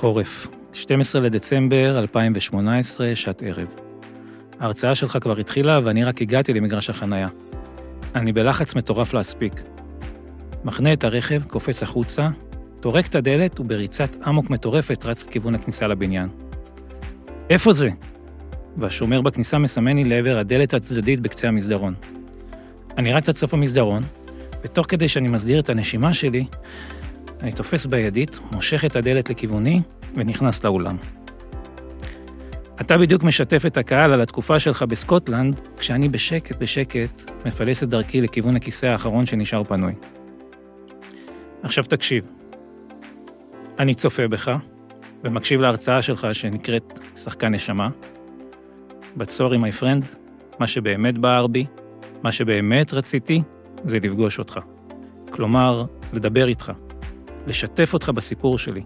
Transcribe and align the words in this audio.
חורף, 0.00 0.46
12 0.72 1.22
לדצמבר 1.22 1.98
2018, 1.98 3.16
שעת 3.16 3.42
ערב. 3.42 3.74
ההרצאה 4.60 4.94
שלך 4.94 5.18
כבר 5.20 5.38
התחילה 5.38 5.80
ואני 5.84 6.04
רק 6.04 6.22
הגעתי 6.22 6.54
למגרש 6.54 6.90
החנייה. 6.90 7.28
אני 8.14 8.32
בלחץ 8.32 8.74
מטורף 8.74 9.14
להספיק. 9.14 9.52
מחנה 10.64 10.92
את 10.92 11.04
הרכב, 11.04 11.42
קופץ 11.42 11.82
החוצה, 11.82 12.28
טורק 12.80 13.06
את 13.06 13.14
הדלת 13.14 13.60
ובריצת 13.60 14.16
אמוק 14.28 14.50
מטורפת 14.50 15.04
רץ 15.04 15.26
לכיוון 15.26 15.54
הכניסה 15.54 15.86
לבניין. 15.86 16.28
איפה 17.50 17.72
זה? 17.72 17.90
והשומר 18.76 19.20
בכניסה 19.20 19.58
מסמן 19.58 19.96
לי 19.96 20.04
לעבר 20.04 20.38
הדלת 20.38 20.74
הצדדית 20.74 21.20
בקצה 21.20 21.48
המסדרון. 21.48 21.94
אני 22.98 23.12
רץ 23.12 23.28
עד 23.28 23.36
סוף 23.36 23.54
המסדרון, 23.54 24.02
ותוך 24.64 24.86
כדי 24.88 25.08
שאני 25.08 25.28
מסדיר 25.28 25.60
את 25.60 25.68
הנשימה 25.68 26.14
שלי, 26.14 26.44
אני 27.42 27.52
תופס 27.52 27.86
בידית, 27.86 28.38
מושך 28.52 28.84
את 28.84 28.96
הדלת 28.96 29.30
לכיווני 29.30 29.80
ונכנס 30.18 30.64
לאולם. 30.64 30.96
אתה 32.80 32.98
בדיוק 32.98 33.22
משתף 33.22 33.66
את 33.66 33.76
הקהל 33.76 34.12
על 34.12 34.20
התקופה 34.20 34.58
שלך 34.58 34.82
בסקוטלנד, 34.82 35.60
כשאני 35.78 36.08
בשקט 36.08 36.56
בשקט 36.56 37.30
מפלס 37.46 37.82
את 37.82 37.88
דרכי 37.88 38.20
לכיוון 38.20 38.56
הכיסא 38.56 38.86
האחרון 38.86 39.26
שנשאר 39.26 39.64
פנוי. 39.64 39.92
עכשיו 41.62 41.84
תקשיב. 41.84 42.26
אני 43.78 43.94
צופה 43.94 44.28
בך, 44.28 44.52
ומקשיב 45.24 45.60
להרצאה 45.60 46.02
שלך 46.02 46.26
שנקראת 46.32 47.00
שחקן 47.16 47.54
נשמה. 47.54 47.88
But 49.18 49.28
sorry 49.28 49.56
my 49.56 49.82
friend, 49.82 50.16
מה 50.58 50.66
שבאמת 50.66 51.18
בער 51.18 51.46
בי, 51.46 51.66
מה 52.22 52.32
שבאמת 52.32 52.92
רציתי, 52.92 53.42
זה 53.84 53.96
לפגוש 53.96 54.38
אותך. 54.38 54.58
כלומר, 55.30 55.84
לדבר 56.12 56.48
איתך, 56.48 56.72
לשתף 57.46 57.94
אותך 57.94 58.08
בסיפור 58.08 58.58
שלי, 58.58 58.82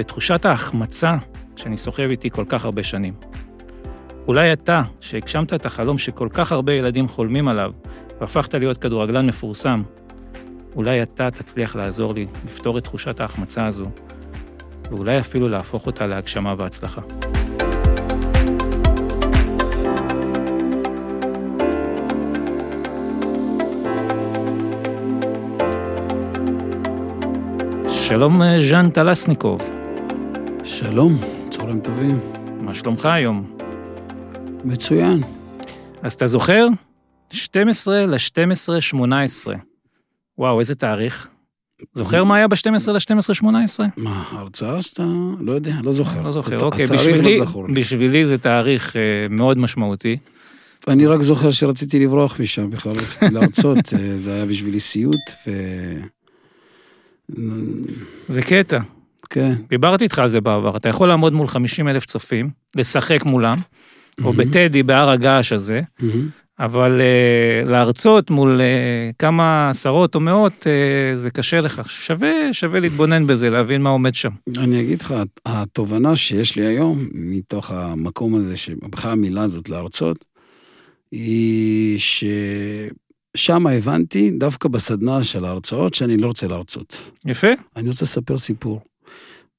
בתחושת 0.00 0.44
ההחמצה 0.44 1.16
שאני 1.56 1.78
סוחב 1.78 2.02
איתי 2.02 2.30
כל 2.30 2.44
כך 2.48 2.64
הרבה 2.64 2.82
שנים. 2.82 3.14
אולי 4.28 4.52
אתה, 4.52 4.82
שהגשמת 5.00 5.54
את 5.54 5.66
החלום 5.66 5.98
שכל 5.98 6.28
כך 6.32 6.52
הרבה 6.52 6.72
ילדים 6.72 7.08
חולמים 7.08 7.48
עליו, 7.48 7.72
והפכת 8.20 8.54
להיות 8.54 8.76
כדורגלן 8.76 9.26
מפורסם, 9.26 9.82
אולי 10.76 11.02
אתה 11.02 11.30
תצליח 11.30 11.76
לעזור 11.76 12.14
לי 12.14 12.26
לפתור 12.46 12.78
את 12.78 12.84
תחושת 12.84 13.20
ההחמצה 13.20 13.66
הזו, 13.66 13.84
ואולי 14.90 15.20
אפילו 15.20 15.48
להפוך 15.48 15.86
אותה 15.86 16.06
להגשמה 16.06 16.54
והצלחה. 16.58 17.00
שלום 27.88 28.42
ז'אן 28.58 28.90
טלסניקוב. 28.90 29.79
שלום, 30.64 31.18
צהריים 31.50 31.80
טובים. 31.80 32.20
מה 32.60 32.74
שלומך 32.74 33.06
היום? 33.06 33.56
מצוין. 34.64 35.20
אז 36.02 36.12
אתה 36.12 36.26
זוכר? 36.26 36.66
12 37.30 38.06
ל-12 38.06 38.80
18. 38.80 39.54
וואו, 40.38 40.60
איזה 40.60 40.74
תאריך. 40.74 41.28
זוכר 41.94 42.24
מה 42.24 42.36
היה 42.36 42.48
ב-12 42.48 42.92
ל-12 42.92 43.34
18? 43.34 43.86
מה, 43.96 44.24
הרצאה 44.30 44.82
שאתה... 44.82 45.04
לא 45.40 45.52
יודע, 45.52 45.74
לא 45.82 45.92
זוכר. 45.92 46.22
לא 46.22 46.32
זוכר, 46.32 46.60
אוקיי. 46.60 46.86
בשבילי, 46.86 47.38
לא. 47.38 47.46
בשבילי 47.74 48.24
זה 48.26 48.38
תאריך 48.38 48.96
אה, 48.96 49.00
מאוד 49.30 49.58
משמעותי. 49.58 50.16
אני 50.88 51.06
רק 51.06 51.22
זוכר 51.22 51.50
שרציתי 51.50 51.98
לברוח 51.98 52.40
משם, 52.40 52.70
בכלל 52.70 52.92
רציתי 52.92 53.34
להרצות, 53.34 53.94
אה, 53.98 54.16
זה 54.16 54.34
היה 54.34 54.46
בשבילי 54.46 54.80
סיוט, 54.80 55.30
ו... 55.46 55.50
זה 58.28 58.42
קטע. 58.42 58.80
כן. 59.30 59.54
דיברתי 59.68 60.04
איתך 60.04 60.18
על 60.18 60.28
זה 60.28 60.40
בעבר. 60.40 60.76
אתה 60.76 60.88
יכול 60.88 61.08
לעמוד 61.08 61.32
מול 61.32 61.48
50 61.48 61.88
אלף 61.88 62.06
צופים, 62.06 62.50
לשחק 62.76 63.24
מולם, 63.24 63.58
או 64.18 64.32
מהמם. 64.32 64.36
בטדי, 64.36 64.82
בהר 64.82 65.10
הגעש 65.10 65.52
הזה, 65.52 65.80
מהמם. 66.00 66.28
אבל 66.60 67.00
uh, 67.00 67.68
להרצות 67.68 68.30
מול 68.30 68.60
uh, 68.60 69.14
כמה 69.18 69.70
עשרות 69.70 70.14
או 70.14 70.20
מאות, 70.20 70.52
uh, 70.52 71.16
זה 71.18 71.30
קשה 71.30 71.60
לך. 71.60 71.82
שווה, 71.90 72.28
שווה 72.52 72.80
להתבונן 72.80 73.26
בזה, 73.26 73.50
להבין 73.50 73.82
מה 73.82 73.90
עומד 73.90 74.14
שם. 74.14 74.30
אני 74.56 74.80
אגיד 74.80 75.02
לך, 75.02 75.14
התובנה 75.46 76.16
שיש 76.16 76.56
לי 76.56 76.66
היום, 76.66 77.08
מתוך 77.12 77.70
המקום 77.70 78.34
הזה, 78.34 78.56
שבכלל 78.56 79.12
המילה 79.12 79.42
הזאת 79.42 79.68
להרצות, 79.68 80.24
היא 81.12 81.98
ששם 81.98 83.66
הבנתי, 83.66 84.30
דווקא 84.30 84.68
בסדנה 84.68 85.24
של 85.24 85.44
ההרצאות, 85.44 85.94
שאני 85.94 86.16
לא 86.16 86.26
רוצה 86.26 86.48
להרצות. 86.48 87.10
יפה? 87.26 87.48
אני 87.76 87.88
רוצה 87.88 88.04
לספר 88.04 88.36
סיפור. 88.36 88.80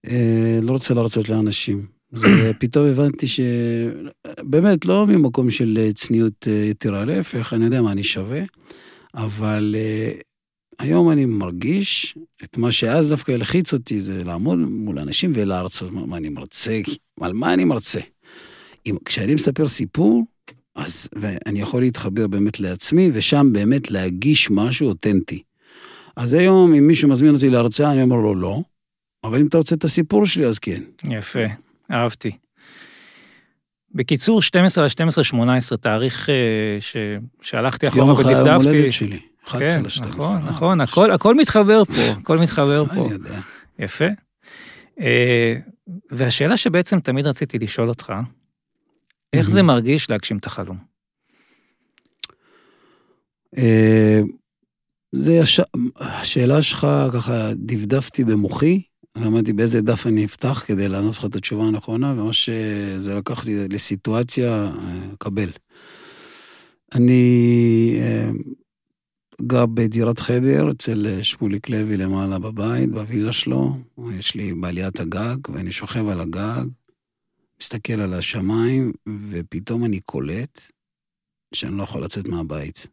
אה, 0.08 0.60
לא 0.62 0.72
רוצה 0.72 0.94
להרצות 0.94 1.30
לאנשים. 1.30 1.86
זה 2.12 2.52
פתאום 2.60 2.88
הבנתי 2.88 3.28
ש... 3.28 3.40
באמת, 4.44 4.86
לא 4.86 5.08
ממקום 5.08 5.50
של 5.50 5.78
אה, 5.82 5.94
צניעות 5.94 6.48
אה, 6.48 6.54
יתרה, 6.54 7.06
להפך, 7.06 7.54
אני 7.54 7.66
יודע 7.66 7.82
מה 7.82 7.92
אני 7.92 8.04
שווה, 8.04 8.42
אבל 9.16 9.76
היום 10.80 11.12
אני 11.12 11.26
מרגיש 11.26 12.18
את 12.44 12.58
מה 12.58 12.72
שאז 12.72 13.10
דווקא 13.10 13.32
הלחיץ 13.32 13.74
אותי, 13.74 14.00
זה 14.00 14.24
לעמוד 14.24 14.58
מול 14.58 15.00
אנשים 15.00 15.32
ולהרצות. 15.34 15.92
מה, 15.92 16.06
מה 16.06 16.18
אני 16.18 16.30
מרצה? 16.30 16.82
על 17.22 17.34
מה 17.34 17.54
אני 17.54 17.64
מרצה? 17.64 18.00
אם, 18.86 18.96
כשאני 19.06 19.36
מספר 19.36 19.68
סיפור, 19.68 20.24
אז 20.76 21.08
ואני 21.16 21.62
יכול 21.62 21.82
להתחבר 21.82 22.28
באמת 22.28 22.60
לעצמי, 22.60 23.10
ושם 23.14 23.50
באמת 23.54 23.92
להגיש 23.92 24.52
משהו 24.52 24.88
אותנטי. 24.88 25.42
אז 26.16 26.34
היום, 26.34 26.74
אם 26.74 26.88
מישהו 26.88 27.10
מזמין 27.10 27.34
אותי 27.34 27.50
להרצאה, 27.50 27.92
אני 27.92 28.04
אומר 28.04 28.16
לו 28.16 28.36
לא, 28.36 28.62
אבל 29.24 29.40
אם 29.40 29.48
אתה 29.48 29.58
רוצה 29.58 29.76
את 29.76 29.84
הסיפור 29.84 30.26
שלי, 30.26 30.46
אז 30.46 30.60
כן. 30.60 30.82
יפה, 31.10 31.46
אהבתי. 31.92 32.32
בקיצור, 33.96 34.42
12 34.42 34.86
ל-12, 34.86 35.24
18, 35.24 35.78
תאריך 35.78 36.30
אה, 36.30 36.36
ש... 36.80 36.98
שהלכתי 37.42 37.88
אחורה 37.88 38.02
יום 38.02 38.12
אחרי 38.12 38.36
ודפדפתי. 38.36 38.68
הולדת 38.70 38.94
שלי, 38.94 39.20
11 39.48 39.70
כן, 39.70 39.84
ל-12. 39.84 40.08
נכון, 40.08 40.46
נכון, 40.46 40.82
הכל, 40.82 41.12
הכל 41.12 41.36
מתחבר 41.36 41.86
פה, 41.86 42.20
הכל 42.20 42.38
מתחבר 42.38 42.86
פה. 42.86 43.06
אני 43.06 43.12
יודע. 43.12 43.40
יפה. 43.80 44.06
אה, 45.02 45.56
והשאלה 46.12 46.58
שבעצם 46.58 47.00
תמיד 47.00 47.26
רציתי 47.28 47.60
לשאול 47.60 47.90
אותך, 47.90 48.14
איך 49.34 49.50
זה. 49.50 49.62
מרגיש 49.62 50.10
להגשים 50.10 50.38
את 50.38 50.46
החלום? 50.46 50.78
אה, 53.58 54.22
זה 55.12 55.42
הש... 55.42 55.60
השאלה 55.96 56.62
שלך, 56.62 56.88
ככה 57.14 57.52
דפדפתי 57.56 58.24
במוחי, 58.24 58.82
ואמרתי 59.16 59.54
באיזה 59.54 59.82
דף 59.82 60.08
אני 60.08 60.26
אפתח 60.26 60.64
כדי 60.68 60.88
לענות 60.88 61.16
לך 61.16 61.26
את 61.26 61.36
התשובה 61.36 61.64
הנכונה, 61.64 62.14
ומה 62.18 62.34
שזה 62.34 63.16
לקח 63.16 63.40
אותי 63.40 63.68
לסיטואציה, 63.70 64.64
אה, 64.64 65.10
קבל. 65.20 65.50
אני 66.96 67.96
אה, 68.02 68.30
גר 69.42 69.66
בדירת 69.66 70.20
חדר 70.20 70.70
אצל 70.72 71.08
אה, 71.08 71.24
שמוליק 71.24 71.70
לוי 71.70 71.98
למעלה 71.98 72.40
בבית, 72.40 72.92
בווילה 72.92 73.34
שלו. 73.34 73.78
יש 74.14 74.36
לי 74.36 74.54
בעליית 74.54 75.00
הגג, 75.00 75.38
ואני 75.54 75.72
שוכב 75.72 76.08
על 76.08 76.22
הגג, 76.22 76.66
מסתכל 77.62 78.02
על 78.02 78.14
השמיים, 78.14 78.92
ופתאום 79.30 79.86
אני 79.86 80.00
קולט 80.00 80.62
שאני 81.54 81.78
לא 81.78 81.84
יכול 81.84 82.04
לצאת 82.04 82.28
מהבית. 82.28 82.88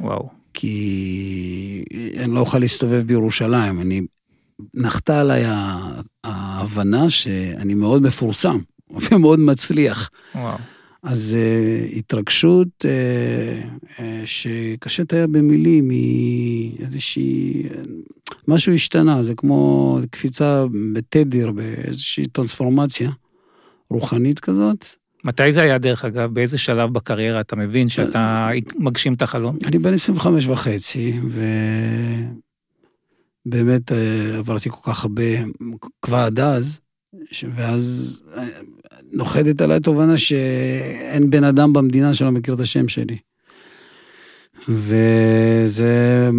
וואו. 0.00 0.28
כי 0.54 1.84
אני 2.16 2.34
לא 2.34 2.40
אוכל 2.40 2.58
להסתובב 2.58 3.02
בירושלים. 3.06 3.80
אני, 3.80 4.00
נחתה 4.74 5.20
עליי 5.20 5.44
ההבנה 6.24 7.10
שאני 7.10 7.74
מאוד 7.74 8.02
מפורסם 8.02 8.58
ומאוד 9.10 9.38
מצליח. 9.38 10.10
וואו. 10.34 10.56
אז 11.02 11.36
uh, 11.38 11.96
התרגשות 11.96 12.68
uh, 12.78 13.86
uh, 13.96 14.00
שקשה 14.24 15.02
לתאר 15.02 15.26
במילים, 15.30 15.90
היא 15.90 16.76
איזושהי... 16.80 17.62
משהו 18.48 18.72
השתנה, 18.72 19.22
זה 19.22 19.34
כמו 19.34 19.98
קפיצה 20.10 20.64
בתדר, 20.92 21.50
באיזושהי 21.50 22.26
טרנספורמציה 22.26 23.10
רוחנית 23.90 24.40
כזאת. 24.40 24.86
מתי 25.24 25.52
זה 25.52 25.62
היה, 25.62 25.78
דרך 25.78 26.04
אגב? 26.04 26.34
באיזה 26.34 26.58
שלב 26.58 26.92
בקריירה 26.92 27.40
אתה 27.40 27.56
מבין 27.56 27.88
שאתה 27.88 28.48
מגשים 28.78 29.14
את 29.14 29.22
החלום? 29.22 29.56
אני 29.66 29.78
בן 29.78 29.94
25 29.94 30.46
וחצי, 30.46 31.20
ובאמת 31.22 32.49
אה, 33.92 34.38
עברתי 34.38 34.70
כל 34.70 34.92
כך 34.92 35.04
הרבה, 35.04 35.22
כבר 36.02 36.16
עד 36.16 36.40
אז, 36.40 36.80
ואז 37.54 38.22
אה, 38.36 38.46
נוחתת 39.12 39.60
עליי 39.60 39.80
תובנה 39.80 40.18
שאין 40.18 41.30
בן 41.30 41.44
אדם 41.44 41.72
במדינה 41.72 42.14
שלא 42.14 42.30
מכיר 42.30 42.54
את 42.54 42.60
השם 42.60 42.88
שלי. 42.88 43.16
וזה 44.68 46.30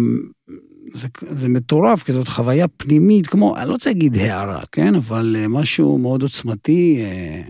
זה, 0.94 1.08
זה 1.30 1.48
מטורף, 1.48 2.02
כי 2.02 2.12
זאת 2.12 2.28
חוויה 2.28 2.68
פנימית, 2.68 3.26
כמו, 3.26 3.56
אני 3.56 3.66
לא 3.66 3.72
רוצה 3.72 3.90
להגיד 3.90 4.16
הערה, 4.16 4.62
כן? 4.72 4.94
אבל 4.94 5.36
אה, 5.38 5.48
משהו 5.48 5.98
מאוד 5.98 6.22
עוצמתי. 6.22 6.98
אה, 7.00 7.42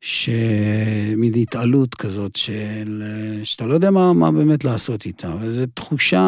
שמין 0.00 1.32
התעלות 1.36 1.94
כזאת 1.94 2.36
של... 2.36 3.02
שאתה 3.44 3.66
לא 3.66 3.74
יודע 3.74 3.90
מה, 3.90 4.12
מה 4.12 4.32
באמת 4.32 4.64
לעשות 4.64 5.06
איתה, 5.06 5.30
וזו 5.40 5.64
תחושה 5.74 6.20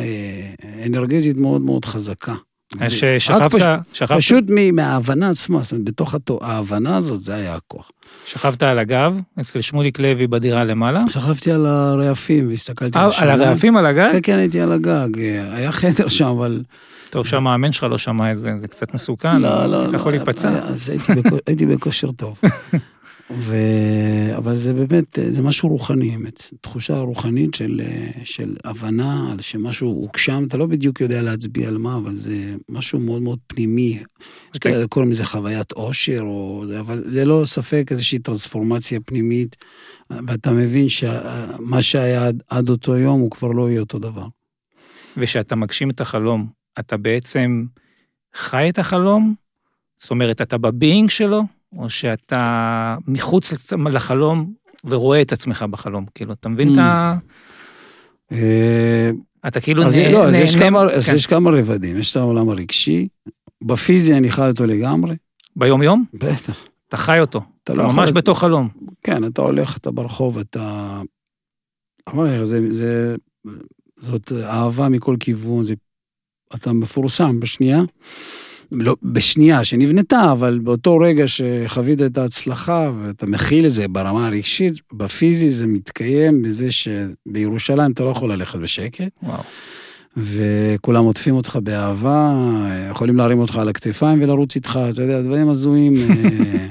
אה, 0.00 0.50
אנרגטית 0.86 1.36
מאוד 1.36 1.60
מאוד 1.62 1.84
חזקה. 1.84 2.34
זה- 2.88 2.90
ששכבת, 2.90 3.54
פש- 3.54 3.62
שכבת, 3.92 4.18
פשוט 4.18 4.44
מ- 4.48 4.76
מההבנה 4.76 5.30
עצמה, 5.30 5.62
זאת 5.62 5.72
אומרת, 5.72 5.84
בתוך 5.84 6.14
התו- 6.14 6.38
ההבנה 6.42 6.96
הזאת, 6.96 7.20
זה 7.20 7.34
היה 7.34 7.54
הכוח. 7.54 7.90
שכבת 8.26 8.62
על 8.62 8.78
הגב, 8.78 9.20
אצל 9.40 9.60
שמוליק 9.60 9.98
לוי 9.98 10.26
בדירה 10.26 10.64
למעלה. 10.64 11.00
שכבתי 11.08 11.52
על 11.52 11.66
הרעפים 11.66 12.48
והסתכלתי 12.48 12.98
אה, 12.98 13.02
על 13.04 13.08
השמיים. 13.10 13.40
הרעפים 13.40 13.76
על 13.76 13.86
הגג? 13.86 14.08
כן, 14.12 14.18
כן, 14.22 14.38
הייתי 14.38 14.60
על 14.60 14.72
הגג. 14.72 15.08
היה 15.52 15.72
חדר 15.72 16.08
שם, 16.08 16.24
אבל... 16.26 16.62
טוב, 17.10 17.26
שהמאמן 17.26 17.72
שלך 17.72 17.82
לא 17.90 17.98
שמע 17.98 18.32
את 18.32 18.38
זה, 18.38 18.50
זה 18.58 18.68
קצת 18.68 18.94
מסוכן. 18.94 19.40
לא, 19.42 19.66
לא, 19.66 19.88
אתה 19.88 19.96
יכול 19.96 20.12
לא, 20.12 20.16
להיפצע. 20.18 20.60
הייתי 20.88 21.12
בכו- 21.22 21.36
הייתי 21.46 21.66
בכושר 21.66 22.10
טוב. 22.12 22.38
ו... 23.30 23.56
אבל 24.36 24.54
זה 24.54 24.72
באמת, 24.72 25.18
זה 25.28 25.42
משהו 25.42 25.68
רוחני, 25.68 26.14
אמת. 26.14 26.42
תחושה 26.60 26.98
רוחנית 26.98 27.54
של, 27.54 27.80
של 28.24 28.56
הבנה 28.64 29.32
על 29.32 29.40
שמשהו 29.40 29.88
הוגשם, 29.88 30.44
אתה 30.48 30.56
לא 30.56 30.66
בדיוק 30.66 31.00
יודע 31.00 31.22
להצביע 31.22 31.68
על 31.68 31.78
מה, 31.78 31.96
אבל 31.96 32.16
זה 32.16 32.54
משהו 32.68 33.00
מאוד 33.00 33.22
מאוד 33.22 33.38
פנימי. 33.46 33.90
יש 33.90 34.04
אוקיי. 34.54 34.88
קוראים 34.88 35.10
לזה 35.10 35.24
חוויית 35.24 35.72
עושר, 35.72 36.20
או... 36.20 36.64
אבל 36.80 37.02
ללא 37.06 37.42
ספק 37.46 37.88
איזושהי 37.90 38.18
טרנספורמציה 38.18 39.00
פנימית, 39.00 39.56
ואתה 40.10 40.50
מבין 40.50 40.88
שמה 40.88 41.82
שהיה 41.82 42.26
עד, 42.26 42.42
עד 42.48 42.68
אותו 42.68 42.96
יום 42.96 43.20
הוא 43.20 43.30
כבר 43.30 43.48
לא 43.48 43.70
יהיה 43.70 43.80
אותו 43.80 43.98
דבר. 43.98 44.26
וכשאתה 45.16 45.56
מגשים 45.56 45.90
את 45.90 46.00
החלום, 46.00 46.46
אתה 46.78 46.96
בעצם 46.96 47.64
חי 48.34 48.68
את 48.68 48.78
החלום? 48.78 49.34
זאת 49.98 50.10
אומרת, 50.10 50.40
אתה 50.40 50.58
בביינג 50.58 51.10
שלו, 51.10 51.42
או 51.76 51.90
שאתה 51.90 52.96
מחוץ 53.06 53.52
לחלום 53.90 54.52
ורואה 54.84 55.22
את 55.22 55.32
עצמך 55.32 55.62
בחלום? 55.70 56.06
כאילו, 56.14 56.32
אתה 56.32 56.48
מבין 56.48 56.72
את 56.72 56.78
ה... 56.78 57.16
אה, 58.32 59.10
אתה 59.46 59.60
כאילו 59.60 59.84
אז, 59.86 59.98
נה- 59.98 60.10
לא, 60.10 60.24
אז, 60.28 60.34
יש 60.34 60.54
נהנה- 60.54 60.66
כמה, 60.66 60.82
אז 60.92 61.08
כן. 61.08 61.14
יש 61.14 61.26
כמה 61.26 61.50
רבדים, 61.50 61.98
יש 61.98 62.10
את 62.10 62.16
העולם 62.16 62.48
הרגשי, 62.48 63.08
בפיזי 63.64 64.14
אני 64.14 64.30
חי 64.32 64.48
אותו 64.48 64.66
לגמרי, 64.66 65.16
ביום-יום? 65.56 66.04
בטח. 66.14 66.64
אתה 66.88 66.96
חי 66.96 67.20
אותו. 67.20 67.40
אתה 67.64 67.74
לא. 67.74 67.84
ממש 67.92 68.10
בתוך 68.12 68.40
חלום. 68.40 68.68
כן, 69.02 69.24
אתה 69.24 69.42
הולך, 69.42 69.76
אתה 69.76 69.90
ברחוב, 69.90 70.38
אתה... 70.38 71.00
זה, 72.70 73.16
זאת 73.96 74.32
אהבה 74.44 74.88
מכל 74.88 75.16
כיוון, 75.20 75.62
זה, 75.64 75.74
אתה 76.54 76.72
מפורסם 76.72 77.40
בשנייה, 77.40 77.80
לא, 78.72 78.96
בשנייה 79.02 79.64
שנבנתה, 79.64 80.32
אבל 80.32 80.58
באותו 80.58 80.98
רגע 80.98 81.24
שחווית 81.26 82.02
את 82.02 82.18
ההצלחה 82.18 82.90
ואתה 83.00 83.26
מכיל 83.26 83.66
את 83.66 83.70
זה 83.70 83.88
ברמה 83.88 84.26
הרגשית, 84.26 84.74
בפיזי 84.92 85.50
זה 85.50 85.66
מתקיים 85.66 86.42
בזה 86.42 86.68
שבירושלים 86.70 87.92
אתה 87.92 88.04
לא 88.04 88.10
יכול 88.10 88.32
ללכת 88.32 88.58
בשקט. 88.58 89.12
וואו. 89.22 89.42
וכולם 90.16 91.04
עוטפים 91.04 91.34
אותך 91.34 91.58
באהבה, 91.62 92.34
יכולים 92.90 93.16
להרים 93.16 93.38
אותך 93.38 93.56
על 93.56 93.68
הכתפיים 93.68 94.22
ולרוץ 94.22 94.56
איתך, 94.56 94.80
אתה 94.90 95.02
יודע, 95.02 95.22
דברים 95.22 95.48
הזויים. 95.48 95.94
אה, 95.94 96.66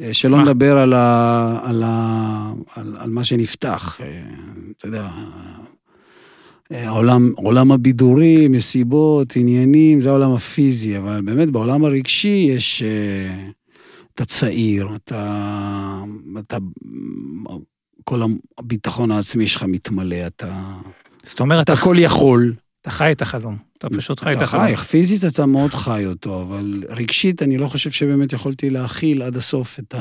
אה, 0.00 0.14
שלא? 0.14 0.42
נדבר 0.42 0.78
על, 0.78 0.92
ה, 0.92 1.60
על, 1.64 1.82
ה, 1.86 2.52
על, 2.74 2.96
על 2.98 3.10
מה 3.10 3.24
שנפתח, 3.24 4.00
אה, 4.00 4.22
אתה 4.76 4.86
יודע, 4.86 5.08
העולם, 6.70 7.32
עולם 7.36 7.72
הבידורי, 7.72 8.48
מסיבות, 8.48 9.36
עניינים, 9.36 10.00
זה 10.00 10.08
העולם 10.08 10.32
הפיזי, 10.32 10.98
אבל 10.98 11.20
באמת 11.24 11.50
בעולם 11.50 11.84
הרגשי 11.84 12.46
יש, 12.50 12.82
אה, 12.82 13.48
אתה 14.14 14.24
צעיר, 14.24 14.88
אתה, 14.96 16.04
אתה, 16.38 16.56
כל 18.04 18.22
הביטחון 18.58 19.10
העצמי 19.10 19.46
שלך 19.46 19.62
מתמלא, 19.62 20.26
אתה, 20.26 20.62
זאת 21.22 21.40
אומרת, 21.40 21.64
אתה 21.64 21.72
אתה 21.72 21.80
כל 21.80 21.96
יכול. 21.98 22.54
אתה 22.82 22.90
חי 22.90 23.12
את 23.12 23.22
החלום. 23.22 23.56
אתה 23.78 23.88
פשוט 23.90 24.20
חי 24.20 24.30
את 24.30 24.36
אתה 24.36 24.44
החלום. 24.44 24.76
חי, 24.76 24.76
פיזית 24.76 25.24
אתה 25.24 25.46
מאוד 25.46 25.74
חי 25.74 26.06
אותו, 26.06 26.42
אבל 26.42 26.84
רגשית 26.88 27.42
אני 27.42 27.58
לא 27.58 27.68
חושב 27.68 27.90
שבאמת 27.90 28.32
יכולתי 28.32 28.70
להכיל 28.70 29.22
עד 29.22 29.36
הסוף 29.36 29.78
את 29.78 29.94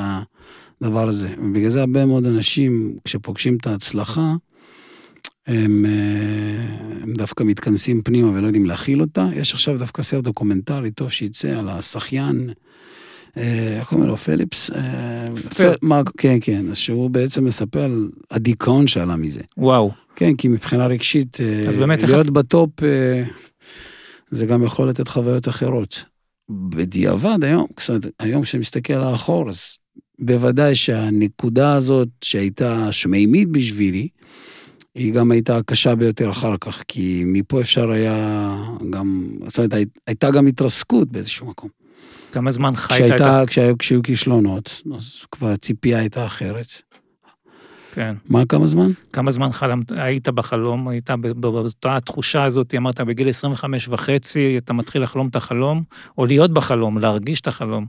הדבר 0.81 1.07
הזה. 1.07 1.29
ובגלל 1.38 1.69
זה 1.69 1.79
הרבה 1.79 2.06
מאוד 2.06 2.27
אנשים, 2.27 2.97
כשפוגשים 3.06 3.57
את 3.62 3.67
ההצלחה, 3.67 4.33
הם, 5.47 5.86
אה, 5.86 6.65
הם 7.03 7.13
דווקא 7.13 7.44
מתכנסים 7.44 8.01
פנימה 8.01 8.30
ולא 8.31 8.45
יודעים 8.47 8.65
להכיל 8.65 9.01
אותה. 9.01 9.27
יש 9.36 9.53
עכשיו 9.53 9.80
דווקא 9.80 10.01
סרט 10.01 10.24
דוקומנטרי 10.24 10.92
טוב 10.92 11.09
שיצא 11.12 11.47
על 11.59 11.69
השחיין, 11.69 12.50
אה, 13.38 13.77
איך 13.80 13.88
קוראים 13.89 14.07
לו? 14.07 14.18
פליפס? 14.18 14.71
אה, 14.71 15.27
פל- 15.57 15.74
פ- 15.75 15.83
מה- 15.83 16.01
כן, 16.18 16.38
כן, 16.42 16.65
אז 16.69 16.77
שהוא 16.77 17.09
בעצם 17.09 17.45
מספר 17.45 17.81
על 17.83 18.09
הדיכאון 18.31 18.88
שעלה 18.88 19.15
מזה. 19.15 19.42
וואו. 19.57 19.92
כן, 20.15 20.36
כי 20.36 20.47
מבחינה 20.47 20.88
רגשית, 20.88 21.38
אה, 21.42 21.63
להיות 22.07 22.30
בטופ, 22.30 22.83
אה, 22.83 23.24
זה 24.31 24.45
גם 24.45 24.63
יכול 24.63 24.89
לתת 24.89 25.07
חוויות 25.07 25.48
אחרות. 25.48 26.06
בדיעבד 26.50 27.44
היום, 27.44 27.68
זאת 27.80 27.89
אומרת, 27.89 28.06
היום 28.19 28.41
כשאני 28.44 28.62
מסתכל 28.62 28.94
לאחור, 28.94 29.50
אז 29.50 29.77
בוודאי 30.19 30.75
שהנקודה 30.75 31.75
הזאת 31.75 32.07
שהייתה 32.24 32.91
שמימית 32.91 33.50
בשבילי, 33.50 34.07
היא 34.95 35.13
גם 35.13 35.31
הייתה 35.31 35.57
הקשה 35.57 35.95
ביותר 35.95 36.31
אחר 36.31 36.57
כך, 36.62 36.83
כי 36.88 37.24
מפה 37.25 37.62
אפשר 37.62 37.92
היה 37.92 38.57
גם, 38.89 39.27
זאת 39.47 39.57
אומרת, 39.57 39.74
הי- 39.74 39.86
הייתה 40.07 40.31
גם 40.31 40.47
התרסקות 40.47 41.12
באיזשהו 41.12 41.47
מקום. 41.47 41.69
כמה 42.31 42.51
זמן 42.51 42.75
חיית 42.75 43.00
את 43.00 43.12
ה... 43.12 43.15
כשהייתה, 43.15 43.44
כשהיו, 43.47 43.77
כשהיו 43.77 44.03
כישלונות, 44.03 44.81
אז 44.95 45.25
כבר 45.31 45.47
הציפייה 45.47 46.00
הייתה 46.00 46.25
אחרת. 46.25 46.68
כן. 47.94 48.15
מה, 48.30 48.45
כמה 48.45 48.68
זמן? 48.68 48.92
כמה 49.13 49.31
זמן 49.31 49.51
חלמת, 49.51 49.92
היית 49.92 50.30
בחלום, 50.30 50.88
היית 50.88 51.09
באותה 51.36 51.95
התחושה 51.95 52.44
הזאת, 52.44 52.75
אמרת 52.77 53.01
בגיל 53.01 53.30
25 53.30 53.88
וחצי, 53.88 54.57
אתה 54.57 54.74
מתחיל 54.74 55.03
לחלום 55.03 55.27
את 55.27 55.36
החלום, 55.36 55.83
או 56.18 56.25
להיות 56.25 56.53
בחלום, 56.53 56.98
להרגיש 56.98 57.41
את 57.41 57.48
החלום. 57.48 57.86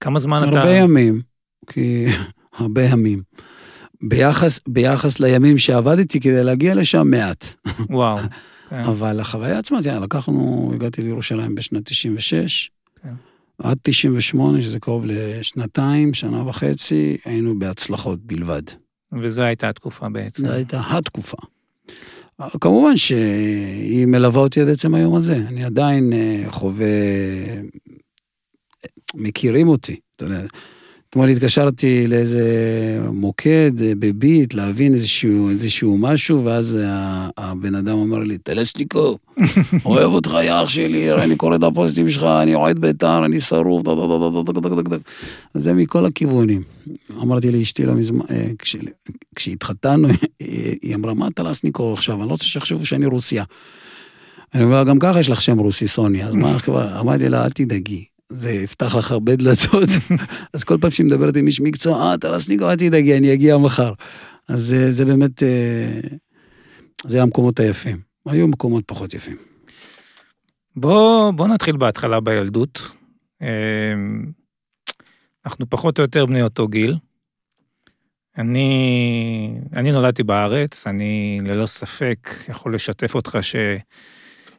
כמה 0.00 0.18
זמן 0.18 0.48
אתה... 0.48 0.58
הרבה 0.60 0.74
ימים, 0.74 1.20
כי 1.66 2.06
הרבה 2.56 2.84
ימים. 2.84 3.22
ביחס, 4.02 4.60
ביחס 4.68 5.20
לימים 5.20 5.58
שעבדתי 5.58 6.20
כדי 6.20 6.44
להגיע 6.44 6.74
לשם, 6.74 7.10
מעט. 7.10 7.44
וואו. 7.90 8.18
כן. 8.70 8.80
אבל 8.80 9.20
החוויה 9.20 9.58
עצמה, 9.58 9.82
תראה, 9.82 10.00
לקחנו, 10.00 10.70
הגעתי 10.74 11.02
לירושלים 11.02 11.54
בשנת 11.54 11.82
96, 11.84 12.70
כן. 13.02 13.14
עד 13.58 13.78
98, 13.82 14.62
שזה 14.62 14.80
קרוב 14.80 15.04
לשנתיים, 15.06 16.14
שנה 16.14 16.48
וחצי, 16.48 17.16
היינו 17.24 17.58
בהצלחות 17.58 18.18
בלבד. 18.22 18.62
וזו 19.22 19.42
הייתה 19.42 19.68
התקופה 19.68 20.08
בעצם. 20.08 20.46
זו 20.46 20.52
הייתה 20.52 20.80
התקופה. 20.88 21.36
כמובן 22.60 22.96
שהיא 22.96 24.06
מלווה 24.06 24.40
אותי 24.40 24.60
עד 24.60 24.68
עצם 24.68 24.94
היום 24.94 25.14
הזה. 25.14 25.36
אני 25.36 25.64
עדיין 25.64 26.12
אה, 26.12 26.44
חווה... 26.48 26.86
מכירים 29.14 29.68
אותי, 29.68 29.96
אתה 30.16 30.24
יודע. 30.24 30.46
אתמול 31.12 31.28
התקשרתי 31.28 32.06
לאיזה 32.06 32.42
מוקד 33.12 33.72
אה, 33.82 33.92
בביט, 33.98 34.54
להבין 34.54 34.92
איזשהו, 34.94 35.50
איזשהו 35.50 35.98
משהו, 35.98 36.44
ואז 36.44 36.78
הבן 37.36 37.74
אדם 37.74 37.98
אמר 37.98 38.18
לי, 38.18 38.38
טלסניקו, 38.38 39.18
אוהב 39.84 40.12
אותך, 40.12 40.36
יא 40.44 40.62
אח 40.62 40.68
שלי, 40.68 41.12
אני 41.12 41.36
קורא 41.36 41.56
את 41.56 41.62
הפוסטים 41.62 42.08
שלך, 42.08 42.22
אני 42.42 42.54
אוהד 42.54 42.78
בית"ר, 42.78 43.24
אני 43.24 43.40
שרוף, 43.40 43.82
דה, 43.82 43.94
דה, 43.94 44.00
דה, 44.06 44.52
דה, 44.52 44.60
דה, 44.60 44.68
דה, 44.68 44.82
דה, 44.82 44.90
דה. 44.90 44.96
אז 45.54 45.62
זה 45.62 45.72
מכל 45.74 46.06
הכיוונים. 46.06 46.62
אמרתי 47.22 47.50
לאשתי 47.50 47.86
לא 47.86 47.94
מזמן, 47.94 48.24
אה, 48.30 48.44
כש- 48.58 48.76
כשהתחתנו, 49.36 50.08
היא 50.82 50.94
אמרה, 50.94 51.14
מה 51.14 51.28
טלסניקו 51.30 51.92
עכשיו? 51.92 52.16
אני 52.20 52.26
לא 52.26 52.30
רוצה 52.30 52.44
שיחשבו 52.44 52.86
שאני 52.86 53.06
רוסיה. 53.06 53.44
אני 54.54 54.64
אומר, 54.64 54.84
גם 54.84 54.98
ככה 54.98 55.20
יש 55.20 55.28
לך 55.30 55.40
שם 55.40 55.58
רוסי, 55.58 55.86
סוניה, 55.86 56.28
אז 56.28 56.34
מה? 56.34 56.56
אמרתי 57.00 57.28
לה, 57.28 57.44
אל 57.44 57.50
תדאגי. 57.50 58.11
זה 58.34 58.50
יפתח 58.50 58.94
לך 58.94 59.10
הרבה 59.10 59.36
דלתות, 59.36 59.88
אז 60.54 60.64
כל 60.64 60.78
פעם 60.80 60.90
שהיא 60.90 61.06
מדברת 61.06 61.36
עם 61.36 61.46
איש 61.46 61.60
מקצוע, 61.60 62.02
אה, 62.02 62.18
טלסניקו, 62.18 62.70
אל 62.70 62.76
תדאגי, 62.76 63.16
אני 63.16 63.32
אגיע 63.32 63.58
מחר. 63.58 63.92
אז 64.48 64.62
זה, 64.62 64.90
זה 64.90 65.04
באמת, 65.04 65.42
אה, 65.42 66.00
זה 67.06 67.22
המקומות 67.22 67.60
היפים. 67.60 68.00
היו 68.26 68.48
מקומות 68.48 68.84
פחות 68.86 69.14
יפים. 69.14 69.36
בוא, 70.76 71.30
בוא 71.30 71.48
נתחיל 71.48 71.76
בהתחלה 71.76 72.20
בילדות. 72.20 72.88
אמ, 73.42 73.46
אנחנו 75.46 75.70
פחות 75.70 75.98
או 75.98 76.04
יותר 76.04 76.26
בני 76.26 76.42
אותו 76.42 76.68
גיל. 76.68 76.96
אני, 78.38 79.58
אני 79.76 79.92
נולדתי 79.92 80.22
בארץ, 80.22 80.86
אני 80.86 81.38
ללא 81.44 81.66
ספק 81.66 82.28
יכול 82.48 82.74
לשתף 82.74 83.14
אותך 83.14 83.38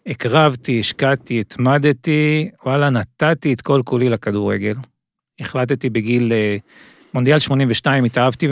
שהקרבתי, 0.08 0.80
השקעתי, 0.80 1.40
התמדתי, 1.40 2.50
וואלה, 2.66 2.90
נתתי 2.90 3.54
את 3.54 3.62
כל 3.62 3.82
כולי 3.86 4.10
לכדורגל. 4.10 4.76
החלטתי 5.40 5.90
בגיל 5.90 6.34
אה, 6.34 6.58
מונדיאל 7.14 7.40
82, 7.40 8.04
התאהבתי 8.04 8.48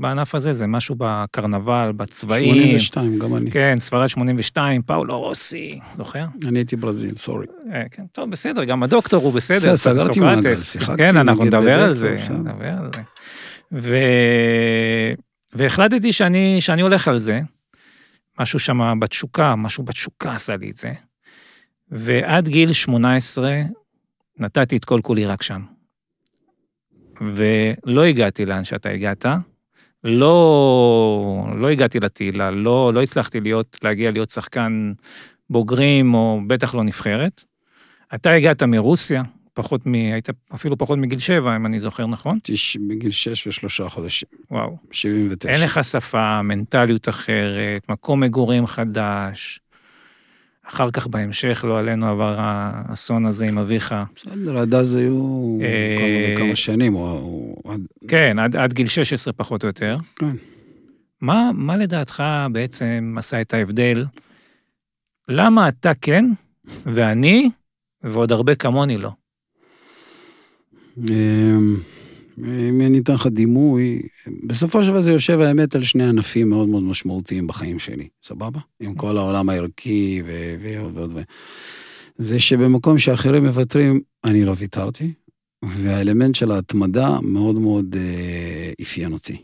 בענף 0.00 0.34
הזה, 0.34 0.52
זה 0.52 0.66
משהו 0.66 0.94
בקרנבל, 0.98 1.92
בצבעים. 1.96 2.78
82, 2.78 3.18
גם 3.18 3.36
אני. 3.36 3.50
כן, 3.50 3.76
ספרד 3.78 4.06
82, 4.06 4.82
פאולו 4.82 5.20
רוסי, 5.20 5.78
זוכר? 5.96 6.24
אני 6.48 6.58
הייתי 6.58 6.76
ברזיל, 6.76 7.16
סורי. 7.16 7.46
אה, 7.72 7.82
כן, 7.90 8.02
טוב, 8.12 8.30
בסדר, 8.30 8.64
גם 8.64 8.82
הדוקטור 8.82 9.24
הוא 9.24 9.32
בסדר. 9.32 9.72
בסדר, 9.72 9.76
סגרתי 9.76 10.20
מעגל. 10.20 10.56
שיחקתי 10.56 10.96
כן, 10.96 11.16
אנחנו 11.16 11.44
נדבר 11.44 11.82
על 11.82 11.94
זה. 11.94 12.14
נדבר 12.30 12.68
על 12.68 12.90
זה. 12.94 13.02
ו... 13.72 13.96
והחלטתי 15.54 16.12
שאני 16.12 16.82
הולך 16.82 17.08
על 17.08 17.18
זה. 17.18 17.40
משהו 18.40 18.58
שם 18.58 19.00
בתשוקה, 19.00 19.56
משהו 19.56 19.84
בתשוקה 19.84 20.32
עשה 20.32 20.56
לי 20.56 20.70
את 20.70 20.76
זה. 20.76 20.92
ועד 21.88 22.48
גיל 22.48 22.72
18 22.72 23.60
נתתי 24.38 24.76
את 24.76 24.84
כל 24.84 25.00
כולי 25.02 25.26
רק 25.26 25.42
שם. 25.42 25.62
ולא 27.20 28.04
הגעתי 28.04 28.44
לאן 28.44 28.64
שאתה 28.64 28.88
הגעת, 28.88 29.26
לא, 30.04 31.46
לא 31.56 31.70
הגעתי 31.70 32.00
לתהילה, 32.00 32.50
לא, 32.50 32.94
לא 32.94 33.02
הצלחתי 33.02 33.40
להיות, 33.40 33.78
להגיע 33.82 34.10
להיות 34.10 34.30
שחקן 34.30 34.92
בוגרים, 35.50 36.14
או 36.14 36.40
בטח 36.46 36.74
לא 36.74 36.84
נבחרת. 36.84 37.44
אתה 38.14 38.30
הגעת 38.30 38.62
מרוסיה, 38.62 39.22
פחות 39.54 39.86
מ... 39.86 39.94
היית 39.94 40.28
אפילו 40.54 40.78
פחות 40.78 40.98
מגיל 40.98 41.18
שבע, 41.18 41.56
אם 41.56 41.66
אני 41.66 41.80
זוכר 41.80 42.06
נכון. 42.06 42.38
בגיל 42.88 43.10
שש 43.10 43.46
ושלושה 43.46 43.88
חודשים. 43.88 44.28
וואו. 44.50 44.76
79. 44.90 45.48
אין 45.48 45.60
לך 45.64 45.84
שפה, 45.84 46.42
מנטליות 46.42 47.08
אחרת, 47.08 47.88
מקום 47.88 48.20
מגורים 48.20 48.66
חדש. 48.66 49.60
אחר 50.68 50.90
כך 50.90 51.06
בהמשך, 51.06 51.64
לא 51.68 51.78
עלינו, 51.78 52.08
עבר 52.08 52.34
האסון 52.38 53.26
הזה 53.26 53.46
עם 53.46 53.58
אביך. 53.58 53.94
בסדר, 54.16 54.58
עד 54.58 54.74
אז 54.74 54.94
היו 54.94 55.58
אה, 55.62 55.96
כמה 55.98 56.34
וכמה 56.34 56.56
שנים, 56.56 56.94
או- 56.94 57.62
כן, 58.08 58.38
עד, 58.38 58.56
עד 58.56 58.72
גיל 58.72 58.88
16 58.88 59.32
פחות 59.32 59.62
או 59.62 59.66
יותר. 59.68 59.96
כן. 60.16 60.36
מה, 61.20 61.50
מה 61.54 61.76
לדעתך 61.76 62.22
בעצם 62.52 63.14
עשה 63.18 63.40
את 63.40 63.54
ההבדל? 63.54 64.04
למה 65.28 65.68
אתה 65.68 65.90
כן, 66.00 66.24
ואני, 66.64 67.50
ועוד 68.02 68.32
הרבה 68.32 68.54
כמוני 68.54 68.98
לא? 68.98 69.10
אמ, 70.98 71.76
אם 72.38 72.80
אני 72.80 72.98
אתן 72.98 73.14
לך 73.14 73.26
דימוי, 73.26 74.02
בסופו 74.46 74.84
של 74.84 74.90
דבר 74.90 75.00
זה 75.00 75.12
יושב 75.12 75.40
האמת 75.40 75.74
על 75.74 75.82
שני 75.82 76.08
ענפים 76.08 76.50
מאוד 76.50 76.68
מאוד 76.68 76.82
משמעותיים 76.82 77.46
בחיים 77.46 77.78
שלי, 77.78 78.08
סבבה? 78.22 78.60
עם 78.80 78.94
כל 78.94 79.16
העולם 79.16 79.48
הערכי 79.48 80.22
ועוד 80.60 80.96
ועוד. 80.96 81.12
זה 82.16 82.38
שבמקום 82.38 82.98
שאחרים 82.98 83.46
מוותרים, 83.46 84.00
אני 84.24 84.44
לא 84.44 84.52
ויתרתי, 84.56 85.12
והאלמנט 85.64 86.34
של 86.34 86.50
ההתמדה 86.50 87.20
מאוד 87.22 87.58
מאוד 87.58 87.96
אה, 87.98 88.72
אפיין 88.82 89.12
אותי. 89.12 89.36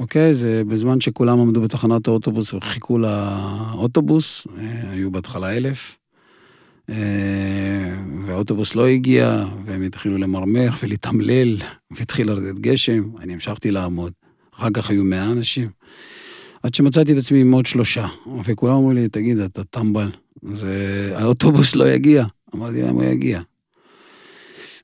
אוקיי? 0.00 0.34
זה 0.34 0.62
בזמן 0.68 1.00
שכולם 1.00 1.40
עמדו 1.40 1.60
בתחנת 1.60 2.08
האוטובוס 2.08 2.54
וחיכו 2.54 2.98
לאוטובוס, 2.98 4.46
אה, 4.58 4.90
היו 4.90 5.10
בהתחלה 5.10 5.56
אלף, 5.56 5.90
אה, 5.90 6.05
והאוטובוס 8.26 8.74
לא 8.74 8.86
הגיע, 8.86 9.44
והם 9.64 9.82
התחילו 9.82 10.18
למרמר 10.18 10.68
ולהתאמלל, 10.82 11.56
והתחיל 11.90 12.26
לרדת 12.26 12.58
גשם, 12.58 13.02
אני 13.20 13.32
המשכתי 13.32 13.70
לעמוד. 13.70 14.12
אחר 14.54 14.68
כך 14.74 14.90
היו 14.90 15.04
מאה 15.04 15.30
אנשים. 15.30 15.68
עד 16.62 16.74
שמצאתי 16.74 17.12
את 17.12 17.18
עצמי 17.18 17.40
עם 17.40 17.52
עוד 17.52 17.66
שלושה, 17.66 18.06
וכולם 18.44 18.74
אמרו 18.74 18.92
לי, 18.92 19.08
תגיד, 19.08 19.38
אתה 19.38 19.64
טמבל, 19.64 20.10
זה... 20.52 21.12
האוטובוס 21.14 21.76
לא 21.76 21.88
יגיע. 21.88 22.24
אמרתי 22.54 22.82
להם, 22.82 22.94
הוא 22.94 23.04
יגיע. 23.04 23.40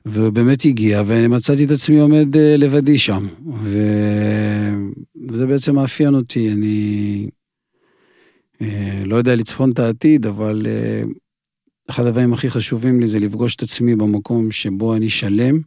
והוא 0.05 0.31
באמת 0.31 0.65
הגיע, 0.65 1.03
ומצאתי 1.07 1.65
את 1.65 1.71
עצמי 1.71 2.01
עומד 2.01 2.37
אה, 2.37 2.57
לבדי 2.57 2.99
שם. 2.99 3.27
ו... 3.55 3.79
וזה 5.29 5.47
בעצם 5.47 5.75
מאפיין 5.75 6.15
אותי, 6.15 6.53
אני 6.53 7.29
אה, 8.63 9.03
לא 9.05 9.17
יודע 9.17 9.35
לצפון 9.35 9.71
את 9.71 9.79
העתיד, 9.79 10.27
אבל 10.27 10.67
אה, 10.67 11.03
אחד 11.91 12.07
הדברים 12.07 12.33
הכי 12.33 12.51
חשובים 12.51 13.01
לי 13.01 13.07
זה 13.07 13.19
לפגוש 13.19 13.57
את 13.57 13.63
עצמי 13.63 13.97
במקום 13.97 14.51
שבו 14.51 14.95
אני 14.95 15.11
שלם, 15.11 15.61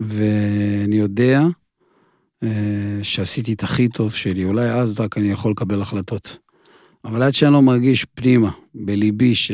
ואני 0.00 0.96
יודע 0.96 1.42
אה, 2.42 3.00
שעשיתי 3.02 3.52
את 3.52 3.62
הכי 3.62 3.88
טוב 3.88 4.14
שלי. 4.14 4.44
אולי 4.44 4.70
אז 4.70 5.00
רק 5.00 5.18
אני 5.18 5.30
יכול 5.30 5.50
לקבל 5.50 5.82
החלטות. 5.82 6.38
אבל 7.04 7.22
עד 7.22 7.34
שאני 7.34 7.52
לא 7.52 7.62
מרגיש 7.62 8.04
פנימה, 8.04 8.50
בליבי, 8.74 9.34
ש... 9.34 9.50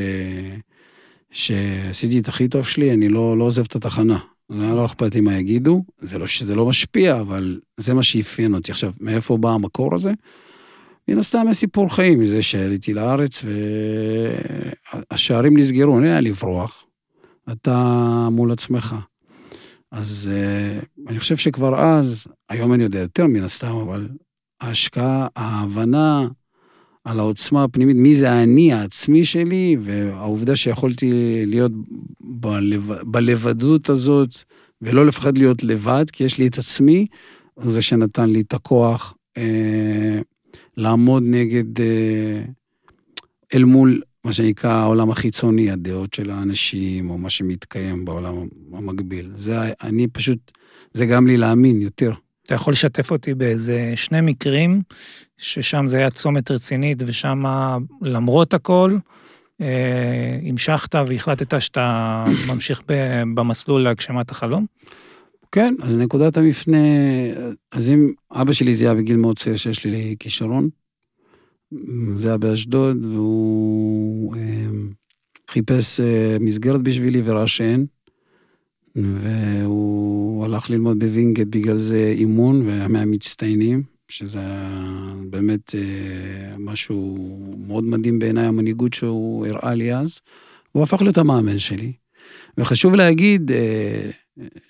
שעשיתי 1.30 2.18
את 2.18 2.28
הכי 2.28 2.48
טוב 2.48 2.66
שלי, 2.66 2.92
אני 2.92 3.08
לא, 3.08 3.38
לא 3.38 3.44
עוזב 3.44 3.62
את 3.62 3.76
התחנה. 3.76 4.18
זה 4.48 4.58
לא 4.58 4.84
אכפת 4.84 5.14
לי 5.14 5.20
מה 5.20 5.38
יגידו, 5.38 5.84
זה 5.98 6.18
לא 6.18 6.26
שזה 6.26 6.54
לא 6.54 6.66
משפיע, 6.66 7.20
אבל 7.20 7.60
זה 7.76 7.94
מה 7.94 8.02
שאפיין 8.02 8.54
אותי. 8.54 8.70
עכשיו, 8.70 8.92
מאיפה 9.00 9.36
בא 9.36 9.50
המקור 9.50 9.94
הזה? 9.94 10.12
מן 11.08 11.18
הסתם 11.18 11.48
הסיפור 11.48 11.94
חיים, 11.94 12.20
מזה 12.20 12.42
שעליתי 12.42 12.94
לארץ 12.94 13.44
והשערים 15.10 15.56
נסגרו, 15.56 15.96
אין 15.96 16.04
היה 16.04 16.20
לברוח. 16.20 16.84
אתה 17.52 18.28
מול 18.30 18.52
עצמך. 18.52 18.96
אז 19.92 20.32
uh, 20.32 21.08
אני 21.08 21.18
חושב 21.18 21.36
שכבר 21.36 21.80
אז, 21.80 22.26
היום 22.48 22.72
אני 22.72 22.82
יודע 22.82 22.98
יותר 22.98 23.26
מן 23.26 23.42
הסתם, 23.42 23.76
אבל 23.76 24.08
ההשקעה, 24.60 25.28
ההבנה 25.36 26.28
על 27.04 27.18
העוצמה 27.18 27.64
הפנימית, 27.64 27.96
מי 27.96 28.16
זה 28.16 28.30
האני 28.30 28.72
העצמי 28.72 29.24
שלי, 29.24 29.76
והעובדה 29.80 30.56
שיכולתי 30.56 31.42
להיות 31.46 31.72
בלב, 32.20 32.92
בלבדות 33.02 33.88
הזאת, 33.88 34.30
ולא 34.82 35.06
לפחד 35.06 35.38
להיות 35.38 35.64
לבד, 35.64 36.04
כי 36.12 36.24
יש 36.24 36.38
לי 36.38 36.46
את 36.46 36.58
עצמי, 36.58 37.06
זה 37.64 37.82
שנתן 37.82 38.30
לי 38.30 38.40
את 38.40 38.54
הכוח 38.54 39.14
אה, 39.36 40.20
לעמוד 40.76 41.22
נגד, 41.26 41.80
אה, 41.80 42.42
אל 43.54 43.64
מול 43.64 44.00
מה 44.24 44.32
שנקרא 44.32 44.70
העולם 44.70 45.10
החיצוני, 45.10 45.70
הדעות 45.70 46.14
של 46.14 46.30
האנשים, 46.30 47.10
או 47.10 47.18
מה 47.18 47.30
שמתקיים 47.30 48.04
בעולם 48.04 48.34
המקביל. 48.72 49.30
זה, 49.30 49.58
אני 49.82 50.08
פשוט, 50.08 50.52
זה 50.92 51.06
גם 51.06 51.26
לי 51.26 51.36
להאמין 51.36 51.80
יותר. 51.80 52.12
אתה 52.46 52.54
יכול 52.54 52.72
לשתף 52.72 53.10
אותי 53.10 53.34
באיזה 53.34 53.92
שני 53.96 54.20
מקרים, 54.20 54.82
ששם 55.38 55.86
זה 55.86 55.96
היה 55.96 56.10
צומת 56.10 56.50
רצינית, 56.50 57.02
ושם 57.06 57.42
למרות 58.02 58.54
הכל, 58.54 58.96
אה, 59.60 60.38
המשכת 60.48 60.94
והחלטת 60.94 61.60
שאתה 61.60 62.24
ממשיך 62.46 62.82
במסלול 63.34 63.82
להגשמת 63.82 64.30
החלום? 64.30 64.66
כן, 65.54 65.74
אז 65.82 65.96
נקודת 65.96 66.36
המפנה, 66.36 66.78
אז 67.72 67.90
אם 67.90 68.12
אבא 68.32 68.52
שלי 68.52 68.74
זיהה 68.74 68.94
בגיל 68.94 69.16
מאוד 69.16 69.38
צעיר 69.38 69.56
שיש 69.56 69.84
לי 69.84 70.16
כישרון, 70.18 70.68
זה 72.16 72.28
היה 72.28 72.38
באשדוד, 72.38 73.04
והוא 73.04 74.36
אה, 74.36 74.66
חיפש 75.50 76.00
אה, 76.00 76.36
מסגרת 76.40 76.82
בשבילי 76.82 77.22
וראה 77.24 77.46
שאין, 77.46 77.86
והוא 78.96 80.44
הלך 80.44 80.70
ללמוד 80.70 80.98
בווינגייט 80.98 81.48
בגלל 81.48 81.76
זה 81.76 82.12
אימון, 82.16 82.66
והיה 82.66 82.88
מהמצטיינים, 82.88 83.82
שזה 84.08 84.38
היה 84.38 85.14
באמת 85.30 85.74
אה, 85.74 86.56
משהו 86.58 87.28
מאוד 87.66 87.84
מדהים 87.84 88.18
בעיניי, 88.18 88.46
המנהיגות 88.46 88.94
שהוא 88.94 89.46
הראה 89.46 89.74
לי 89.74 89.94
אז. 89.94 90.20
הוא 90.72 90.82
הפך 90.82 91.02
להיות 91.02 91.18
המאמן 91.18 91.58
שלי. 91.58 91.92
וחשוב 92.58 92.94
להגיד, 92.94 93.50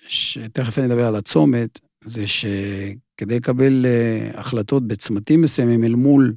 שתכף 0.07 0.79
אני 0.79 0.87
אדבר 0.87 1.07
על 1.07 1.15
הצומת, 1.15 1.79
זה 2.03 2.27
שכדי 2.27 3.35
לקבל 3.35 3.85
אה, 3.85 4.39
החלטות 4.39 4.87
בצמתים 4.87 5.41
מסוימים 5.41 5.83
אל 5.83 5.95
מול 5.95 6.33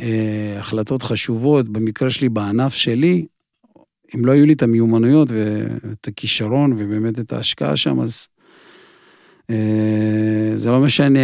אה, 0.00 0.56
החלטות 0.58 1.02
חשובות, 1.02 1.68
במקרה 1.68 2.10
שלי, 2.10 2.28
בענף 2.28 2.74
שלי, 2.74 3.26
אם 4.14 4.24
לא 4.24 4.32
היו 4.32 4.46
לי 4.46 4.52
את 4.52 4.62
המיומנויות 4.62 5.28
ואת 5.30 6.08
הכישרון 6.08 6.72
ובאמת 6.72 7.18
את 7.18 7.32
ההשקעה 7.32 7.76
שם, 7.76 8.00
אז 8.00 8.28
אה, 9.50 10.52
זה 10.54 10.70
לא 10.70 10.80
משנה, 10.80 11.18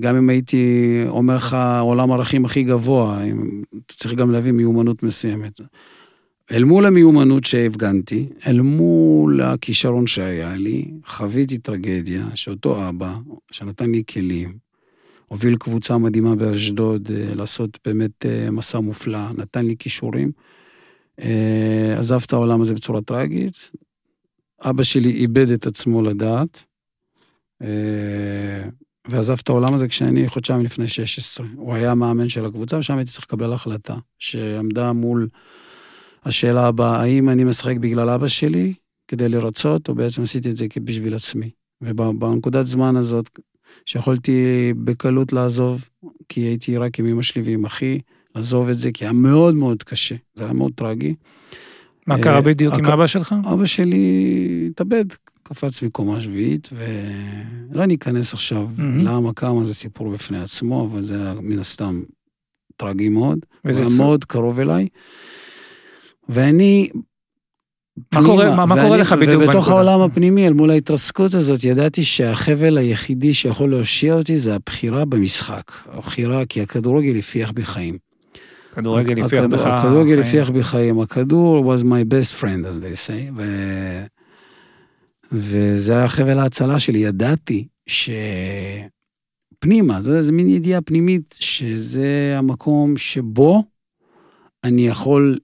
גם 0.00 0.16
אם 0.16 0.30
הייתי 0.30 1.02
אומר 1.08 1.36
לך 1.36 1.56
עולם 1.80 2.12
ערכים 2.12 2.44
הכי 2.44 2.62
גבוה, 2.62 3.20
אתה 3.86 3.94
צריך 3.94 4.14
גם 4.14 4.30
להביא 4.30 4.52
מיומנות 4.52 5.02
מסוימת. 5.02 5.60
אל 6.52 6.64
מול 6.64 6.86
המיומנות 6.86 7.44
שהפגנתי, 7.44 8.28
אל 8.46 8.60
מול 8.60 9.40
הכישרון 9.40 10.06
שהיה 10.06 10.54
לי, 10.54 10.90
חוויתי 11.06 11.58
טרגדיה 11.58 12.26
שאותו 12.34 12.88
אבא, 12.88 13.14
שנתן 13.50 13.90
לי 13.90 14.02
כלים, 14.10 14.58
הוביל 15.28 15.56
קבוצה 15.56 15.98
מדהימה 15.98 16.36
באשדוד 16.36 17.10
אה, 17.10 17.34
לעשות 17.34 17.78
באמת 17.84 18.26
אה, 18.26 18.50
מסע 18.50 18.80
מופלא, 18.80 19.32
נתן 19.36 19.66
לי 19.66 19.76
כישורים. 19.78 20.32
אה, 21.20 21.94
עזב 21.98 22.20
את 22.26 22.32
העולם 22.32 22.60
הזה 22.60 22.74
בצורה 22.74 23.00
טרגית. 23.00 23.70
אבא 24.60 24.82
שלי 24.82 25.10
איבד 25.10 25.50
את 25.50 25.66
עצמו 25.66 26.02
לדעת, 26.02 26.64
ועזב 29.08 29.36
את 29.42 29.48
העולם 29.48 29.74
הזה 29.74 29.88
כשאני 29.88 30.28
חודשיים 30.28 30.64
לפני 30.64 30.88
16. 30.88 31.46
הוא 31.56 31.74
היה 31.74 31.90
המאמן 31.90 32.28
של 32.28 32.46
הקבוצה, 32.46 32.78
ושם 32.78 32.96
הייתי 32.96 33.10
צריך 33.10 33.24
לקבל 33.24 33.52
החלטה, 33.52 33.94
שעמדה 34.18 34.92
מול 34.92 35.28
השאלה 36.26 36.66
הבאה, 36.66 37.00
האם 37.00 37.28
אני 37.28 37.44
משחק 37.44 37.76
בגלל 37.76 38.10
אבא 38.10 38.26
שלי 38.26 38.74
כדי 39.08 39.28
לרצות, 39.28 39.88
או 39.88 39.94
בעצם 39.94 40.22
עשיתי 40.22 40.50
את 40.50 40.56
זה 40.56 40.66
בשביל 40.84 41.14
עצמי. 41.14 41.50
ובנקודת 41.82 42.66
זמן 42.66 42.96
הזאת, 42.96 43.38
שיכולתי 43.86 44.72
בקלות 44.84 45.32
לעזוב, 45.32 45.88
כי 46.28 46.40
הייתי 46.40 46.76
רק 46.76 46.98
עם 46.98 47.06
אמא 47.06 47.22
שלי 47.22 47.42
ועם 47.42 47.64
אחי, 47.64 48.00
לעזוב 48.34 48.68
את 48.68 48.78
זה, 48.78 48.92
כי 48.92 49.04
היה 49.04 49.12
מאוד 49.12 49.54
מאוד 49.54 49.82
קשה, 49.82 50.14
זה 50.34 50.44
היה 50.44 50.52
מאוד 50.52 50.72
טרגי. 50.74 51.14
מה 52.06 52.16
אה, 52.16 52.22
קרה 52.22 52.40
בדיוק 52.40 52.74
עם 52.74 52.84
אבא 52.86 53.06
שלך? 53.06 53.34
אבא 53.52 53.66
שלי 53.66 54.66
התאבד, 54.70 55.04
קפץ 55.42 55.82
מקומה 55.82 56.20
שביעית, 56.20 56.68
ולא 56.72 57.86
ניכנס 57.86 58.34
עכשיו. 58.34 58.68
למה, 58.78 59.32
כמה, 59.32 59.64
זה 59.64 59.74
סיפור 59.74 60.10
בפני 60.10 60.40
עצמו, 60.40 60.88
אבל 60.90 61.02
זה 61.02 61.22
היה 61.22 61.34
מן 61.40 61.58
הסתם 61.58 62.02
טרגי 62.76 63.08
מאוד. 63.08 63.38
וזה 63.64 64.02
מאוד 64.02 64.24
קרוב 64.24 64.60
אליי. 64.60 64.88
ואני... 66.28 66.88
מה 68.14 68.20
קורה- 68.24 68.56
מה- 68.56 68.66
מה 68.66 68.82
קורה 68.82 68.96
לך 68.96 69.12
בדיוק 69.12 69.42
ובתוך 69.42 69.54
בנקודה? 69.54 69.70
העולם 69.76 70.00
הפנימי, 70.00 70.46
אל 70.46 70.52
מול 70.52 70.70
ההתרסקות 70.70 71.34
הזאת, 71.34 71.64
ידעתי 71.64 72.04
שהחבל 72.04 72.78
היחידי 72.78 73.34
שיכול 73.34 73.70
להושיע 73.70 74.14
אותי 74.14 74.36
זה 74.36 74.54
הבחירה 74.54 75.04
במשחק. 75.04 75.72
הבחירה, 75.92 76.46
כי 76.46 76.62
הכדורגל 76.62 77.18
הפיח 77.18 77.50
בי 77.50 77.64
חיים. 77.64 77.98
כדורגל 78.74 79.24
הפיח 79.24 79.44
בך... 79.44 79.60
הכדורגל 79.66 80.22
חיים. 80.22 80.26
הפיח 80.42 80.50
בי 80.50 80.64
חיים. 80.64 81.00
הכדור 81.00 81.74
was 81.74 81.82
my 81.82 82.04
best 82.12 82.40
friend, 82.40 82.64
as 82.66 82.82
they 82.82 83.08
say. 83.08 83.32
ו... 83.36 83.42
וזה 85.32 85.92
היה 85.98 86.08
חבל 86.08 86.38
ההצלה 86.38 86.78
שלי. 86.78 86.98
ידעתי 86.98 87.66
שפנימה, 87.86 88.90
זו 90.00 90.14
איזו 90.16 90.32
מין 90.32 90.48
ידיעה 90.48 90.80
פנימית, 90.80 91.36
שזה 91.40 92.34
המקום 92.38 92.96
שבו 92.96 93.62
אני 94.64 94.86
יכול 94.86 95.38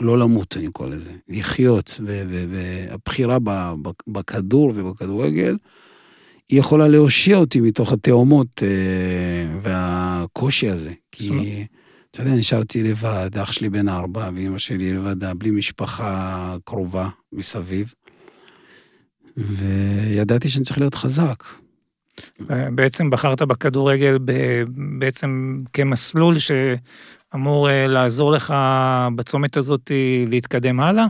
לא 0.00 0.18
למות, 0.18 0.56
אני 0.56 0.70
קורא 0.70 0.88
לזה, 0.88 1.12
לחיות. 1.28 2.00
והבחירה 2.04 3.38
בכדור 4.08 4.72
ובכדורגל, 4.74 5.56
היא 6.48 6.58
יכולה 6.60 6.88
להושיע 6.88 7.36
אותי 7.36 7.60
מתוך 7.60 7.92
התאומות 7.92 8.62
אה, 8.62 9.58
והקושי 9.60 10.68
הזה. 10.68 10.92
כי, 11.12 11.66
אתה 12.10 12.22
יודע, 12.22 12.34
נשארתי 12.34 12.82
לבד, 12.82 13.30
אח 13.42 13.52
שלי 13.52 13.68
בן 13.68 13.88
ארבע, 13.88 14.30
ואימא 14.34 14.58
שלי 14.58 14.92
לבדה, 14.92 15.34
בלי 15.34 15.50
משפחה 15.50 16.56
קרובה 16.64 17.08
מסביב. 17.32 17.94
וידעתי 19.36 20.48
שאני 20.48 20.64
צריך 20.64 20.78
להיות 20.78 20.94
חזק. 20.94 21.44
בעצם 22.74 23.10
בחרת 23.10 23.42
בכדורגל 23.42 24.18
בעצם 24.98 25.62
כמסלול 25.72 26.36
שאמור 26.38 26.78
אה, 27.34 27.86
לעזור 27.86 28.32
לך 28.32 28.54
בצומת 29.16 29.56
הזאת 29.56 29.90
להתקדם 30.26 30.80
הלאה. 30.80 31.06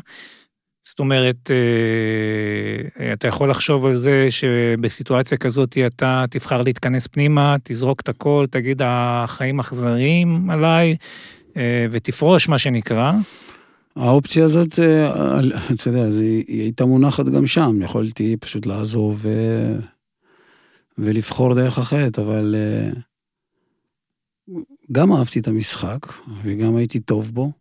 זאת 0.85 0.99
אומרת, 0.99 1.51
אה, 1.51 3.13
אתה 3.13 3.29
יכול 3.29 3.51
לחשוב 3.51 3.87
על 3.87 3.97
זה 3.97 4.27
שבסיטואציה 4.31 5.39
כזאת 5.39 5.79
אתה 5.87 6.25
תבחר 6.31 6.63
להתכנס 6.63 7.07
פנימה, 7.07 7.57
תזרוק 7.65 8.01
את 8.01 8.09
הכל, 8.09 8.47
תגיד 8.51 8.83
החיים 8.85 9.61
אכזריים 9.61 10.51
עליי, 10.51 10.97
אה, 11.57 11.87
ותפרוש 11.91 12.49
מה 12.49 12.59
שנקרא. 12.59 13.13
האופציה 13.97 14.45
הזאת, 14.45 14.79
אה, 14.79 15.41
אתה 15.75 15.89
יודע, 15.89 16.05
היא 16.21 16.63
הייתה 16.63 16.85
מונחת 16.85 17.29
גם 17.29 17.47
שם, 17.47 17.83
יכולתי 17.83 18.37
פשוט 18.41 18.67
לעזוב. 18.67 19.27
ולבחור 21.01 21.55
דרך 21.55 21.79
אחרת, 21.79 22.19
אבל 22.19 22.55
אה, 22.59 22.91
גם 24.93 25.13
אהבתי 25.13 25.41
את 25.41 25.49
המשחק, 25.49 26.07
וגם 26.43 26.77
הייתי 26.77 27.01
טוב 27.01 27.31
בו, 27.35 27.53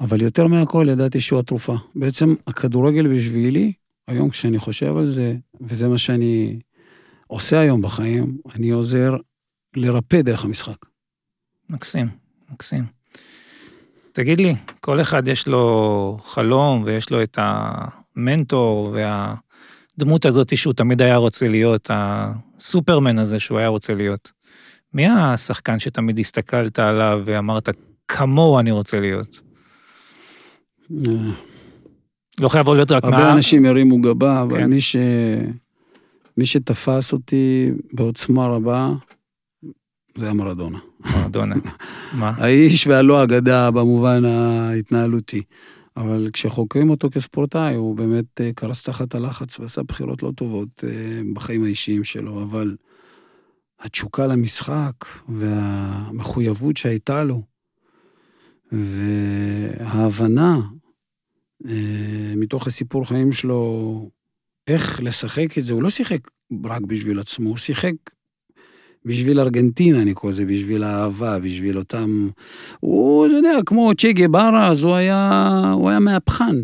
אבל 0.00 0.22
יותר 0.22 0.46
מהכל 0.46 0.86
ידעתי 0.90 1.20
שהוא 1.20 1.38
התרופה. 1.38 1.74
בעצם 1.94 2.34
הכדורגל 2.46 3.16
בשבילי, 3.16 3.72
היום 4.08 4.30
כשאני 4.30 4.58
חושב 4.58 4.96
על 4.96 5.06
זה, 5.06 5.36
וזה 5.60 5.88
מה 5.88 5.98
שאני 5.98 6.58
עושה 7.26 7.60
היום 7.60 7.82
בחיים, 7.82 8.38
אני 8.54 8.70
עוזר 8.70 9.16
לרפא 9.76 10.22
דרך 10.22 10.44
המשחק. 10.44 10.86
מקסים, 11.70 12.08
מקסים. 12.52 12.84
תגיד 14.12 14.40
לי, 14.40 14.54
כל 14.80 15.00
אחד 15.00 15.28
יש 15.28 15.48
לו 15.48 16.16
חלום 16.24 16.82
ויש 16.86 17.10
לו 17.10 17.22
את 17.22 17.38
המנטור 17.40 18.94
והדמות 18.94 20.26
הזאת 20.26 20.56
שהוא 20.56 20.74
תמיד 20.74 21.02
היה 21.02 21.16
רוצה 21.16 21.48
להיות, 21.48 21.90
הסופרמן 21.92 23.18
הזה 23.18 23.40
שהוא 23.40 23.58
היה 23.58 23.68
רוצה 23.68 23.94
להיות. 23.94 24.32
מי 24.94 25.06
השחקן 25.06 25.78
שתמיד 25.78 26.18
הסתכלת 26.18 26.78
עליו 26.78 27.22
ואמרת, 27.24 27.68
כמוהו 28.08 28.58
אני 28.58 28.70
רוצה 28.70 29.00
להיות? 29.00 29.40
אה, 30.92 31.12
לא 32.40 32.48
חייב 32.48 32.68
להיות 32.68 32.90
רק 32.90 33.04
הרבה 33.04 33.16
מה... 33.16 33.32
אנשים 33.32 33.64
הרימו 33.64 34.00
גבה, 34.00 34.42
אבל 34.42 34.58
כן. 34.58 34.70
מי, 34.70 34.80
ש... 34.80 34.96
מי 36.38 36.46
שתפס 36.46 37.12
אותי 37.12 37.70
בעוצמה 37.92 38.46
רבה, 38.46 38.92
זה 40.16 40.24
היה 40.24 40.34
מרדונה. 40.34 40.78
מרדונה. 41.16 41.54
מה? 42.20 42.32
האיש 42.36 42.86
והלא 42.86 43.24
אגדה 43.24 43.70
במובן 43.70 44.24
ההתנהלותי. 44.24 45.42
אבל 45.96 46.28
כשחוקרים 46.32 46.90
אותו 46.90 47.10
כספורטאי, 47.10 47.74
הוא 47.74 47.96
באמת 47.96 48.40
אה, 48.40 48.50
קרס 48.54 48.84
תחת 48.84 49.14
הלחץ 49.14 49.60
ועשה 49.60 49.82
בחירות 49.82 50.22
לא 50.22 50.32
טובות 50.36 50.84
אה, 50.84 51.20
בחיים 51.32 51.64
האישיים 51.64 52.04
שלו, 52.04 52.42
אבל 52.42 52.76
התשוקה 53.80 54.26
למשחק 54.26 54.94
והמחויבות 55.28 56.76
שהייתה 56.76 57.24
לו, 57.24 57.42
וההבנה 58.72 60.60
אה, 61.68 62.32
מתוך 62.36 62.66
הסיפור 62.66 63.04
חיים 63.04 63.32
שלו, 63.32 64.10
איך 64.66 65.02
לשחק 65.02 65.58
את 65.58 65.62
זה, 65.64 65.74
הוא 65.74 65.82
לא 65.82 65.90
שיחק 65.90 66.28
רק 66.64 66.82
בשביל 66.82 67.20
עצמו, 67.20 67.48
הוא 67.48 67.56
שיחק 67.56 67.94
בשביל 69.06 69.40
ארגנטינה, 69.40 70.02
אני 70.02 70.14
קורא 70.14 70.32
לזה, 70.32 70.44
בשביל 70.44 70.82
האהבה, 70.82 71.38
בשביל 71.38 71.78
אותם... 71.78 72.28
הוא, 72.80 73.26
אתה 73.26 73.34
יודע, 73.34 73.58
כמו 73.66 73.92
צ'ה 73.98 74.12
גברה, 74.12 74.68
אז 74.68 74.82
הוא 74.82 74.94
היה, 74.94 75.40
הוא 75.74 75.90
היה 75.90 75.98
מהפכן. 75.98 76.56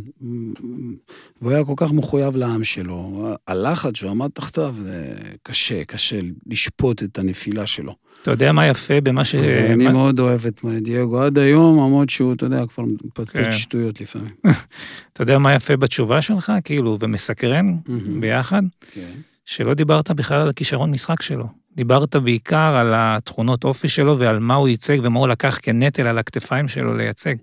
והוא 1.41 1.53
היה 1.53 1.65
כל 1.65 1.75
כך 1.77 1.93
מחויב 1.93 2.37
לעם 2.37 2.65
שלו. 2.65 3.29
הלחץ 3.49 3.97
שהוא 3.97 4.11
עמד 4.11 4.31
תחתיו, 4.35 4.75
זה 4.83 5.13
קשה, 5.43 5.85
קשה 5.85 6.19
לשפוט 6.47 7.03
את 7.03 7.19
הנפילה 7.19 7.67
שלו. 7.67 7.95
אתה 8.23 8.31
יודע 8.31 8.53
מה 8.53 8.67
יפה 8.67 9.01
במה 9.01 9.25
ש... 9.25 9.35
אני 9.35 9.85
מה- 9.85 9.93
מאוד 9.93 10.21
אוהב 10.21 10.47
את 10.47 10.65
דייגו 10.81 11.23
עד 11.23 11.39
היום, 11.39 11.77
למרות 11.77 12.11
שהוא, 12.11 12.33
אתה 12.33 12.47
יודע, 12.47 12.67
כבר 12.67 12.85
כן. 12.85 13.07
מפטפט 13.07 13.53
שטויות 13.53 14.01
לפעמים. 14.01 14.31
אתה 15.13 15.23
יודע 15.23 15.39
מה 15.39 15.55
יפה 15.55 15.77
בתשובה 15.77 16.23
שלך, 16.23 16.53
כאילו, 16.65 16.97
ומסקרן 17.01 17.77
ביחד? 18.21 18.63
כן. 18.93 19.11
שלא 19.45 19.75
דיברת 19.75 20.11
בכלל 20.11 20.41
על 20.41 20.49
הכישרון 20.49 20.91
משחק 20.91 21.23
שלו. 21.23 21.62
דיברת 21.77 22.17
בעיקר 22.17 22.57
על 22.77 22.93
התכונות 22.97 23.65
אופי 23.65 23.89
שלו 23.89 24.19
ועל 24.19 24.39
מה 24.39 24.55
הוא 24.55 24.69
ייצג 24.69 24.99
ומה 25.03 25.19
הוא 25.19 25.29
לקח 25.29 25.59
כנטל 25.63 26.07
על 26.07 26.19
הכתפיים 26.19 26.69
שלו 26.69 26.95
לייצג. 26.95 27.35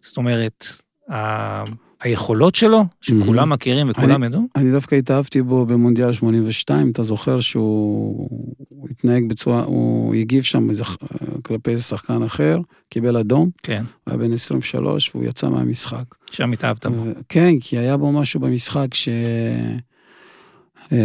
זאת 0.00 0.16
אומרת, 0.16 0.66
ה... 1.12 1.64
היכולות 2.02 2.54
שלו, 2.54 2.84
שכולם 3.00 3.50
מכירים 3.50 3.90
וכולם 3.90 4.24
ידעו, 4.24 4.42
אני 4.56 4.72
דווקא 4.72 4.94
התאהבתי 4.94 5.42
בו 5.42 5.66
במונדיאל 5.66 6.12
82, 6.12 6.90
אתה 6.90 7.02
זוכר 7.02 7.40
שהוא 7.40 8.28
הוא 8.68 8.88
התנהג 8.90 9.28
בצורה, 9.28 9.62
הוא 9.62 10.14
הגיב 10.14 10.42
שם 10.42 10.70
איזה- 10.70 10.84
כלפי 11.42 11.70
איזה 11.70 11.82
שחקן 11.82 12.22
אחר, 12.22 12.58
קיבל 12.88 13.16
אדום, 13.16 13.50
כן, 13.62 13.82
הוא 14.04 14.12
היה 14.14 14.16
בן 14.16 14.32
23 14.32 15.10
והוא 15.14 15.24
יצא 15.28 15.48
מהמשחק. 15.48 16.04
שם 16.30 16.52
התאהבת 16.52 16.86
בו. 16.86 17.02
ו- 17.04 17.12
כן, 17.28 17.50
כי 17.60 17.78
היה 17.78 17.96
בו 17.96 18.12
משהו 18.12 18.40
במשחק 18.40 18.94
ש... 18.94 19.08
אה, 20.92 20.98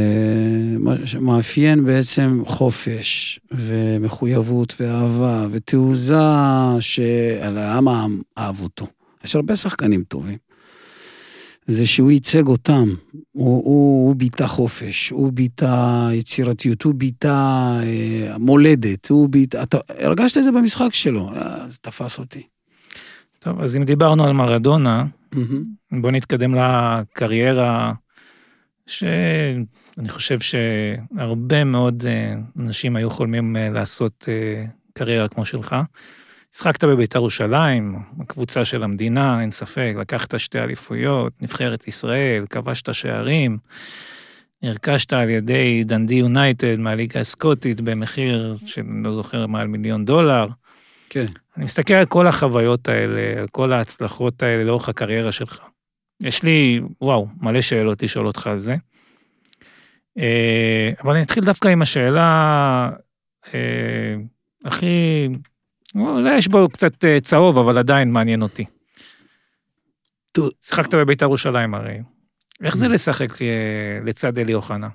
מה- 0.80 1.08
שמאפיין 1.08 1.86
בעצם 1.86 2.42
חופש 2.46 3.40
ומחויבות 3.52 4.76
ואהבה 4.80 5.48
ותעוזה 5.52 6.16
שעל 6.80 7.58
העם 7.58 7.88
אהב 8.38 8.62
אותו. 8.62 8.88
יש 9.24 9.36
הרבה 9.36 9.56
שחקנים 9.56 10.04
טובים. 10.04 10.38
זה 11.66 11.88
שהוא 11.88 12.12
ייצג 12.12 12.48
אותם, 12.48 12.90
הוא, 13.32 13.64
הוא, 13.64 14.08
הוא 14.08 14.16
ביטא 14.16 14.48
חופש, 14.48 15.10
הוא 15.10 15.34
ביטא 15.34 16.10
יצירתיות, 16.14 16.84
הוא 16.84 16.94
ביטא 16.94 17.28
אה, 17.84 18.38
מולדת, 18.40 19.10
הוא 19.10 19.30
ביטא... 19.30 19.64
אתה 19.64 19.78
הרגשת 20.00 20.38
את 20.38 20.44
זה 20.44 20.52
במשחק 20.52 20.94
שלו, 20.94 21.32
זה 21.68 21.78
תפס 21.82 22.20
אותי. 22.20 22.44
טוב, 23.40 23.62
אז 23.62 23.76
אם 23.76 23.84
דיברנו 23.84 24.24
על 24.24 24.34
מרדונה, 24.34 25.06
בוא 25.92 26.12
נתקדם 26.12 26.56
לקריירה, 26.56 27.94
שאני 28.88 30.10
חושב 30.10 30.38
שהרבה 30.40 31.64
מאוד 31.64 32.04
אה, 32.08 32.34
אנשים 32.60 32.96
היו 32.96 33.10
חולמים 33.10 33.58
אה, 33.58 33.70
לעשות 33.70 34.26
אה, 34.30 34.66
קריירה 34.94 35.28
כמו 35.28 35.46
שלך. 35.46 35.76
משחקת 36.54 36.84
בבית"ר 36.84 37.20
ירושלים, 37.20 38.00
הקבוצה 38.22 38.66
של 38.66 38.84
המדינה, 38.84 39.42
אין 39.42 39.52
ספק, 39.52 39.94
לקחת 40.00 40.40
שתי 40.40 40.60
אליפויות, 40.60 41.34
נבחרת 41.42 41.88
ישראל, 41.88 42.46
כבשת 42.50 42.94
שערים, 42.94 43.58
נרכשת 44.64 45.14
על 45.14 45.30
ידי 45.30 45.84
דנדי 45.84 46.16
יונייטד 46.16 46.80
מהליגה 46.80 47.20
הסקוטית 47.20 47.82
במחיר 47.82 48.56
שאני 48.66 49.04
לא 49.04 49.14
זוכר 49.14 49.48
מעל 49.48 49.68
מיליון 49.68 50.06
דולר. 50.06 50.48
כן. 51.10 51.26
אני 51.58 51.66
מסתכל 51.66 51.94
על 51.94 52.06
כל 52.06 52.28
החוויות 52.28 52.88
האלה, 52.88 53.40
על 53.40 53.48
כל 53.48 53.74
ההצלחות 53.74 54.44
האלה 54.44 54.64
לאורך 54.64 54.90
הקריירה 54.90 55.32
שלך. 55.32 55.62
יש 56.22 56.44
לי, 56.44 56.82
וואו, 57.02 57.28
מלא 57.42 57.62
שאלות 57.62 58.04
לשאול 58.04 58.28
אותך 58.28 58.48
על 58.48 58.60
זה. 58.60 58.76
אה, 60.18 60.92
אבל 61.04 61.14
אני 61.14 61.22
אתחיל 61.22 61.44
דווקא 61.44 61.68
עם 61.68 61.82
השאלה 61.82 62.90
אה, 63.54 64.16
הכי, 64.66 65.28
אולי 65.96 66.38
יש 66.38 66.48
בו 66.48 66.70
קצת 66.70 67.06
אה, 67.06 67.20
צהוב, 67.20 67.58
אבל 67.58 67.78
עדיין 67.78 68.12
מעניין 68.12 68.42
אותי. 68.42 68.66
שיחקת 70.62 70.96
בבית"ר 70.96 71.26
ירושלים 71.26 71.74
הרי. 71.74 71.98
איך 72.64 72.78
זה 72.78 72.88
לשחק 72.88 73.42
אה, 73.42 73.48
לצד 74.06 74.40
אלי 74.40 74.54
אוחנה? 74.54 74.90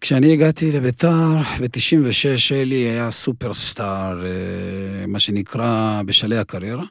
כשאני 0.00 0.32
הגעתי 0.32 0.72
לביתר, 0.72 1.36
ב-96 1.60 2.54
אלי 2.54 2.74
היה 2.74 3.10
סופרסטאר, 3.10 4.22
מה 5.08 5.20
שנקרא 5.20 6.02
בשלהי 6.06 6.38
הקריירה. 6.38 6.84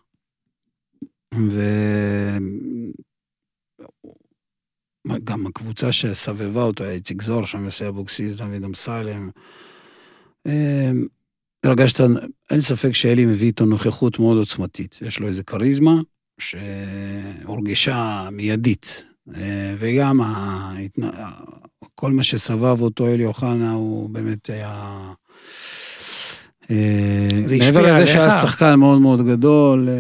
וגם 5.08 5.48
הקבוצה 5.48 5.92
שסבבה 5.92 6.64
אותו, 6.64 6.84
איציק 6.84 7.22
זוהר, 7.22 7.46
שם 7.46 7.64
יוסי 7.64 7.88
אבוקסיס, 7.88 8.38
דוד 8.38 8.64
אמסלם. 8.64 9.30
אה, 10.48 10.92
הרגשת, 11.64 12.00
אין 12.50 12.60
ספק 12.60 12.92
שאלי 12.92 13.26
מביא 13.26 13.48
איתו 13.48 13.66
נוכחות 13.66 14.20
מאוד 14.20 14.38
עוצמתית. 14.38 15.00
יש 15.02 15.20
לו 15.20 15.28
איזה 15.28 15.44
כריזמה 15.44 16.02
שהורגשה 16.40 18.30
מיידית. 18.32 19.06
אה, 19.36 19.76
וגם 19.80 20.22
ההתנ... 20.22 21.10
כל 21.96 22.12
מה 22.12 22.24
שסבב 22.24 22.82
אותו 22.82 23.08
אלי 23.08 23.26
אוחנה 23.26 23.72
הוא 23.72 24.10
באמת 24.10 24.50
היה... 24.50 25.14
אה, 26.72 27.28
מעבר 27.60 27.94
לזה? 27.94 28.06
שהיה 28.06 28.30
שחקן 28.30 28.76
מאוד 28.76 29.02
מאוד 29.02 29.28
גדול, 29.28 29.90
אה, 29.90 29.94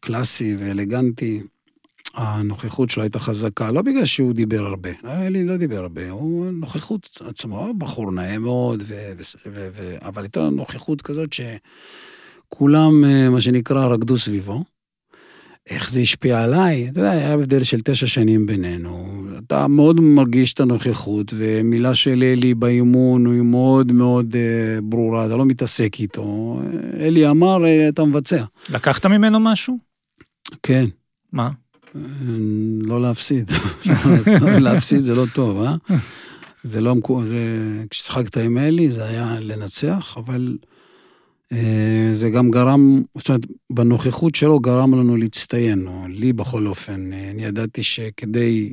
קלאסי 0.00 0.56
ואלגנטי, 0.58 1.42
הנוכחות 2.14 2.90
שלו 2.90 3.02
הייתה 3.02 3.18
חזקה, 3.18 3.70
לא 3.70 3.82
בגלל 3.82 4.04
שהוא 4.04 4.32
דיבר 4.32 4.66
הרבה, 4.66 4.90
אלי 5.04 5.44
לא 5.44 5.56
דיבר 5.56 5.78
הרבה, 5.78 6.10
הוא 6.10 6.46
נוכחות 6.52 7.18
עצמו, 7.28 7.74
בחור 7.78 8.12
נאה 8.12 8.38
מאוד, 8.38 8.82
ו- 8.86 9.12
ו- 9.18 9.48
ו- 9.52 9.68
ו- 9.72 9.96
אבל 10.02 10.22
הייתה 10.22 10.48
נוכחות 10.50 11.02
כזאת 11.02 11.28
שכולם, 11.32 13.04
אה, 13.04 13.30
מה 13.30 13.40
שנקרא, 13.40 13.86
רקדו 13.86 14.18
סביבו. 14.18 14.64
איך 15.70 15.90
זה 15.90 16.00
השפיע 16.00 16.42
עליי? 16.42 16.88
אתה 16.88 17.00
יודע, 17.00 17.10
היה 17.10 17.34
הבדל 17.34 17.64
של 17.64 17.80
תשע 17.80 18.06
שנים 18.06 18.46
בינינו. 18.46 19.22
אתה 19.38 19.66
מאוד 19.68 20.00
מרגיש 20.00 20.52
את 20.52 20.60
הנוכחות, 20.60 21.32
ומילה 21.36 21.94
של 21.94 22.22
אלי 22.22 22.54
באימון 22.54 23.26
היא 23.26 23.42
מאוד 23.42 23.92
מאוד 23.92 24.36
אה, 24.36 24.80
ברורה, 24.82 25.26
אתה 25.26 25.36
לא 25.36 25.44
מתעסק 25.44 26.00
איתו. 26.00 26.60
אלי 27.00 27.28
אמר, 27.28 27.64
אה, 27.64 27.88
אתה 27.88 28.04
מבצע. 28.04 28.44
לקחת 28.70 29.06
ממנו 29.06 29.40
משהו? 29.40 29.78
כן, 30.62 30.84
מה? 31.32 31.50
אה, 31.96 32.00
לא 32.80 33.02
להפסיד. 33.02 33.50
להפסיד 34.64 35.00
זה 35.00 35.14
לא 35.14 35.24
טוב, 35.34 35.62
אה? 35.62 35.76
זה 36.64 36.80
לא 36.80 36.94
זה... 37.24 37.38
כששחקת 37.90 38.36
עם 38.36 38.58
אלי 38.58 38.90
זה 38.90 39.04
היה 39.04 39.36
לנצח, 39.40 40.16
אבל 40.16 40.56
זה 42.12 42.30
גם 42.30 42.50
גרם, 42.50 43.02
זאת 43.18 43.28
אומרת, 43.28 43.46
בנוכחות 43.70 44.34
שלו 44.34 44.60
גרם 44.60 44.94
לנו 44.94 45.16
להצטיין, 45.16 45.86
או 45.86 46.04
לי 46.08 46.32
בכל 46.32 46.66
אופן. 46.66 47.12
אה, 47.12 47.30
אני 47.30 47.44
ידעתי 47.44 47.82
שכדי 47.82 48.72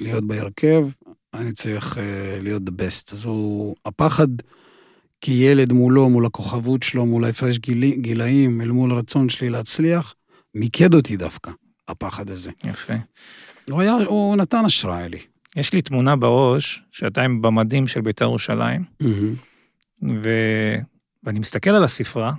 להיות 0.00 0.24
בהרכב, 0.24 0.88
אני 1.34 1.52
צריך 1.52 1.98
אה, 1.98 2.38
להיות 2.40 2.62
the 2.62 2.70
best. 2.70 3.12
אז 3.12 3.24
הוא, 3.24 3.76
הפחד 3.84 4.28
כילד 5.20 5.72
מולו, 5.72 6.10
מול 6.10 6.26
הכוכבות 6.26 6.82
שלו, 6.82 7.06
מול 7.06 7.24
ההפרש 7.24 7.58
גיל, 7.58 7.94
גילאים, 7.94 8.60
אל 8.60 8.70
מול 8.70 8.90
הרצון 8.90 9.28
שלי 9.28 9.50
להצליח, 9.50 10.14
מיקד 10.54 10.94
אותי 10.94 11.16
דווקא, 11.16 11.50
הפחד 11.88 12.30
הזה. 12.30 12.50
יפה. 12.64 12.94
הוא, 13.70 13.80
היה, 13.80 13.92
הוא 13.92 14.36
נתן 14.36 14.64
השראה 14.64 15.08
לי. 15.08 15.20
יש 15.56 15.72
לי 15.72 15.82
תמונה 15.82 16.16
בראש, 16.16 16.82
שאתה 16.92 17.22
עם 17.22 17.42
במדים 17.42 17.86
של 17.86 18.00
בית"ר 18.00 18.24
ירושלים, 18.24 18.84
ו... 20.22 20.28
ואני 21.28 21.38
מסתכל 21.38 21.70
על 21.70 21.84
הספרה, 21.84 22.32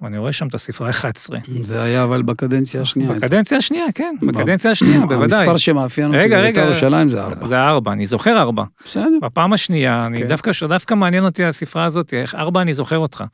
ואני 0.00 0.18
רואה 0.18 0.32
שם 0.32 0.46
את 0.46 0.54
הספרה 0.54 0.90
11. 0.90 1.38
זה 1.60 1.82
היה 1.82 2.04
אבל 2.04 2.22
בקדנציה 2.22 2.80
השנייה. 2.80 3.12
בקדנציה 3.12 3.58
השנייה, 3.58 3.84
כן, 3.94 4.14
בקדנציה 4.22 4.70
השנייה, 4.70 5.00
בוודאי. 5.08 5.38
המספר 5.38 5.56
שמאפיין 5.56 6.14
אותי 6.14 6.28
בבית"ר. 6.28 6.60
ירושלים 6.60 7.08
זה 7.08 7.22
ארבע. 7.22 7.48
זה 7.48 7.60
ארבע, 7.62 7.92
אני 7.92 8.06
זוכר 8.06 8.40
ארבע. 8.40 8.64
בסדר. 8.84 9.18
בפעם 9.22 9.52
השנייה, 9.52 10.02
אני 10.06 10.18
כן. 10.18 10.28
דווקא, 10.28 10.50
דווקא 10.68 10.94
מעניין 10.94 11.24
אותי 11.24 11.44
הספרה 11.44 11.84
הזאת, 11.84 12.14
איך 12.14 12.34
ארבע 12.34 12.62
אני 12.62 12.74
זוכר 12.74 12.98
אותך. 12.98 13.24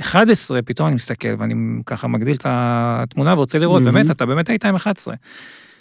11, 0.00 0.62
פתאום 0.62 0.86
אני 0.88 0.94
מסתכל, 0.94 1.34
ואני 1.38 1.54
ככה 1.86 2.08
מגדיל 2.08 2.36
את 2.36 2.46
התמונה 2.48 3.34
ורוצה 3.34 3.58
לראות, 3.58 3.82
מהמם. 3.82 3.94
באמת, 3.94 4.10
אתה 4.10 4.26
באמת 4.26 4.48
היית 4.48 4.64
עם 4.64 4.74
11. 4.74 5.14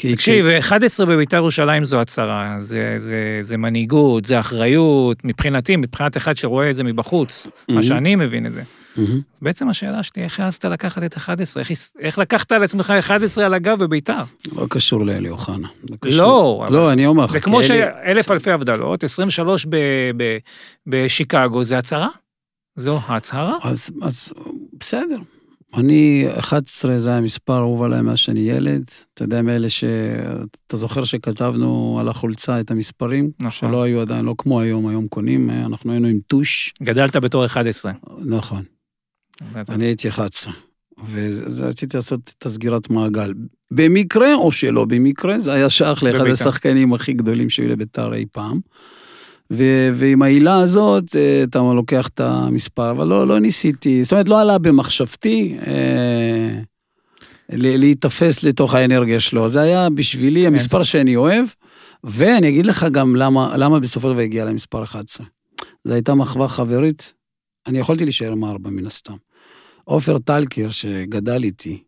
תקשיב, 0.02 0.46
11 0.48 1.06
בבית"ר 1.06 1.38
ירושלים 1.38 1.86
זו 1.86 2.02
הצהרה, 2.02 2.56
זה, 2.60 2.96
זה, 2.98 3.16
זה 3.42 3.58
מנהיגות, 3.58 4.26
זה 4.26 4.40
אחריות, 4.40 5.26
מבחינתי, 5.26 5.76
מבחינת 5.76 6.18
אחד 6.18 6.38
שרואה 6.38 6.70
את 6.70 6.76
זה 6.76 6.84
מבחוץ, 6.84 7.48
מה 7.48 7.52
מהמם. 7.70 7.82
שאני 7.84 8.16
מבין 8.16 8.46
את 8.46 8.54
זה. 8.54 8.62
אז 8.98 9.04
בעצם 9.42 9.70
השאלה 9.70 10.04
שלי, 10.04 10.24
איך 10.24 10.40
העזת 10.40 10.66
לקחת 10.66 11.04
את 11.04 11.18
11? 11.18 11.62
איך, 11.64 11.72
איך 12.00 12.20
לקחת 12.20 12.52
על 12.52 12.64
עצמך 12.64 12.94
11 13.00 13.46
על 13.46 13.54
הגב 13.54 13.80
בביתר? 13.84 14.24
לא 14.56 14.66
קשור 14.70 15.06
לאלי 15.06 15.30
אוחנה. 15.30 15.68
קשור- 16.00 16.18
לא, 16.22 16.64
אבל- 16.68 16.76
לא, 16.76 16.92
אני 16.94 17.06
אומר 17.06 17.26
לך. 17.26 17.32
זה 17.32 17.40
כמו 17.40 17.58
אלי- 17.60 17.68
שאלף 17.68 18.32
אלפי 18.32 18.52
הבדלות, 18.52 19.04
23 19.04 19.66
ב- 19.66 19.76
ב- 20.18 20.38
בשיקגו, 20.88 21.64
זה 21.64 21.78
הצהרה? 21.78 22.08
זו 22.76 23.00
ההצהרה? 23.08 23.58
אז, 23.64 23.90
אז 24.02 24.34
בסדר. 24.80 25.18
אני, 25.74 26.26
11 26.40 26.98
זה 26.98 27.10
היה 27.10 27.22
מספר 27.22 27.58
אהוב 27.58 27.84
עליי 27.84 28.02
מאז 28.02 28.18
שאני 28.18 28.40
ילד. 28.40 28.84
אתה 29.14 29.24
יודע, 29.24 29.42
מאלה 29.42 29.70
ש... 29.70 29.84
אתה 30.68 30.78
זוכר 30.78 31.04
שכתבנו 31.04 31.98
על 32.02 32.10
החולצה 32.10 32.60
את 32.60 32.72
המספרים? 32.72 33.32
נכון. 33.40 33.70
שלא 33.70 33.84
היו 33.84 34.02
עדיין, 34.02 34.26
לא 34.26 34.36
כמו 34.38 34.62
היום, 34.62 34.88
היום 34.88 35.08
קונים, 35.08 35.50
אנחנו 35.50 35.92
היינו 35.92 36.08
עם 36.08 36.20
טוש. 36.28 36.74
גדלת 36.84 37.16
בתור 37.16 37.46
11. 37.46 37.92
נכון. 38.26 38.64
אני 39.70 39.86
הייתי 39.86 40.10
11. 40.10 40.54
ורציתי 41.10 41.98
לעשות 41.98 42.34
את 42.38 42.46
הסגירת 42.46 42.90
מעגל. 42.90 43.34
במקרה 43.72 44.36
או 44.36 44.52
שלא 44.52 44.86
במקרה, 44.86 45.40
זה 45.40 45.54
היה 45.54 45.70
שייך 45.70 46.04
לאחד. 46.04 46.28
השחקנים 46.28 46.94
הכי 46.94 47.14
גדולים 47.14 47.50
שהיו 47.50 47.70
לביתר 47.70 48.14
אי 48.14 48.26
פעם. 48.32 48.60
ו- 49.54 49.90
ועם 49.94 50.22
העילה 50.22 50.58
הזאת, 50.58 51.16
אה, 51.16 51.44
אתה 51.44 51.60
לוקח 51.60 52.08
את 52.08 52.20
המספר, 52.20 52.92
אבל 52.92 53.08
לא, 53.08 53.28
לא 53.28 53.40
ניסיתי, 53.40 54.04
זאת 54.04 54.12
אומרת, 54.12 54.30
לא 54.30 54.42
עלה 54.42 54.58
במחשבתי 54.58 55.58
אה, 55.68 56.60
להיתפס 57.50 58.44
לתוך 58.44 58.76
האנרגיה 58.76 59.20
שלו. 59.20 59.50
זה 59.50 59.62
היה 59.62 59.90
בשבילי 59.90 60.48
המספר 60.48 60.78
ספק. 60.78 60.84
שאני 60.84 61.16
אוהב, 61.16 61.46
ואני 62.04 62.50
אגיד 62.50 62.66
לך 62.66 62.86
גם 62.92 63.16
למה, 63.16 63.58
למה 63.58 63.80
בסופו 63.80 64.08
של 64.08 64.14
דבר 64.14 64.22
הגיע 64.22 64.46
למספר 64.46 64.84
11. 64.84 65.26
זו 65.84 65.94
הייתה 65.94 66.16
מחווה 66.16 66.48
חברית, 66.48 67.14
אני 67.68 67.80
יכולתי 67.80 68.04
להישאר 68.04 68.32
עם 68.32 68.46
ארבע 68.46 68.70
מן 68.70 68.86
הסתם. 68.86 69.16
עופר 69.84 70.20
טלקר, 70.20 70.70
שגדל 70.70 71.44
איתי, 71.44 71.84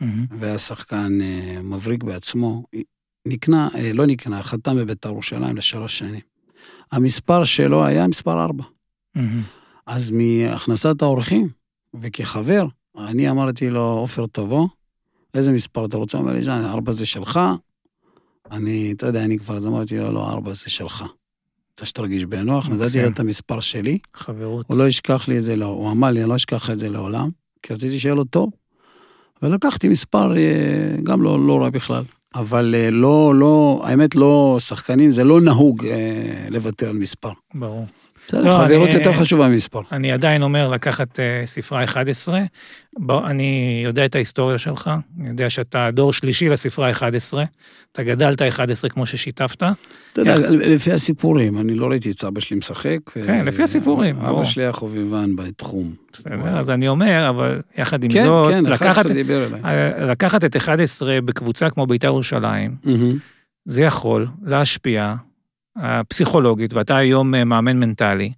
מהמם. 0.00 0.26
והיה 0.38 0.58
שחקן 0.58 1.18
אה, 1.22 1.62
מבריק 1.62 2.02
בעצמו, 2.02 2.64
נקנה, 3.26 3.68
אה, 3.74 3.92
לא 3.92 4.06
נקנה, 4.06 4.42
חתם 4.42 4.76
בבית"ר 4.76 5.08
ירושלים 5.08 5.56
לשלוש 5.56 5.98
שנים. 5.98 6.27
המספר 6.92 7.44
שלו 7.44 7.84
היה 7.84 8.06
מספר 8.06 8.44
ארבע. 8.44 8.64
אז 9.86 10.12
מהכנסת 10.12 11.02
האורחים, 11.02 11.48
וכחבר, 12.00 12.66
אני 12.98 13.30
אמרתי 13.30 13.70
לו, 13.70 13.80
עופר, 13.80 14.26
תבוא, 14.32 14.68
איזה 15.34 15.52
מספר 15.52 15.86
אתה 15.86 15.96
רוצה? 15.96 16.18
הוא 16.18 16.24
אומר 16.24 16.36
לי, 16.36 16.42
ז'אן, 16.42 16.64
ארבע 16.64 16.92
זה 16.92 17.06
שלך. 17.06 17.40
אני, 18.50 18.92
אתה 18.96 19.06
יודע, 19.06 19.24
אני 19.24 19.38
כבר, 19.38 19.56
אז 19.56 19.66
אמרתי 19.66 19.98
לו, 19.98 20.12
לא, 20.12 20.30
ארבע 20.30 20.52
זה 20.52 20.70
שלך. 20.70 21.04
רוצה 21.70 21.86
שתרגיש 21.86 22.24
בנוח, 22.24 22.68
נתתי. 22.68 23.02
לו 23.02 23.08
את 23.08 23.20
המספר 23.20 23.60
שלי, 23.60 23.98
חברות. 24.14 24.66
הוא 24.68 24.78
לא 24.78 24.88
ישכח 24.88 25.28
לי 25.28 25.36
את 25.38 25.42
זה, 25.42 25.56
לא, 25.56 25.66
הוא 25.66 25.90
אמר 25.90 26.10
לי, 26.10 26.20
אני 26.20 26.28
לא 26.28 26.36
אשכח 26.36 26.70
את 26.70 26.78
זה 26.78 26.88
לעולם, 26.88 27.28
כי 27.62 27.72
רציתי 27.72 27.98
שיהיה 27.98 28.14
לו 28.14 28.24
טוב. 28.24 28.50
ולקחתי 29.42 29.88
מספר 29.88 30.36
אה, 30.36 30.96
גם 31.02 31.22
לא, 31.22 31.46
לא 31.46 31.62
רע 31.62 31.70
בכלל. 31.70 32.02
אבל 32.34 32.74
אה, 32.78 32.90
לא, 32.90 33.32
לא, 33.34 33.82
האמת 33.84 34.14
לא, 34.14 34.56
שחקנים, 34.60 35.10
זה 35.10 35.24
לא 35.24 35.40
נהוג 35.40 35.86
אה, 35.86 36.46
לוותר 36.50 36.88
על 36.88 36.96
מספר. 36.98 37.30
ברור. 37.54 37.84
בסדר, 38.28 38.42
לא, 38.42 38.66
חברות 38.66 38.90
יותר 38.92 39.12
חשובה 39.12 39.48
ממספר. 39.48 39.80
אני 39.92 40.12
עדיין 40.12 40.42
אומר 40.42 40.68
לקחת 40.68 41.20
אה, 41.20 41.42
ספרה 41.44 41.84
11. 41.84 42.40
בוא, 42.98 43.26
אני 43.26 43.82
יודע 43.84 44.04
את 44.04 44.14
ההיסטוריה 44.14 44.58
שלך, 44.58 44.90
אני 45.20 45.28
יודע 45.28 45.50
שאתה 45.50 45.90
דור 45.92 46.12
שלישי 46.12 46.48
לספרה 46.48 46.90
11. 46.90 47.44
אתה 47.92 48.02
גדלת 48.02 48.42
11 48.42 48.90
כמו 48.90 49.06
ששיתפת. 49.06 49.56
אתה 49.56 50.20
יודע, 50.20 50.34
לפי 50.50 50.92
הסיפורים, 50.92 51.60
אני 51.60 51.74
לא 51.74 51.86
ראיתי 51.86 52.10
את 52.10 52.24
אבא 52.24 52.40
שלי 52.40 52.56
משחק. 52.56 52.98
כן, 53.12 53.44
לפי 53.44 53.62
הסיפורים. 53.62 54.18
אבא 54.18 54.44
שלי 54.44 54.62
היה 54.62 54.72
חובבן 54.72 55.36
בתחום. 55.36 55.94
בסדר, 56.12 56.58
אז 56.58 56.70
אני 56.70 56.88
אומר, 56.88 57.28
אבל 57.28 57.60
יחד 57.78 58.04
עם 58.04 58.10
כן, 58.10 58.24
זאת, 58.24 58.46
כן, 58.46 58.64
לקחת, 58.64 58.90
11 58.90 59.12
דיבר 59.12 59.46
אליי. 59.46 59.60
אה, 59.64 60.06
לקחת 60.06 60.44
את 60.44 60.56
11 60.56 61.20
בקבוצה 61.20 61.70
כמו 61.70 61.86
בית"ר 61.86 62.06
ירושלים. 62.06 62.76
זה 63.64 63.82
יכול 63.82 64.26
להשפיע 64.44 65.14
אה, 65.82 66.04
פסיכולוגית, 66.04 66.74
ואתה 66.74 66.96
היום 66.96 67.34
אה, 67.34 67.44
מאמן 67.44 67.78
מנטלי, 67.78 68.32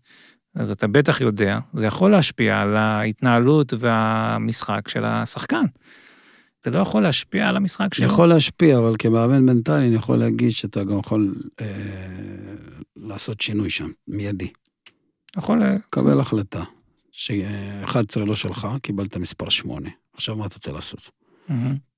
אז 0.54 0.70
אתה 0.70 0.86
בטח 0.86 1.20
יודע, 1.20 1.58
זה 1.74 1.86
יכול 1.86 2.10
להשפיע 2.10 2.60
על 2.60 2.76
ההתנהלות 2.76 3.72
והמשחק 3.78 4.88
של 4.88 5.04
השחקן. 5.04 5.64
זה 6.64 6.70
לא 6.70 6.78
יכול 6.78 7.02
להשפיע 7.02 7.48
על 7.48 7.56
המשחק 7.56 7.94
שלו. 7.94 8.06
יכול 8.06 8.28
להשפיע, 8.28 8.78
אבל 8.78 8.94
כמאמן 8.98 9.46
מנטלי 9.46 9.86
אני 9.86 9.94
יכול 9.94 10.16
להגיד 10.16 10.50
שאתה 10.50 10.84
גם 10.84 10.98
יכול 10.98 11.34
אה, 11.60 11.66
לעשות 12.96 13.40
שינוי 13.40 13.70
שם, 13.70 13.90
מיידי. 14.08 14.48
יכול... 15.36 15.62
אה, 15.62 15.76
קבל 15.90 16.20
החלטה, 16.20 16.64
ש-11 17.12 18.20
לא 18.26 18.34
שלך, 18.34 18.68
קיבלת 18.82 19.16
מספר 19.16 19.48
8. 19.48 19.88
עכשיו 20.14 20.36
מה 20.36 20.46
אתה 20.46 20.54
רוצה 20.54 20.72
לעשות? 20.72 21.10
מהמם. 21.48 21.89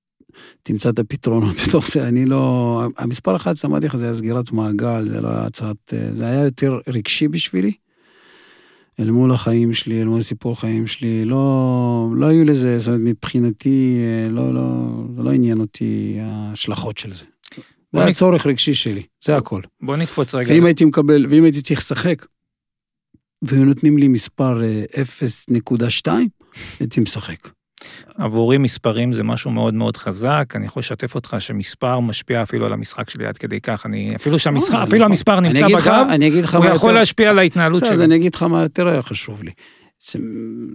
תמצא 0.62 0.88
את 0.88 0.98
הפתרונות 0.98 1.54
בתוך 1.68 1.88
זה, 1.88 2.08
אני 2.08 2.26
לא... 2.26 2.82
המספר 2.98 3.36
אחד, 3.36 3.52
אמרתי 3.64 3.86
לך, 3.86 3.96
זה 3.96 4.04
היה 4.04 4.14
סגירת 4.14 4.52
מעגל, 4.52 5.08
זה 5.08 5.20
לא 5.20 5.28
היה 5.28 5.44
הצעת... 5.44 5.94
זה 6.10 6.26
היה 6.26 6.44
יותר 6.44 6.78
רגשי 6.88 7.28
בשבילי. 7.28 7.72
אל 9.00 9.10
מול 9.10 9.32
החיים 9.32 9.74
שלי, 9.74 10.00
אל 10.00 10.08
מול 10.08 10.22
סיפור 10.22 10.52
החיים 10.52 10.86
שלי, 10.86 11.24
לא, 11.24 12.08
לא 12.16 12.26
היו 12.26 12.44
לזה, 12.44 12.78
זאת 12.78 12.88
אומרת, 12.88 13.00
מבחינתי, 13.04 13.98
לא, 14.28 14.54
לא, 14.54 14.62
זה 15.16 15.22
לא 15.22 15.30
עניין 15.30 15.60
אותי 15.60 16.18
ההשלכות 16.20 16.98
של 16.98 17.12
זה. 17.12 17.24
זה 17.92 18.04
היה 18.04 18.14
צורך 18.14 18.46
רגשי 18.46 18.74
שלי, 18.74 19.02
זה 19.24 19.36
הכל. 19.36 19.60
בוא 19.80 19.96
נקפוץ 19.96 20.34
רגע. 20.34 20.54
ואם 20.54 20.64
הייתי 20.64 20.84
מקבל, 20.84 21.26
ואם 21.28 21.44
הייתי 21.44 21.62
צריך 21.62 21.80
לשחק, 21.80 22.26
והיו 23.42 23.64
נותנים 23.64 23.98
לי 23.98 24.08
מספר 24.08 24.60
0.2, 26.06 26.08
הייתי 26.80 27.00
משחק. 27.00 27.48
עבורי 28.18 28.58
מספרים 28.58 29.12
זה 29.12 29.22
משהו 29.22 29.50
מאוד 29.50 29.74
מאוד 29.74 29.96
חזק, 29.96 30.52
אני 30.54 30.66
יכול 30.66 30.80
לשתף 30.80 31.14
אותך 31.14 31.36
שמספר 31.38 32.00
משפיע 32.00 32.42
אפילו 32.42 32.66
על 32.66 32.72
המשחק 32.72 33.10
שלי 33.10 33.26
עד 33.26 33.38
כדי 33.38 33.60
כך, 33.60 33.86
אני, 33.86 34.16
אפילו 34.16 34.38
שהמשחק, 34.38 34.74
אפילו 34.74 34.98
נכון. 34.98 35.10
המספר 35.10 35.40
נמצא 35.40 35.66
בגב, 35.66 36.06
הוא 36.54 36.64
יכול 36.64 36.92
להשפיע 36.92 37.30
על 37.30 37.38
ההתנהלות 37.38 37.84
שלי. 37.84 37.94
אז 37.94 38.02
אני 38.02 38.16
אגיד 38.16 38.34
לך 38.34 38.42
מה 38.42 38.62
יותר 38.62 38.88
היה 38.88 39.02
חשוב 39.02 39.42
לי. 39.42 39.50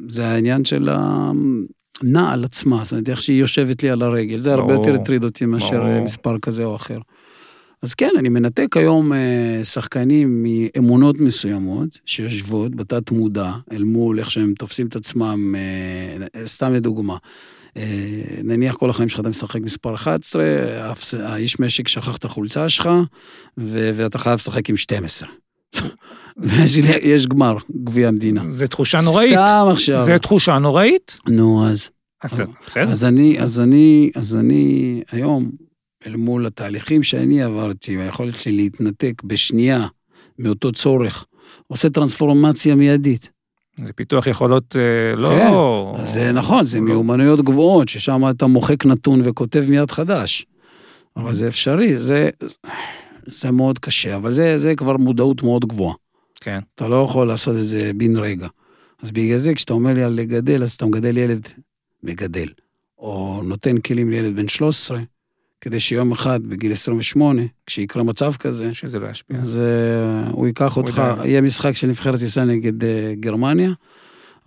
זה 0.09 0.27
העניין 0.27 0.65
של 0.65 0.89
הנעל 2.03 2.43
עצמה, 2.43 2.83
זאת 2.83 2.91
אומרת, 2.91 3.09
איך 3.09 3.21
שהיא 3.21 3.39
יושבת 3.39 3.83
לי 3.83 3.89
על 3.89 4.01
הרגל, 4.01 4.37
זה 4.37 4.53
הרבה 4.53 4.73
יותר 4.73 4.93
הטריד 4.93 5.23
אותי 5.23 5.45
מאשר 5.45 6.01
מספר 6.03 6.39
כזה 6.41 6.63
או 6.63 6.75
אחר. 6.75 6.97
אז 7.83 7.93
כן, 7.93 8.09
אני 8.19 8.29
מנתק 8.29 8.77
היום 8.77 9.13
אה, 9.13 9.59
שחקנים 9.63 10.43
מאמונות 10.43 11.19
מסוימות 11.19 11.99
שיושבות 12.05 12.75
בתת 12.75 13.11
מודע 13.11 13.51
אל 13.71 13.83
מול 13.83 14.19
איך 14.19 14.31
שהם 14.31 14.53
תופסים 14.53 14.87
את 14.87 14.95
עצמם, 14.95 15.55
אה, 15.55 16.47
סתם 16.47 16.73
לדוגמה. 16.73 17.17
אה, 17.77 17.83
נניח 18.43 18.75
כל 18.75 18.89
החיים 18.89 19.09
שלך 19.09 19.19
אתה 19.19 19.29
משחק 19.29 19.61
מספר 19.61 19.95
11, 19.95 20.43
האיש 21.23 21.59
משק 21.59 21.87
שכח 21.87 22.17
את 22.17 22.25
החולצה 22.25 22.69
שלך, 22.69 22.89
ואתה 23.57 24.17
חייב 24.17 24.35
לשחק 24.35 24.69
עם 24.69 24.77
12. 24.77 25.29
ויש 26.37 27.27
גמר, 27.27 27.53
גביע 27.83 28.07
המדינה. 28.07 28.43
זה 28.49 28.67
תחושה 28.67 29.01
נוראית. 29.01 29.31
סתם 29.31 29.67
עכשיו. 29.71 30.01
זה 30.01 30.17
תחושה 30.17 30.59
נוראית. 30.59 31.17
נו, 31.27 31.67
אז. 31.67 31.89
אז 32.23 32.41
בסדר. 32.67 32.91
אז 32.91 33.05
אני, 33.05 33.39
אז 33.39 33.59
אני, 33.59 34.11
אז 34.15 34.35
אני 34.35 35.01
היום 35.11 35.51
אל 36.07 36.15
מול 36.15 36.45
התהליכים 36.45 37.03
שאני 37.03 37.43
עברתי, 37.43 37.97
והיכולת 37.97 38.39
שלי 38.39 38.55
להתנתק 38.55 39.21
בשנייה 39.23 39.87
מאותו 40.39 40.71
צורך, 40.71 41.25
עושה 41.67 41.89
טרנספורמציה 41.89 42.75
מיידית. 42.75 43.31
זה 43.85 43.93
פיתוח 43.93 44.27
יכולות 44.27 44.75
אה, 44.75 45.15
לא... 45.15 45.29
כן, 45.97 46.03
זה 46.03 46.31
נכון, 46.31 46.65
זה 46.65 46.79
לא... 46.79 46.85
מיומנויות 46.85 47.41
גבוהות, 47.41 47.87
ששם 47.87 48.29
אתה 48.29 48.47
מוחק 48.47 48.85
נתון 48.85 49.21
וכותב 49.23 49.65
מיד 49.69 49.91
חדש. 49.91 50.45
אבל 51.17 51.31
זה 51.31 51.47
אפשרי, 51.47 51.99
זה, 51.99 52.29
זה 53.25 53.51
מאוד 53.51 53.79
קשה, 53.79 54.15
אבל 54.15 54.31
זה, 54.31 54.57
זה 54.57 54.75
כבר 54.75 54.97
מודעות 54.97 55.43
מאוד 55.43 55.65
גבוהה. 55.65 55.95
כן. 56.41 56.59
אתה 56.75 56.87
לא 56.87 57.03
יכול 57.03 57.27
לעשות 57.27 57.55
את 57.55 57.63
זה 57.63 57.91
בן 57.95 58.17
רגע. 58.17 58.47
אז 59.01 59.11
בגלל 59.11 59.37
זה, 59.37 59.53
כשאתה 59.53 59.73
אומר 59.73 59.93
לי 59.93 60.03
על 60.03 60.13
לגדל, 60.13 60.63
אז 60.63 60.73
אתה 60.73 60.85
מגדל 60.85 61.17
ילד, 61.17 61.47
מגדל. 62.03 62.47
או 62.97 63.41
נותן 63.43 63.77
כלים 63.77 64.09
לילד 64.09 64.35
בן 64.35 64.47
13, 64.47 64.99
כדי 65.61 65.79
שיום 65.79 66.11
אחד, 66.11 66.39
בגיל 66.43 66.71
28, 66.71 67.41
כשיקרה 67.65 68.03
מצב 68.03 68.33
כזה, 68.39 68.73
שזה 68.73 68.99
לא 68.99 69.07
ישפיע. 69.07 69.37
אז 69.37 69.61
uh, 70.27 70.29
הוא 70.31 70.47
ייקח 70.47 70.73
הוא 70.75 70.81
אותך, 70.81 70.97
יודע. 70.97 71.27
יהיה 71.27 71.41
משחק 71.41 71.75
של 71.75 71.87
נבחרת 71.87 72.21
ישראל 72.21 72.47
נגד 72.47 72.83
uh, 72.83 72.85
גרמניה, 73.19 73.71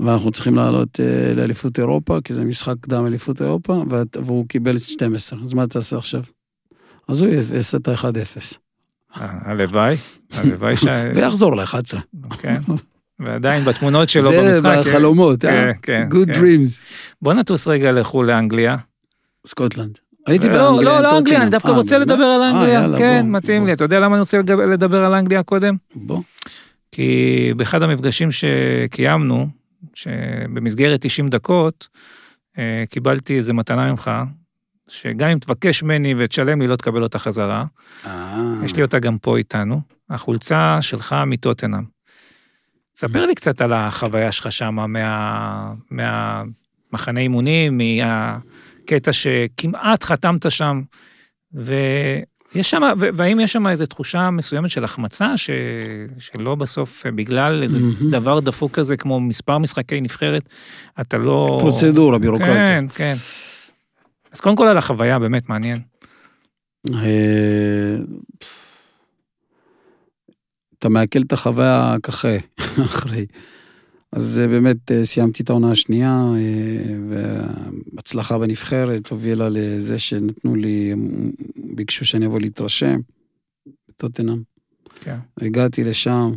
ואנחנו 0.01 0.31
צריכים 0.31 0.55
לעלות 0.55 1.01
uh, 1.01 1.37
לאליפות 1.37 1.79
אירופה, 1.79 2.19
כי 2.25 2.35
זה 2.35 2.45
משחק 2.45 2.75
קדם 2.81 3.07
אליפות 3.07 3.43
אירופה, 3.43 3.85
והוא 4.15 4.47
קיבל 4.49 4.79
12. 4.79 5.39
אז 5.43 5.55
מה 5.55 5.67
תעשה 5.67 5.97
עכשיו? 5.97 6.23
אז 7.09 7.23
הוא 7.23 7.31
יעשה 7.55 7.77
את 7.77 7.89
ה-1-0. 7.89 8.57
הלוואי, 9.15 9.97
הלוואי 10.33 10.77
ש... 10.77 10.85
ויחזור 11.15 11.57
ל-11. 11.57 11.99
כן. 12.39 12.61
ועדיין 13.19 13.65
בתמונות 13.65 14.09
שלו 14.09 14.31
במשחק. 14.31 14.53
זה 14.53 14.91
בחלומות, 14.91 15.45
אה? 15.45 15.51
כן, 15.51 15.73
כן. 15.83 16.09
Good 16.13 16.35
כן. 16.35 16.41
dreams. 16.41 16.81
בוא 17.23 17.35
נטוס 17.35 17.69
רגע 17.69 17.93
לחו"ל 17.93 18.27
לאנגליה. 18.27 18.77
סקוטלנד. 19.47 19.99
הייתי 20.27 20.49
לא, 20.49 20.55
באנגליה. 20.55 21.01
לא, 21.01 21.01
לא 21.01 21.19
אנגליה, 21.19 21.43
אני 21.43 21.51
דווקא 21.51 21.69
אה, 21.69 21.77
רוצה 21.77 21.99
לדבר 21.99 22.25
על 22.25 22.43
אה, 22.43 22.51
אנגליה. 22.51 22.99
כן, 22.99 23.27
מתאים 23.31 23.67
לי. 23.67 23.73
אתה 23.73 23.85
יודע 23.85 24.01
למה 24.01 24.15
אני 24.15 24.21
רוצה 24.21 24.39
לדבר 24.73 25.05
על 25.05 25.15
אנגליה 25.15 25.43
קודם? 25.43 25.77
בוא. 25.95 26.23
כי 26.93 27.53
באחד 27.57 27.83
המפגשים 27.83 28.29
שקיימנו, 28.31 29.49
שבמסגרת 29.95 31.01
90 31.01 31.29
דקות, 31.29 31.89
קיבלתי 32.91 33.37
איזה 33.37 33.53
מתנה 33.53 33.91
ממך, 33.91 34.11
שגם 34.89 35.29
אם 35.29 35.39
תבקש 35.39 35.83
ממני 35.83 36.15
ותשלם 36.19 36.61
לי, 36.61 36.67
לא 36.67 36.77
תקבל 36.77 37.03
אותה 37.03 37.19
חזרה. 37.19 37.65
יש 38.65 38.77
לי 38.77 38.83
אותה 38.83 38.99
גם 38.99 39.19
פה 39.19 39.37
איתנו. 39.37 39.81
החולצה 40.11 40.79
שלך 40.81 41.17
מטוטנאם. 41.27 41.85
ספר 42.97 43.27
לי 43.27 43.35
קצת 43.35 43.61
על 43.61 43.73
החוויה 43.73 44.33
שלך 44.33 44.53
שם, 44.53 44.77
מהמחנה 45.91 47.21
אימונים, 47.21 47.79
מה... 47.79 48.39
קטע 48.87 49.13
שכמעט 49.13 50.05
חתמת 50.05 50.51
שם, 50.51 50.83
ויש 51.53 52.71
שם, 52.71 52.83
והאם 52.99 53.41
יש 53.41 53.53
שם 53.53 53.67
איזו 53.67 53.87
תחושה 53.87 54.31
מסוימת 54.31 54.71
של 54.71 54.85
החמצה, 54.85 55.37
ש, 55.37 55.51
שלא 56.19 56.55
בסוף, 56.55 57.07
בגלל 57.07 57.63
איזה 57.63 57.79
mm-hmm. 57.79 58.11
דבר 58.11 58.41
דפוק 58.41 58.73
כזה, 58.73 58.97
כמו 58.97 59.21
מספר 59.21 59.59
משחקי 59.59 60.01
נבחרת, 60.01 60.49
אתה 61.01 61.19
לא... 61.19 61.57
פרוצדורה, 61.61 62.19
בירוקרטיה. 62.19 62.65
כן, 62.65 62.85
כן. 62.95 63.15
אז 64.33 64.41
קודם 64.41 64.57
כל 64.57 64.67
על 64.67 64.79
החוויה, 64.79 65.19
באמת 65.19 65.49
מעניין. 65.49 65.79
אה, 66.95 67.97
אתה 70.79 70.89
מעכל 70.89 71.19
את 71.21 71.33
החוויה 71.33 71.97
ככה, 72.03 72.29
אחרי. 72.85 73.27
אז 74.13 74.43
באמת 74.49 74.93
אה, 74.93 75.05
סיימתי 75.05 75.43
את 75.43 75.51
העונה 75.51 75.71
השנייה, 75.71 76.25
אה, 76.37 76.97
והצלחה 77.11 78.39
בנבחרת 78.39 79.09
הובילה 79.09 79.49
לזה 79.49 79.99
שנתנו 79.99 80.55
לי, 80.55 80.95
ביקשו 81.75 82.05
שאני 82.05 82.27
אבוא 82.27 82.41
להתרשם 82.41 83.01
בטוטנאם. 83.89 84.43
כן. 85.01 85.17
הגעתי 85.41 85.85
לשם, 85.85 86.31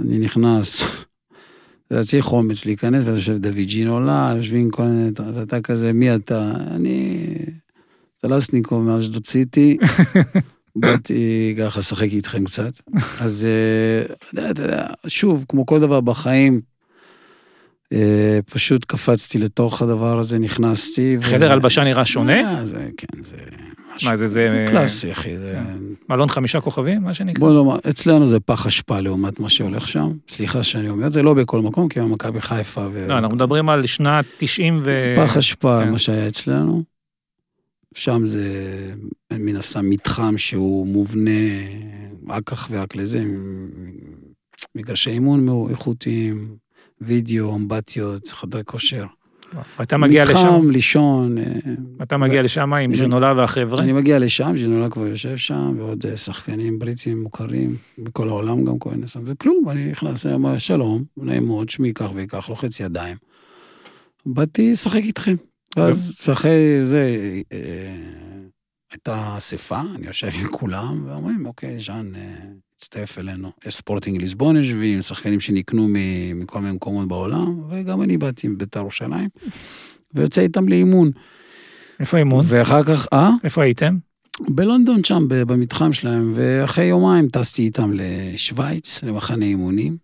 אני 0.00 0.18
נכנס, 0.18 0.82
זה 1.90 1.96
היה 1.96 2.04
צריך 2.04 2.32
אומץ 2.32 2.64
להיכנס, 2.64 3.04
ואתה 3.04 3.16
יושב 3.16 3.36
דוד 3.36 3.56
ג'ינולה, 3.56 4.32
יושבים 4.36 4.70
כל 4.70 4.82
מיני, 4.82 5.10
ואתה 5.34 5.60
כזה, 5.60 5.92
מי 5.92 6.14
אתה? 6.14 6.52
אני 6.56 7.26
טלסניקוב 8.18 8.82
מאשדוד 8.82 9.26
סיטי. 9.26 9.76
באתי 10.80 11.54
ככה 11.58 11.80
לשחק 11.80 12.08
איתכם 12.12 12.44
קצת. 12.44 12.72
אז 13.20 13.48
אה, 14.38 14.86
שוב, 15.06 15.44
כמו 15.48 15.66
כל 15.66 15.80
דבר 15.80 16.00
בחיים, 16.00 16.54
אה, 16.54 16.60
פשוט 18.50 18.84
קפצתי 18.84 19.38
לתוך 19.38 19.82
הדבר 19.82 20.18
הזה, 20.18 20.38
נכנסתי. 20.38 21.16
חדר 21.20 21.52
הלבשה 21.52 21.84
נראה 21.84 22.04
שונה? 22.04 22.58
אה, 22.58 22.64
זה, 22.64 22.88
כן, 22.96 23.22
זה... 23.22 23.36
מה 24.04 24.16
זה, 24.16 24.26
זה... 24.26 24.66
קלאסי, 24.68 25.12
אחי, 25.12 25.38
זה... 25.38 25.58
מלון 26.08 26.28
חמישה 26.28 26.60
כוכבים, 26.60 27.02
מה 27.02 27.14
שנקרא? 27.14 27.40
בוא 27.40 27.52
נאמר, 27.52 27.78
אצלנו 27.88 28.26
זה 28.26 28.40
פח 28.40 28.66
אשפה 28.66 29.00
לעומת 29.00 29.40
מה 29.40 29.48
שהולך 29.48 29.88
שם. 29.88 30.12
סליחה 30.28 30.62
שאני 30.62 30.88
אומר 30.88 31.06
את 31.06 31.12
זה, 31.12 31.22
לא 31.22 31.34
בכל 31.34 31.60
מקום, 31.60 31.88
כי 31.88 32.00
מכבי 32.00 32.40
חיפה 32.40 32.86
ו... 32.92 33.06
לא, 33.08 33.18
אנחנו 33.18 33.36
מדברים 33.36 33.68
על 33.68 33.86
שנת 33.86 34.24
90 34.38 34.80
ו... 34.82 35.14
פח 35.16 35.36
אשפה, 35.36 35.80
כן. 35.84 35.90
מה 35.90 35.98
שהיה 35.98 36.28
אצלנו. 36.28 36.82
שם 37.94 38.26
זה 38.26 38.44
מן 39.32 39.56
הסתם 39.56 39.90
מתחם 39.90 40.38
שהוא 40.38 40.86
מובנה 40.86 41.30
רק 42.28 42.52
אך 42.52 42.68
ורק 42.70 42.96
לזה, 42.96 43.24
מגרשי 44.74 45.10
אימון 45.10 45.68
איכותיים, 45.70 46.56
וידאו, 47.00 47.56
אמבטיות, 47.56 48.28
חדרי 48.28 48.62
כושר. 48.64 49.06
ואתה 49.78 49.96
מגיע 49.96 50.22
מתחם, 50.22 50.34
לשם? 50.34 50.54
מתחם, 50.54 50.70
לישון. 50.70 51.38
אה, 51.38 51.44
אתה 52.02 52.16
מגיע 52.16 52.40
ו... 52.40 52.44
לשם 52.44 52.74
עם 52.74 52.94
ז'נולה 52.94 53.32
והחבר'ה? 53.36 53.82
אני 53.82 53.92
מגיע 53.92 54.18
לשם, 54.18 54.56
ז'נולה 54.56 54.90
כבר 54.90 55.06
יושב 55.06 55.36
שם, 55.36 55.74
ועוד 55.78 56.06
אה, 56.06 56.16
שחקנים 56.16 56.78
בריטים 56.78 57.22
מוכרים, 57.22 57.76
בכל 57.98 58.28
העולם 58.28 58.64
גם 58.64 58.78
כהן 58.78 59.06
שם, 59.06 59.20
וכלום, 59.24 59.70
אני 59.70 59.90
נכנס, 59.90 60.26
אומר, 60.26 60.58
שלום, 60.58 61.04
נעים 61.16 61.46
מאוד, 61.46 61.70
שמי 61.70 61.92
כך 61.94 62.08
וכך, 62.14 62.48
לוחץ 62.48 62.80
ידיים. 62.80 63.16
באתי 64.26 64.72
לשחק 64.72 65.02
איתכם. 65.02 65.36
אז 65.76 66.20
אחרי 66.32 66.78
זה 66.82 67.16
אה, 67.52 67.58
הייתה 68.92 69.34
אספה, 69.36 69.80
אני 69.94 70.06
יושב 70.06 70.28
עם 70.40 70.48
כולם, 70.48 71.04
ואומרים, 71.06 71.46
אוקיי, 71.46 71.80
ז'אן 71.80 72.12
הצטרף 72.78 73.18
אלינו. 73.18 73.50
יש 73.66 73.76
ספורטינג 73.76 74.20
ליסבון 74.20 74.56
יושבים, 74.56 75.02
שחקנים 75.02 75.40
שנקנו 75.40 75.88
מכל 76.34 76.60
מיני 76.60 76.72
מקומות 76.72 77.08
בעולם, 77.08 77.62
וגם 77.70 78.02
אני 78.02 78.18
באתי 78.18 78.46
עם 78.46 78.58
בית"ר 78.58 78.80
ירושלים, 78.80 79.28
ויוצא 80.14 80.40
איתם 80.40 80.68
לאימון. 80.68 81.10
איפה 82.00 82.18
אימון? 82.18 82.44
ואחר 82.48 82.82
כך, 82.82 83.06
אה? 83.12 83.30
איפה 83.44 83.62
הייתם? 83.62 83.96
בלונדון 84.48 85.04
שם, 85.04 85.24
במתחם 85.28 85.92
שלהם, 85.92 86.32
ואחרי 86.34 86.84
יומיים 86.84 87.28
טסתי 87.28 87.62
איתם 87.62 87.90
לשוויץ, 87.94 89.02
למחנה 89.02 89.44
אימונים. 89.44 89.96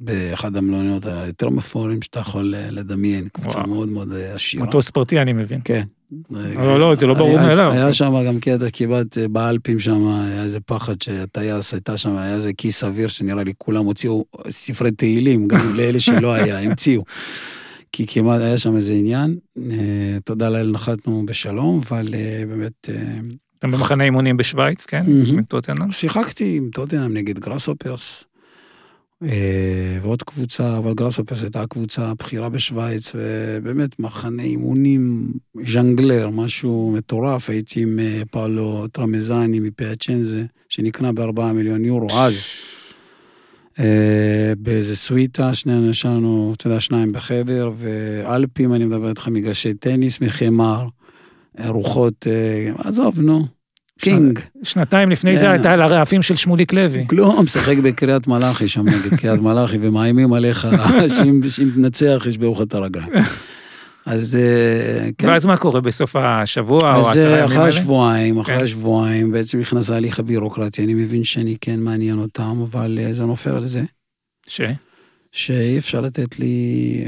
באחד 0.00 0.56
המלוניות 0.56 1.06
היותר 1.06 1.48
מפוארים 1.48 2.02
שאתה 2.02 2.20
יכול 2.20 2.54
אה, 2.54 2.70
לדמיין, 2.70 3.28
קבוצה. 3.28 3.66
מאוד 3.66 3.88
מאוד 3.88 4.12
אה, 4.12 4.34
עשירה. 4.34 4.66
מטוס 4.66 4.90
פרטי, 4.90 5.20
אני 5.20 5.32
מבין. 5.32 5.60
כן. 5.64 5.84
לא, 6.30 6.80
לא, 6.80 6.94
זה 6.94 7.06
לא 7.06 7.14
ברור 7.14 7.36
מאליו. 7.36 7.72
היה 7.72 7.92
שם 7.92 8.24
גם 8.26 8.40
קטע 8.40 8.66
כמעט 8.72 9.18
אה, 9.18 9.28
באלפים 9.28 9.80
שם, 9.80 10.06
היה 10.06 10.42
איזה 10.42 10.60
פחד 10.60 11.02
שהטייס 11.02 11.74
הייתה 11.74 11.96
שם, 11.96 12.16
היה 12.16 12.34
איזה 12.34 12.52
כיס 12.52 12.84
אוויר 12.84 13.08
שנראה 13.08 13.44
לי 13.44 13.52
כולם 13.58 13.84
הוציאו 13.84 14.24
ספרי 14.48 14.90
תהילים, 14.90 15.48
גם 15.48 15.58
לאלה 15.76 16.00
שלא 16.00 16.32
היה, 16.32 16.58
המציאו. 16.58 17.02
כי 17.92 18.06
כמעט 18.06 18.40
היה 18.40 18.58
שם 18.58 18.76
איזה 18.76 18.92
עניין. 18.92 19.36
אה, 19.70 20.18
תודה 20.24 20.48
לאל 20.48 20.70
נחתנו 20.70 21.26
בשלום, 21.26 21.80
אבל 21.88 22.14
אה, 22.14 22.44
באמת... 22.48 22.88
אתם 23.58 23.70
במחנה 23.70 24.04
אימונים 24.04 24.36
בשוויץ, 24.36 24.86
כן? 24.86 25.04
מהמם. 25.06 25.36
מטוטנאם? 25.36 25.90
שיחקתי 25.90 26.56
עם 26.56 26.70
טוטנאם 26.72 27.14
נגד 27.14 27.38
גראסהופרס. 27.38 28.24
אה, 29.28 29.98
ועוד 30.02 30.22
קבוצה, 30.22 30.78
אבל 30.78 30.94
גראסהופרס 30.94 31.42
הייתה 31.42 31.62
הקבוצה 31.62 32.08
הבכירה 32.08 32.48
בשוויץ, 32.48 33.12
ובאמת 33.14 34.00
מחנה 34.00 34.42
אימונים 34.42 35.32
ז'אנגלר, 35.66 36.30
משהו 36.30 36.92
מטורף. 36.96 37.50
הייתי 37.50 37.80
עם 37.80 37.98
אה, 37.98 38.22
פאולו 38.30 38.86
טרמזני 38.88 39.60
מפיאצ'נזה, 39.60 40.44
שנקנה 40.68 41.12
בארבעה 41.12 41.52
מיליון 41.52 41.84
יורו 41.84 42.08
אז. 42.10 42.34
אה, 43.80 44.52
באיזה 44.58 44.96
סוויטה, 44.96 45.54
שנינו 45.54 45.90
ישנו, 45.90 46.52
אתה 46.56 46.66
יודע, 46.66 46.80
שניים 46.80 47.12
בחדר, 47.12 47.70
ואלפים, 47.76 48.74
אני 48.74 48.84
מדבר 48.84 49.08
איתך, 49.08 49.28
מגרשי 49.28 49.74
טניס 49.74 50.20
מחמר, 50.20 50.86
רוחות, 51.68 52.26
עזוב, 52.78 53.20
נו, 53.20 53.46
King. 54.04 54.38
שנתיים 54.62 55.10
לפני 55.10 55.36
זה 55.36 55.44
כן. 55.44 55.50
הייתה 55.50 55.72
על 55.72 55.82
הרעפים 55.82 56.22
של 56.22 56.36
שמוליק 56.36 56.72
לוי. 56.72 57.04
כלום, 57.06 57.44
משחק 57.44 57.76
בקריית 57.76 58.26
מלאכי 58.26 58.68
שם 58.68 58.88
נגד 58.88 59.14
קריית 59.16 59.40
מלאכי, 59.40 59.78
ומאיימים 59.80 60.32
עליך 60.32 60.68
שאם 61.16 61.40
תנצח 61.74 62.24
ישברו 62.28 62.52
לך 62.52 62.60
את 62.60 62.74
הרגליים. 62.74 63.12
אז 64.06 64.36
אה, 64.36 65.08
כן. 65.18 65.28
ואז 65.28 65.46
מה 65.46 65.56
קורה 65.56 65.80
בסוף 65.80 66.16
השבוע 66.16 66.96
או 66.96 67.00
אז 67.00 67.06
עשרה 67.10 67.24
אה, 67.24 67.30
ימים 67.30 67.44
אחרי 67.44 67.56
האלה? 67.56 67.68
השבועיים, 67.68 68.38
אחרי 68.38 68.58
כן. 68.58 68.64
השבועיים, 68.64 69.32
בעצם 69.32 69.60
נכנס 69.60 69.90
ההליך 69.90 70.18
הבירוקרטי, 70.18 70.84
אני 70.84 70.94
מבין 70.94 71.24
שאני 71.24 71.56
כן 71.60 71.80
מעניין 71.80 72.18
אותם, 72.18 72.60
אבל 72.62 72.98
אה, 73.02 73.12
זה 73.12 73.24
נופל 73.24 73.50
על 73.50 73.64
זה, 73.64 73.82
ש? 74.46 74.60
שאי 75.32 75.78
אפשר 75.78 76.00
לתת 76.00 76.38
לי... 76.38 77.04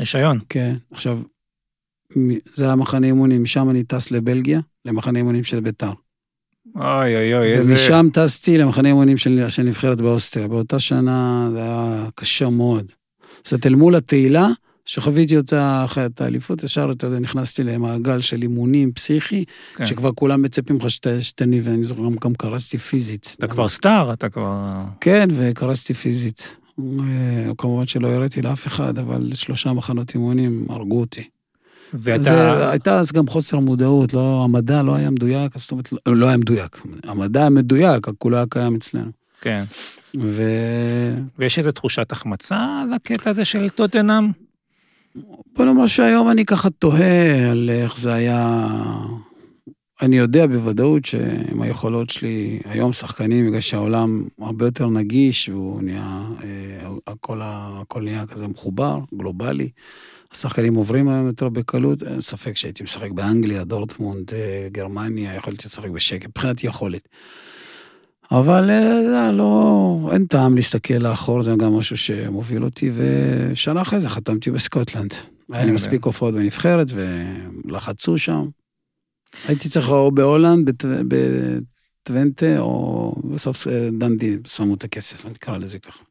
רישיון. 0.00 0.38
כן, 0.48 0.74
עכשיו, 0.90 1.20
זה 2.54 2.72
המחנה 2.72 3.06
אימונים, 3.06 3.42
משם 3.42 3.70
אני 3.70 3.82
טס 3.82 4.10
לבלגיה, 4.10 4.60
למחנה 4.84 5.18
אימונים 5.18 5.44
של 5.44 5.60
ביתר. 5.60 5.92
אוי 6.76 7.16
אוי 7.16 7.34
אוי, 7.34 7.52
איזה... 7.52 7.72
ומשם 7.72 8.06
טסתי 8.12 8.58
למחנה 8.58 8.88
אימונים 8.88 9.18
של, 9.18 9.44
של 9.48 9.62
נבחרת 9.62 10.00
באוסטריה. 10.00 10.48
באותה 10.48 10.78
שנה 10.78 11.48
זה 11.52 11.58
היה 11.62 12.06
קשה 12.14 12.48
מאוד. 12.50 12.86
זאת 13.44 13.52
אומרת, 13.52 13.66
אל 13.66 13.74
מול 13.74 13.94
התהילה, 13.96 14.48
שחוויתי 14.84 15.36
אותה 15.36 15.82
אחרי 15.84 16.06
את 16.06 16.20
האליפות, 16.20 16.62
ישר, 16.64 16.90
אתה 16.90 17.06
יודע, 17.06 17.18
נכנסתי 17.18 17.62
למעגל 17.62 18.20
של 18.20 18.42
אימונים 18.42 18.92
פסיכי, 18.92 19.44
כן. 19.76 19.84
שכבר 19.84 20.10
כולם 20.12 20.42
מצפים 20.42 20.76
לך 20.76 20.90
שת- 20.90 21.20
שתניב, 21.20 21.66
ואני 21.66 21.84
זוכר, 21.84 22.02
גם, 22.02 22.14
גם 22.24 22.34
קרסתי 22.34 22.78
פיזית. 22.78 23.36
אתה 23.38 23.46
כבר 23.46 23.68
סטאר, 23.68 24.12
אתה 24.12 24.28
כבר... 24.28 24.58
כן, 25.00 25.28
וקרסתי 25.32 25.94
פיזית. 25.94 26.56
אה, 26.80 27.52
כמובן 27.58 27.86
שלא 27.86 28.08
הראיתי 28.08 28.42
לאף 28.42 28.66
אחד, 28.66 28.98
אבל 28.98 29.30
שלושה 29.34 29.72
מחנות 29.72 30.14
אימונים 30.14 30.66
הרגו 30.68 31.00
אותי. 31.00 31.28
ואתה... 31.94 32.22
זה, 32.22 32.70
הייתה 32.70 32.98
אז 32.98 33.12
גם 33.12 33.26
חוסר 33.26 33.58
מודעות, 33.58 34.14
לא, 34.14 34.44
המדע 34.44 34.82
לא 34.82 34.94
היה 34.94 35.10
מדויק, 35.10 35.58
זאת 35.58 35.70
אומרת, 35.70 35.92
לא, 35.92 36.16
לא 36.16 36.28
היה 36.28 36.36
מדויק. 36.36 36.82
המדע 37.04 37.40
היה 37.40 37.50
מדויק, 37.50 38.08
הכולו 38.08 38.36
היה 38.36 38.46
קיים 38.50 38.74
אצלנו. 38.74 39.10
כן. 39.40 39.62
ו... 40.20 40.42
ויש 41.38 41.58
איזו 41.58 41.70
תחושת 41.70 42.12
החמצה 42.12 42.82
לקטע 42.94 43.30
הזה 43.30 43.44
של 43.44 43.68
טוטנאם? 43.68 44.30
בוא 45.56 45.64
נאמר 45.64 45.86
שהיום 45.86 46.30
אני 46.30 46.44
ככה 46.44 46.70
תוהה 46.70 47.50
על 47.50 47.70
איך 47.72 47.98
זה 47.98 48.12
היה... 48.14 48.66
אני 50.02 50.18
יודע 50.18 50.46
בוודאות 50.46 51.04
שעם 51.04 51.62
היכולות 51.62 52.10
שלי, 52.10 52.60
היום 52.64 52.92
שחקנים, 52.92 53.46
בגלל 53.46 53.60
שהעולם 53.60 54.24
הרבה 54.40 54.64
יותר 54.64 54.88
נגיש, 54.88 55.48
והוא 55.48 55.82
נהיה, 55.82 56.22
אה, 56.42 56.88
הכל, 57.06 57.40
הכל 57.44 58.02
נהיה 58.02 58.26
כזה 58.26 58.46
מחובר, 58.46 58.96
גלובלי. 59.14 59.68
השחקנים 60.32 60.74
עוברים 60.74 61.08
היום 61.08 61.26
יותר 61.26 61.48
בקלות, 61.48 62.02
אין 62.02 62.20
ספק 62.20 62.56
שהייתי 62.56 62.82
משחק 62.82 63.10
באנגליה, 63.10 63.64
דורטמונד, 63.64 64.34
אה, 64.34 64.68
גרמניה, 64.72 65.34
יכולתי 65.34 65.62
לשחק 65.66 65.88
בשקט, 65.88 66.28
מבחינת 66.28 66.64
יכולת. 66.64 67.08
אבל 68.32 68.66
זה 69.06 69.30
לא, 69.32 70.10
אין 70.12 70.26
טעם 70.26 70.54
להסתכל 70.54 70.94
לאחור, 70.94 71.42
זה 71.42 71.52
גם 71.58 71.72
משהו 71.72 71.96
שמוביל 71.96 72.64
אותי, 72.64 72.90
ושנה 72.94 73.82
אחרי 73.82 74.00
זה 74.00 74.08
חתמתי 74.08 74.50
בסקוטלנד. 74.50 75.14
היה 75.52 75.64
לי 75.64 75.72
מספיק 75.72 76.04
הופעות 76.04 76.34
בנבחרת, 76.34 76.86
ולחצו 77.64 78.18
שם. 78.18 78.48
הייתי 79.48 79.68
צריך 79.68 79.88
או 79.88 80.10
בהולנד, 80.10 80.70
בט- 80.70 80.84
בטוונטה, 81.08 82.58
או 82.58 83.14
בסוף 83.24 83.66
דנדי 83.98 84.36
שמו 84.46 84.74
את 84.74 84.84
הכסף, 84.84 85.26
אני 85.26 85.34
אקרא 85.34 85.58
לזה 85.58 85.78
ככה. 85.78 86.02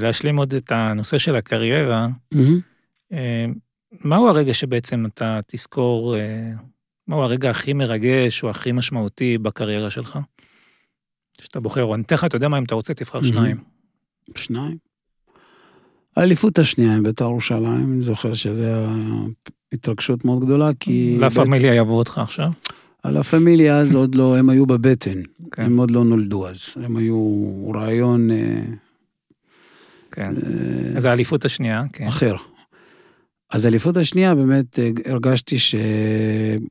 להשלים 0.00 0.36
עוד 0.36 0.54
את 0.54 0.72
הנושא 0.72 1.18
של 1.18 1.36
הקריירה, 1.36 2.08
אה, 2.34 2.40
מהו 4.00 4.28
הרגע 4.28 4.54
שבעצם 4.54 5.06
אתה 5.06 5.40
תזכור, 5.46 6.16
אה, 6.16 6.50
מהו 7.08 7.22
הרגע 7.22 7.50
הכי 7.50 7.72
מרגש 7.72 8.42
או 8.42 8.50
הכי 8.50 8.72
משמעותי 8.72 9.38
בקריירה 9.38 9.90
שלך? 9.90 10.18
שאתה 11.40 11.60
בוחר, 11.60 11.84
או 11.84 11.94
אני 11.94 12.02
אתן 12.02 12.14
לך, 12.14 12.24
אתה 12.24 12.36
יודע 12.36 12.48
מה, 12.48 12.58
אם 12.58 12.64
אתה 12.64 12.74
רוצה, 12.74 12.94
תבחר. 12.94 13.22
שניים. 13.22 13.56
שניים. 14.36 14.76
האליפות 16.16 16.58
השנייה 16.58 16.94
עם 16.94 17.02
בית"ר 17.02 17.24
ירושלים, 17.24 17.92
אני 17.92 18.02
זוכר 18.02 18.34
שזו 18.34 18.64
התרגשות 19.72 20.24
מאוד 20.24 20.44
גדולה, 20.44 20.70
כי... 20.80 21.16
לה 21.20 21.30
פמיליה 21.30 21.74
יעבור 21.74 21.98
אותך 21.98 22.18
עכשיו. 22.18 22.50
על 23.02 23.16
הפמיליה 23.16 23.78
אז 23.78 23.94
עוד 23.94 24.14
לא, 24.14 24.36
הם 24.36 24.50
היו 24.50 24.66
בבטן, 24.66 25.22
כן. 25.52 25.62
הם 25.62 25.76
עוד 25.76 25.90
לא 25.90 26.04
נולדו 26.04 26.48
אז. 26.48 26.74
הם 26.82 26.96
היו 26.96 27.72
רעיון 27.74 28.30
אה, 28.30 28.62
כן. 30.12 30.34
אה, 30.36 30.96
אז 30.96 31.04
האליפות 31.04 31.44
השנייה, 31.44 31.82
כן. 31.92 32.06
אחר. 32.06 32.34
אז 33.54 33.64
האליפות 33.64 33.96
השנייה, 33.96 34.34
באמת 34.34 34.78
אה, 34.78 34.90
הרגשתי 35.04 35.58
שיש 35.58 36.64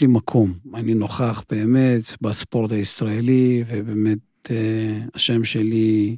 לי 0.00 0.06
מקום. 0.06 0.54
אני 0.74 0.94
נוכח 0.94 1.44
באמת 1.50 2.00
בספורט 2.20 2.72
הישראלי, 2.72 3.64
ובאמת 3.66 4.18
אה, 4.50 4.98
השם 5.14 5.44
שלי 5.44 6.16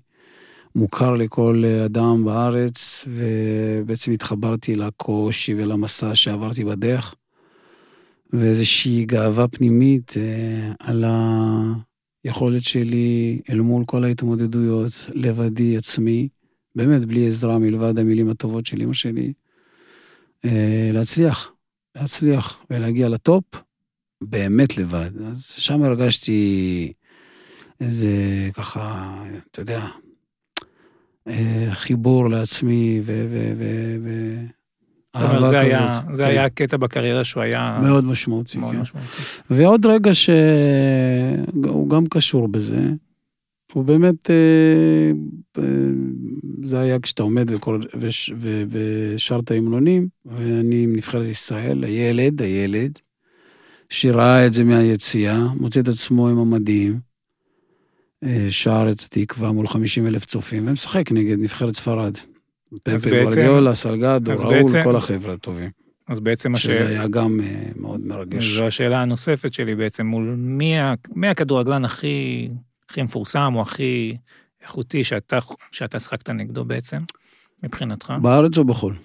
מוכר 0.74 1.14
לכל 1.14 1.64
אדם 1.84 2.24
בארץ, 2.24 3.04
ובעצם 3.08 4.12
התחברתי 4.12 4.76
לקושי 4.76 5.54
ולמסע 5.54 6.14
שעברתי 6.14 6.64
בדרך, 6.64 7.14
ואיזושהי 8.32 9.04
גאווה 9.04 9.48
פנימית 9.48 10.14
אה, 10.16 10.72
על 10.80 11.04
היכולת 12.24 12.62
שלי 12.62 13.40
אל 13.50 13.60
מול 13.60 13.84
כל 13.84 14.04
ההתמודדויות, 14.04 14.92
לבדי, 15.14 15.76
עצמי. 15.76 16.28
באמת 16.76 17.04
בלי 17.04 17.26
עזרה 17.28 17.58
מלבד 17.58 17.98
המילים 17.98 18.30
הטובות 18.30 18.66
של 18.66 18.82
אמא 18.82 18.92
שלי, 18.94 19.32
אה, 20.44 20.90
להצליח, 20.92 21.52
להצליח 21.96 22.62
ולהגיע 22.70 23.08
לטופ, 23.08 23.44
באמת 24.22 24.78
לבד. 24.78 25.10
אז 25.26 25.46
שם 25.46 25.82
הרגשתי 25.82 26.92
איזה 27.80 28.10
ככה, 28.54 29.14
אתה 29.50 29.60
יודע, 29.62 29.86
אה, 31.28 31.68
חיבור 31.72 32.30
לעצמי 32.30 33.00
ו... 33.04 33.26
ו, 33.30 33.52
ו, 33.58 33.96
ו 34.04 34.36
אהבה 35.16 35.48
זה 35.48 35.54
כזאת. 35.54 35.54
היה- 35.54 36.00
זה 36.14 36.22
כן. 36.22 36.28
היה 36.28 36.44
הקטע 36.44 36.76
בקריירה 36.76 37.24
שהוא 37.24 37.42
היה 37.42 37.78
מאוד 37.82 38.04
משמעותי, 38.04 38.58
מאוד 38.58 38.72
כן. 38.74 38.80
משמעותי. 38.80 39.08
ועוד 39.50 39.86
רגע 39.86 40.10
שהוא 40.14 41.88
גם 41.90 42.04
קשור 42.10 42.48
בזה, 42.48 42.80
הוא 43.72 43.84
באמת, 43.84 44.30
אה, 44.30 45.10
אה, 45.58 45.64
זה 46.62 46.80
היה 46.80 46.98
כשאתה 47.00 47.22
עומד 47.22 47.50
וקורא- 47.50 47.78
וש- 48.00 48.32
ו- 48.36 48.62
ושר 48.68 49.38
את 49.38 49.50
ההמנונים, 49.50 50.08
ואני 50.26 50.82
עם 50.82 50.96
נבחרת 50.96 51.26
ישראל, 51.26 51.84
הילד, 51.84 52.42
הילד, 52.42 52.98
שראה 53.88 54.46
את 54.46 54.52
זה 54.52 54.64
מהיציאה, 54.64 55.38
מוצא 55.60 55.80
את 55.80 55.88
עצמו 55.88 56.28
עם 56.28 56.38
המדים, 56.38 56.98
אה, 58.24 58.46
שר 58.50 58.86
את 58.90 59.00
התקווה 59.00 59.52
מול 59.52 59.66
50 59.66 60.06
אלף 60.06 60.24
צופים, 60.24 60.68
ומשחק 60.68 61.12
נגד 61.12 61.38
נבחרת 61.38 61.74
ספרד. 61.76 62.16
פפי 62.16 62.92
בעצם- 62.92 63.10
גוורדיולה, 63.10 63.74
סלגדו, 63.74 64.32
ראול, 64.38 64.54
בעצם- 64.62 64.80
כל 64.84 64.96
החבר'ה 64.96 65.34
הטובים. 65.34 65.70
אז 66.08 66.20
בעצם 66.20 66.54
הש... 66.54 66.62
שזה 66.66 66.88
היה 66.88 67.08
גם 67.08 67.40
מאוד 67.76 68.06
מרגש. 68.06 68.44
זו 68.56 68.66
השאלה 68.66 69.02
הנוספת 69.02 69.52
שלי 69.52 69.74
בעצם, 69.74 70.06
מול 70.06 70.34
מי, 70.38 70.74
מי 71.14 71.28
הכדורגלן 71.28 71.84
הכי, 71.84 72.48
הכי 72.92 73.02
מפורסם 73.02 73.52
או 73.54 73.62
הכי 73.62 74.16
איכותי 74.62 75.04
שאתה, 75.04 75.38
שאתה 75.72 75.98
שחקת 75.98 76.30
נגדו 76.30 76.64
בעצם, 76.64 76.98
מבחינתך? 77.62 78.12
בארץ 78.22 78.58
או 78.58 78.64
בחו"ל? 78.64 78.96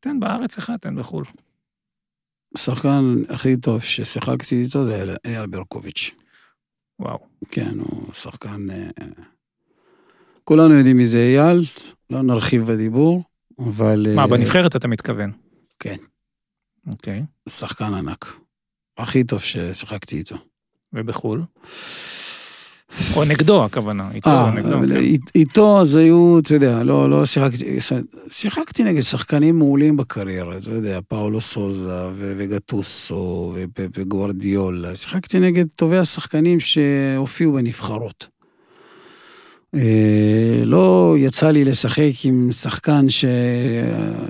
תן 0.00 0.20
בארץ 0.20 0.58
אחד, 0.58 0.76
תן 0.76 0.96
בחו"ל. 0.96 1.24
השחקן 2.54 3.14
הכי 3.28 3.56
טוב 3.56 3.82
ששיחקתי 3.82 4.62
איתו 4.62 4.86
זה 4.86 5.14
אייל- 5.24 5.46
ברקוביץ'. 5.46 6.10
וואו. 6.98 7.18
כן, 7.50 7.78
הוא 7.78 8.14
שחקן... 8.14 8.70
אה, 8.70 8.88
כולנו 10.44 10.74
יודעים 10.74 10.96
מי 10.96 11.04
זה 11.06 11.18
אייל, 11.18 11.64
לא 12.10 12.22
נרחיב 12.22 12.62
בדיבור, 12.72 13.22
אבל... 13.58 14.06
מה, 14.16 14.22
אה, 14.22 14.26
בנבחרת 14.26 14.76
אתה 14.76 14.88
מתכוון? 14.88 15.32
כן. 15.78 15.96
אוקיי. 16.86 17.22
שחקן 17.48 17.94
ענק. 17.94 18.36
הכי 18.98 19.24
טוב 19.24 19.40
ששיחקתי 19.40 20.16
איתו. 20.18 20.36
ובחו"ל? 20.92 21.42
או 23.16 23.24
נגדו, 23.24 23.64
הכוונה. 23.64 24.08
איתו 24.14 24.30
אה, 24.30 24.44
או 24.44 24.50
נגדו. 24.50 24.74
אבל 24.74 24.88
כן. 24.88 24.96
אית- 24.96 25.30
איתו 25.34 25.80
אז 25.80 25.96
היו, 25.96 26.38
אתה 26.38 26.54
יודע, 26.54 26.82
לא, 26.82 27.10
לא 27.10 27.24
שיחקתי, 27.24 27.76
שיחקתי 28.30 28.84
נגד 28.84 29.00
שחקנים 29.00 29.58
מעולים 29.58 29.96
בקריירה, 29.96 30.56
אתה 30.56 30.70
יודע, 30.70 30.98
פאולו 31.08 31.40
סוזה 31.40 32.02
וגטוסו 32.16 33.54
וגוורדיולה, 33.96 34.96
שיחקתי 34.96 35.38
נגד 35.40 35.64
טובי 35.74 35.98
השחקנים 35.98 36.60
שהופיעו 36.60 37.52
בנבחרות. 37.52 38.39
אה, 39.74 40.62
לא 40.64 41.14
יצא 41.18 41.50
לי 41.50 41.64
לשחק 41.64 42.10
עם 42.24 42.48
שחקן 42.52 43.08
ש... 43.08 43.24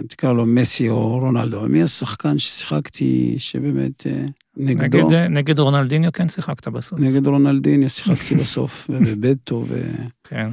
תקרא 0.08 0.32
לו 0.32 0.46
מסי 0.46 0.88
או 0.88 1.18
רונלדו, 1.18 1.60
מי 1.68 1.82
השחקן 1.82 2.38
ששיחקתי, 2.38 3.34
שבאמת 3.38 4.06
אה, 4.06 4.24
נגדו? 4.56 5.08
נגד, 5.08 5.14
נגד 5.14 5.58
רונלדיניו 5.58 6.12
כן 6.12 6.28
שיחקת 6.28 6.68
בסוף. 6.68 7.00
נגד 7.00 7.26
רונלדיניו 7.26 7.88
שיחקתי 7.88 8.34
בסוף, 8.42 8.90
ובטו 8.90 9.64
ו... 9.68 9.80
כן. 10.24 10.50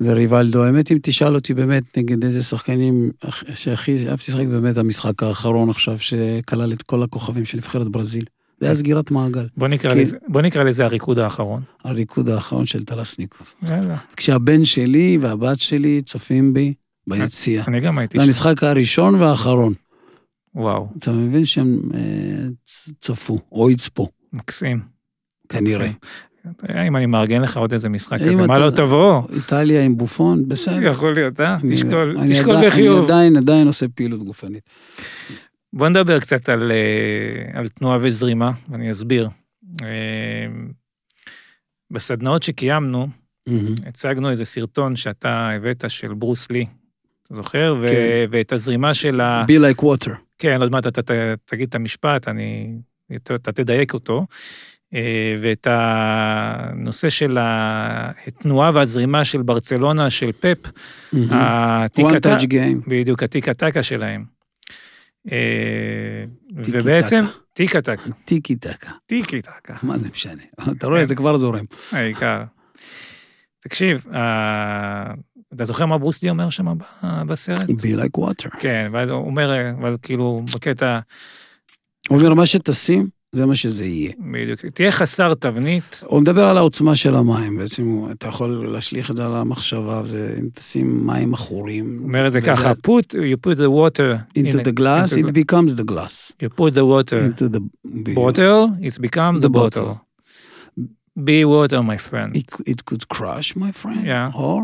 וריבלדו. 0.00 0.64
האמת, 0.64 0.92
אם 0.92 0.98
תשאל 1.02 1.34
אותי 1.34 1.54
באמת 1.54 1.98
נגד 1.98 2.24
איזה 2.24 2.42
שחקנים 2.42 3.10
שהכי 3.54 4.08
אהבתי 4.08 4.30
לשחק, 4.30 4.46
באמת 4.46 4.78
המשחק 4.78 5.22
האחרון 5.22 5.70
עכשיו, 5.70 5.98
שכלל 5.98 6.72
את 6.72 6.82
כל 6.82 7.02
הכוכבים 7.02 7.44
של 7.44 7.56
נבחרת 7.56 7.88
ברזיל. 7.88 8.24
זה 8.60 8.66
היה 8.66 8.74
סגירת 8.74 9.10
מעגל, 9.10 9.46
בוא 9.56 9.68
נקרא, 9.68 9.90
כן. 9.90 9.98
לזה, 9.98 10.16
בוא 10.28 10.42
נקרא 10.42 10.62
לזה 10.62 10.84
הריקוד 10.84 11.18
האחרון. 11.18 11.62
הריקוד 11.84 12.28
האחרון 12.28 12.66
של 12.66 12.84
טלסניקוב. 12.84 13.46
יאללה. 13.62 13.96
כשהבן 14.16 14.64
שלי 14.64 15.18
והבת 15.20 15.60
שלי 15.60 16.00
צופים 16.00 16.54
בי 16.54 16.74
ביציע. 17.06 17.64
אני 17.68 17.80
גם 17.80 17.98
הייתי 17.98 18.18
זה 18.18 18.24
שם. 18.24 18.28
המשחק 18.28 18.62
הראשון 18.62 19.14
והאחרון. 19.14 19.74
וואו, 20.54 20.88
אתה 20.98 21.12
מבין 21.12 21.44
שהם 21.44 21.78
אה, 21.94 22.00
צפו, 22.98 23.38
או 23.52 23.70
יצפו, 23.70 24.08
מקסים. 24.32 24.80
כנראה. 25.48 25.88
מקסים. 25.88 25.98
אם 26.86 26.96
אני 26.96 27.06
מארגן 27.06 27.42
לך 27.42 27.56
עוד 27.56 27.72
איזה 27.72 27.88
משחק 27.88 28.20
כזה, 28.20 28.46
מה 28.46 28.58
לא 28.58 28.70
תבוא? 28.70 29.22
איטליה 29.32 29.84
עם 29.84 29.96
בופון, 29.96 30.48
בסדר. 30.48 30.82
יכול 30.82 31.14
להיות, 31.14 31.40
אה? 31.40 31.56
תשקול, 31.72 32.16
תשקול 32.30 32.66
בחיוב. 32.66 32.98
אני 32.98 33.04
עדיין, 33.04 33.36
עדיין 33.36 33.66
עושה 33.66 33.86
פעילות 33.94 34.22
גופנית. 34.22 34.62
בוא 35.72 35.88
נדבר 35.88 36.20
קצת 36.20 36.48
על, 36.48 36.72
אה, 36.72 37.58
על 37.60 37.68
תנועה 37.68 37.98
וזרימה, 38.02 38.50
ואני 38.68 38.90
אסביר. 38.90 39.28
אה, 39.82 39.88
בסדנאות 41.90 42.42
שקיימנו, 42.42 43.06
מהמם. 43.48 43.74
הצגנו 43.86 44.30
איזה 44.30 44.44
סרטון 44.44 44.96
שאתה 44.96 45.50
הבאת 45.56 45.84
של 45.88 46.14
ברוס 46.14 46.50
לי, 46.50 46.66
אתה 47.22 47.34
זוכר? 47.34 47.76
ו- 47.82 47.88
כן. 47.88 48.26
ואת 48.30 48.52
הזרימה 48.52 48.94
של 48.94 49.20
ה... 49.20 49.44
Be 49.44 49.60
like 49.60 49.82
water. 49.84 50.12
כן, 50.38 50.60
עוד 50.62 50.72
מעט 50.72 50.86
אתה 50.86 51.02
ת- 51.02 51.10
תגיד 51.44 51.68
את 51.68 51.74
המשפט, 51.74 52.28
אני... 52.28 52.78
אתה 53.14 53.52
תדייק 53.52 53.94
אותו. 53.94 54.26
אה, 54.94 55.36
ואת 55.40 55.66
הנושא 55.70 57.08
של 57.08 57.38
התנועה 57.40 58.70
והזרימה 58.74 59.24
של 59.24 59.42
ברצלונה, 59.42 60.10
של 60.10 60.32
פפ, 60.32 60.70
מהמם. 61.12 61.28
התיק 61.32 62.06
One 62.06 62.16
הטק, 62.16 62.30
touch 62.40 62.44
game. 62.44 62.88
בדיוק, 62.90 63.22
התיק 63.22 63.48
הטקה 63.48 63.82
שלהם. 63.82 64.37
אה, 65.32 66.24
ובעצם, 66.54 67.24
טקה. 67.26 67.38
תיק 67.52 67.76
הטקה, 67.76 68.10
טיקי 68.24 68.56
טקה. 68.56 68.90
טיקי 69.06 69.42
טקה, 69.42 69.74
מה 69.82 69.98
זה 69.98 70.08
משנה? 70.12 70.42
אתה 70.72 70.86
רואה, 70.86 71.04
זה 71.04 71.14
כבר 71.14 71.36
זורם. 71.36 71.64
העיקר. 71.92 72.42
תקשיב, 73.60 74.04
אה, 74.14 75.14
אתה 75.54 75.64
זוכר 75.64 75.86
מה 75.86 75.98
ברוסלי 75.98 76.30
אומר 76.30 76.50
שם 76.50 76.66
בסרט? 77.26 77.70
Be 77.70 77.98
like 77.98 78.20
water. 78.20 78.60
כן, 78.60 78.86
אבל 78.90 79.10
הוא 79.10 79.26
אומר, 79.26 79.70
אבל 79.80 79.96
כאילו, 80.02 80.42
בקטע, 80.54 80.98
הוא 82.08 82.18
אומר, 82.18 82.34
מה 82.34 82.46
שתשים, 82.46 83.08
זה 83.37 83.45
מה 83.45 83.55
שזה 83.55 83.85
יהיה. 83.85 84.11
בדיוק, 84.31 84.65
תהיה 84.65 84.91
חסר 84.91 85.33
תבנית, 85.33 86.01
הוא 86.05 86.21
מדבר 86.21 86.43
על 86.45 86.57
העוצמה 86.57 86.95
של 86.95 87.15
המים, 87.15 87.57
בעצם 87.57 87.83
הוא- 87.87 88.11
אתה 88.11 88.27
יכול 88.27 88.49
להשליך 88.49 89.11
את 89.11 89.17
זה 89.17 89.25
על 89.25 89.35
המחשבה, 89.35 90.01
זה 90.05 90.35
אם 90.39 90.49
תשים 90.53 91.07
מים 91.07 91.33
עכורים. 91.33 91.97
הוא 91.99 92.07
אומר 92.07 92.27
את 92.27 92.31
זה 92.31 92.37
וזה- 92.39 92.47
ככה, 92.47 92.71
put, 92.71 93.13
you 93.13 93.47
put 93.47 93.57
the 93.57 93.69
water 93.69 94.37
into 94.39 94.57
in 94.57 94.63
the 94.63 94.79
glass, 94.79 95.17
into 95.17 95.27
it 95.27 95.33
becomes 95.33 95.79
the 95.79 95.91
glass. 95.91 96.31
you 96.43 96.49
put 96.49 96.73
the 96.73 96.85
water 96.85 97.17
into 97.17 97.57
the... 97.57 97.59
bottle, 98.13 98.69
it's 98.81 98.97
become 98.99 99.39
the 99.39 99.47
The 99.47 99.49
bottle. 99.49 99.85
bottle. 99.85 99.95
be 101.29 101.45
water, 101.45 101.79
my 101.81 101.97
friend. 102.09 102.29
It, 102.35 102.47
it 102.73 102.79
could 102.85 103.03
crush, 103.15 103.47
my 103.55 103.71
friend. 103.81 104.03
Yeah. 104.13 104.31
Or 104.47 104.59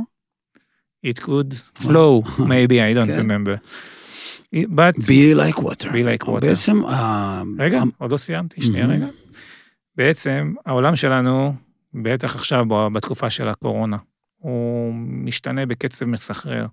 It 1.12 1.18
could 1.28 1.52
flow, 1.84 2.12
maybe, 2.54 2.76
I 2.88 2.92
don't 2.98 3.12
כן. 3.12 3.20
remember. 3.24 3.56
But, 4.55 4.97
be 5.03 5.35
like 5.35 5.61
water. 5.63 5.89
Be 5.89 6.05
like 6.05 6.27
water. 6.27 6.41
בעצם, 6.47 6.85
ה- 6.85 7.43
רגע, 7.59 7.81
ה- 7.81 7.85
עוד 7.99 8.13
לא 8.13 8.17
סיימתי, 8.17 8.61
שנייה 8.61 8.85
Mhm. 8.87 8.89
רגע. 8.89 9.07
בעצם, 9.97 10.55
העולם 10.67 10.97
שלנו, 10.97 11.55
בטח 11.95 12.35
עכשיו, 12.35 12.65
בתקופה 12.93 13.31
של 13.31 13.49
הקורונה, 13.49 13.97
הוא 14.39 14.93
משתנה 14.95 15.67
בקצב 15.67 16.07
מסחרר. 16.07 16.67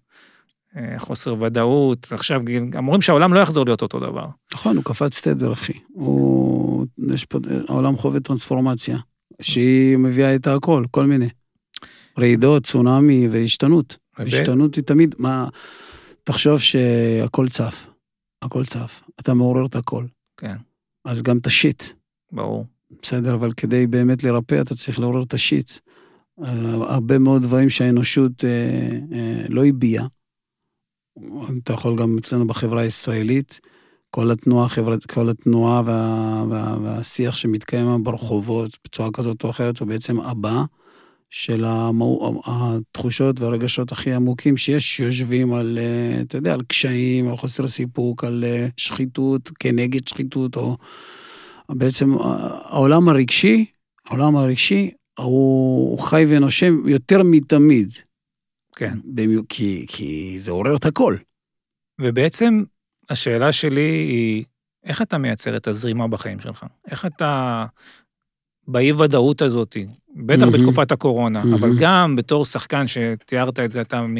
אה, 0.78 1.00
חוסר 1.00 1.36
ודאות, 1.40 2.08
עכשיו 2.12 2.42
אמורים 2.78 3.02
שהעולם 3.02 3.34
לא 3.34 3.40
יחזור 3.40 3.66
להיות 3.66 3.82
אותו 3.82 4.00
דבר. 4.00 4.26
נכון, 4.54 4.76
הוא 4.76 4.84
קפץ 4.86 5.28
תדר, 5.28 5.54
אחי. 5.54 5.74
הוא... 5.94 6.86
יש 7.14 7.26
פה... 7.26 7.40
העולם 7.68 7.98
חווה 7.98 8.20
טרנספורמציה, 8.20 8.98
שהיא 9.42 9.98
מביאה 9.98 10.32
איתה 10.34 10.54
הכל, 10.56 10.84
כל 10.92 11.06
מיני. 11.06 11.30
רעידות, 12.20 12.64
צונאמי 12.64 13.28
והשתנות. 13.32 13.98
השתנות 14.18 14.76
היא 14.76 14.84
תמיד, 14.84 15.16
מה... 15.20 15.48
תחשוב 16.24 16.60
שהכל 16.60 17.50
צף. 17.50 17.88
הכל 18.42 18.66
צף. 18.66 19.02
אתה 19.20 19.34
מעורר 19.34 19.66
את 19.66 19.76
הכל. 19.76 20.06
כן, 20.38 20.56
אז 21.06 21.22
גם 21.22 21.38
את 21.38 21.48
השיט. 21.48 21.84
ברור. 22.32 22.66
בסדר, 23.02 23.34
אבל 23.34 23.54
כדי 23.54 23.88
באמת 23.88 24.24
לרפא, 24.24 24.62
אתה 24.62 24.76
צריך 24.76 25.00
לעורר 25.00 25.24
את 25.24 25.34
השיט. 25.34 25.72
אה, 26.44 26.74
הרבה 26.74 27.18
מאוד 27.18 27.42
דברים 27.42 27.70
שהאנושות 27.70 28.46
אה, 28.46 28.90
אה, 29.18 29.46
לא 29.50 29.66
הביעה. 29.66 30.08
אתה 31.64 31.74
יכול 31.74 31.98
גם 31.98 32.18
אצלנו 32.20 32.48
בחברה 32.48 32.82
הישראלית, 32.82 33.60
כל 34.10 34.32
התנועה, 34.32 34.66
החברת, 34.66 35.06
כל 35.06 35.30
התנועה 35.30 35.82
וה, 35.86 36.44
וה, 36.50 36.78
והשיח 36.84 37.36
שמתקיים 37.36 38.04
ברחובות 38.04 38.78
בצורה 38.84 39.10
כזאת 39.12 39.44
או 39.44 39.50
אחרת, 39.50 39.80
הוא 39.80 39.88
בעצם 39.88 40.20
הבא 40.20 40.64
של 41.32 41.66
המו, 41.66 42.42
התחושות 42.46 43.40
והרגשות 43.40 43.92
הכי 43.92 44.14
עמוקים 44.14 44.58
שיש, 44.58 44.98
שיושבים 44.98 45.54
על, 45.54 45.78
אה, 45.82 46.22
אתה 46.22 46.38
יודע, 46.38 46.54
על 46.54 46.64
קשיים, 46.64 47.28
על 47.28 47.38
חוסר 47.38 47.68
סיפוק, 47.68 48.24
על 48.24 48.44
אה, 48.48 48.68
שחיתות, 48.78 49.50
כנגד 49.60 50.08
שחיתות, 50.08 50.56
או 50.56 50.78
בעצם 51.70 52.14
אה, 52.14 52.24
העולם 52.64 53.10
הרגשי, 53.10 53.66
העולם 54.06 54.36
הרגשי, 54.36 54.92
הוא, 55.20 55.90
הוא 55.92 56.00
חי 56.00 56.26
ונושם 56.30 56.88
יותר 56.88 57.24
מתמיד. 57.24 57.90
כן. 58.76 58.98
במי- 59.06 59.42
כי, 59.50 59.86
כי 59.88 60.36
זה 60.40 60.52
עורר 60.52 60.76
את 60.76 60.86
הכל. 60.86 61.16
ובעצם, 62.02 62.64
השאלה 63.10 63.52
שלי 63.52 63.82
היא, 63.82 64.44
איך 64.84 65.02
אתה 65.02 65.18
מייצר 65.18 65.58
את 65.58 65.68
הזרימה 65.68 66.08
בחיים 66.08 66.40
שלך? 66.40 66.66
איך 66.92 67.06
אתה, 67.06 67.66
באי-ודאות 68.68 69.42
הזאת, 69.42 69.78
בטח 70.16 70.42
מהמם. 70.42 70.54
בתקופת 70.54 70.92
הקורונה, 70.92 71.40
מהמם. 71.40 71.54
אבל 71.54 71.72
גם 71.80 72.16
בתור 72.16 72.46
שחקן 72.46 72.86
שתיארת 72.88 73.60
את 73.60 73.72
זה, 73.72 73.82
אתה 73.82 74.02
מ... 74.02 74.16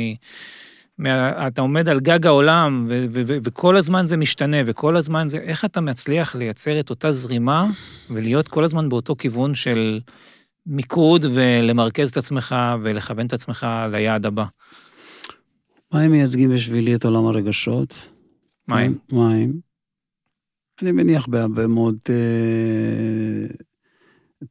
מה, 0.98 1.48
אתה 1.48 1.62
עומד 1.62 1.88
על 1.88 2.00
גג 2.00 2.28
העולם, 2.28 2.86
ו- 2.88 3.06
ו- 3.10 3.22
ו- 3.28 3.38
וכל 3.44 3.78
הזמן 3.78 4.06
זה 4.06 4.18
משתנה, 4.18 4.58
וכל 4.66 4.96
הזמן 4.96 5.28
זה, 5.28 5.38
איך 5.38 5.66
אתה 5.66 5.82
מצליח 5.82 6.36
לייצר 6.36 6.80
את 6.80 6.90
אותה 6.90 7.12
זרימה, 7.12 7.68
ולהיות 8.10 8.48
כל 8.48 8.64
הזמן 8.64 8.90
באותו 8.90 9.16
כיוון 9.16 9.56
של 9.56 10.00
מיקוד, 10.66 11.26
ולמרכז 11.34 12.10
את 12.10 12.18
עצמך, 12.18 12.56
ולכוון 12.82 13.26
את 13.26 13.34
עצמך 13.34 13.68
ליעד 13.92 14.26
הבא. 14.26 14.46
מה 15.94 16.02
הם 16.02 16.12
מייצגים 16.12 16.54
בשבילי 16.54 16.96
את 16.96 17.06
עולם 17.06 17.26
הרגשות? 17.26 18.10
מים. 18.68 18.98
מים. 19.12 19.60
אני 20.82 20.92
מניח 20.92 21.28
בהרבה 21.28 21.68
מאוד 21.68 21.98
אה, 22.10 23.56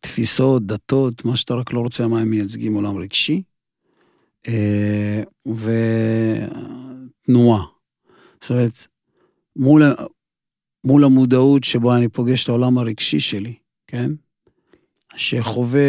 תפיסות, 0.01 0.67
דתות, 0.67 1.25
מה 1.25 1.37
שאתה 1.37 1.55
רק 1.55 1.73
לא 1.73 1.81
רוצה, 1.81 2.07
מה 2.07 2.21
הם 2.21 2.31
מייצגים 2.31 2.75
עולם 2.75 2.97
רגשי. 2.97 3.43
אה, 4.49 5.23
ותנועה. 7.27 7.65
זאת 8.41 8.51
אומרת, 8.51 8.87
מול, 9.57 9.83
מול 10.85 11.05
המודעות 11.05 11.65
שבו 11.65 11.95
אני 11.95 12.09
פוגש 12.09 12.45
את 12.45 12.49
העולם 12.49 12.79
הרגשי 12.79 13.21
שלי, 13.21 13.55
כן? 13.87 14.13
שחווה, 15.17 15.81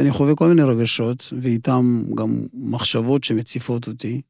אני 0.00 0.10
חווה 0.10 0.34
כל 0.36 0.48
מיני 0.48 0.62
רגשות, 0.62 1.32
ואיתם 1.40 2.02
גם 2.14 2.46
מחשבות 2.54 3.24
שמציפות 3.24 3.88
אותי. 3.88 4.20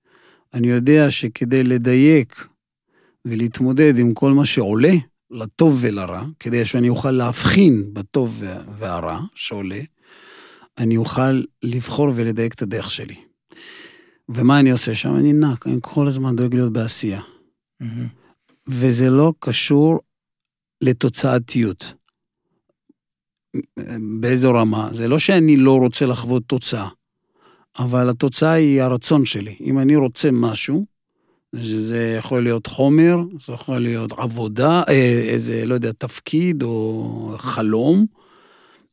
אני 0.54 0.66
יודע 0.66 1.10
שכדי 1.10 1.62
לדייק 1.62 2.46
ולהתמודד 3.24 3.98
עם 3.98 4.14
כל 4.14 4.32
מה 4.32 4.46
שעולה, 4.46 4.92
לטוב 5.30 5.78
ולרע, 5.80 6.24
כדי 6.40 6.64
שאני 6.64 6.88
אוכל 6.88 7.10
להבחין 7.10 7.94
בטוב 7.94 8.36
וה- 8.38 8.62
והרע 8.78 9.20
שעולה, 9.34 9.80
אני 10.78 10.96
אוכל 10.96 11.42
לבחור 11.62 12.08
ולדייק 12.14 12.54
את 12.54 12.62
הדרך 12.62 12.90
שלי. 12.90 13.16
ומה 14.28 14.60
אני 14.60 14.70
עושה 14.70 14.94
שם? 14.94 15.16
אני 15.16 15.32
נע, 15.32 15.54
אני 15.66 15.78
כל 15.80 16.06
הזמן 16.06 16.36
דואג 16.36 16.54
להיות 16.54 16.72
בעשייה. 16.72 17.20
מהמם. 17.80 18.06
וזה 18.68 19.10
לא 19.10 19.32
קשור 19.38 19.98
לתוצאתיות. 20.80 21.94
באיזו 24.20 24.52
רמה? 24.52 24.88
זה 24.92 25.08
לא 25.08 25.18
שאני 25.18 25.56
לא 25.56 25.78
רוצה 25.78 26.06
לחוות 26.06 26.42
תוצאה, 26.46 26.88
אבל 27.78 28.10
התוצאה 28.10 28.52
היא 28.52 28.82
הרצון 28.82 29.24
שלי. 29.24 29.56
אם 29.60 29.78
אני 29.78 29.96
רוצה 29.96 30.28
משהו, 30.32 30.86
שזה 31.56 32.14
יכול 32.18 32.42
להיות 32.42 32.66
חומר, 32.66 33.16
זה 33.46 33.52
יכול 33.52 33.78
להיות 33.78 34.12
עבודה, 34.12 34.82
אה, 34.88 35.22
איזה, 35.28 35.66
לא 35.66 35.74
יודע, 35.74 35.92
תפקיד 35.98 36.62
או 36.62 37.34
חלום, 37.38 38.06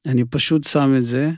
אני 0.06 0.26
פשוט 0.26 0.64
שם 0.64 0.94
את 0.98 1.04
זה 1.04 1.32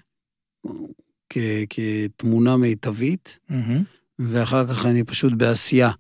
כ- 1.30 1.38
כתמונה 1.70 2.58
מיטבית, 2.58 3.40
מהמם. 3.50 3.84
ואחר 4.20 4.68
כך 4.68 4.86
אני 4.86 5.04
פשוט 5.04 5.34
בעשייה. 5.34 5.92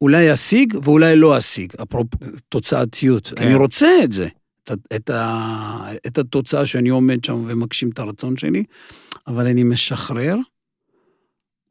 אולי 0.00 0.32
אשיג 0.32 0.74
ואולי 0.82 1.16
לא 1.16 1.38
אשיג, 1.38 1.72
אפרופו 1.82 2.18
תוצאתיות. 2.48 3.32
כן. 3.36 3.44
אני 3.46 3.54
רוצה 3.54 3.88
את 4.04 4.12
זה, 4.12 4.28
את, 4.62 4.70
את, 4.96 5.10
ה, 5.10 5.90
את 6.06 6.18
התוצאה 6.18 6.66
שאני 6.66 6.88
עומד 6.88 7.24
שם 7.24 7.42
ומגשים 7.46 7.90
את 7.90 7.98
הרצון 7.98 8.36
שלי, 8.36 8.64
אבל 9.26 9.46
אני 9.46 9.62
משחרר 9.64 10.36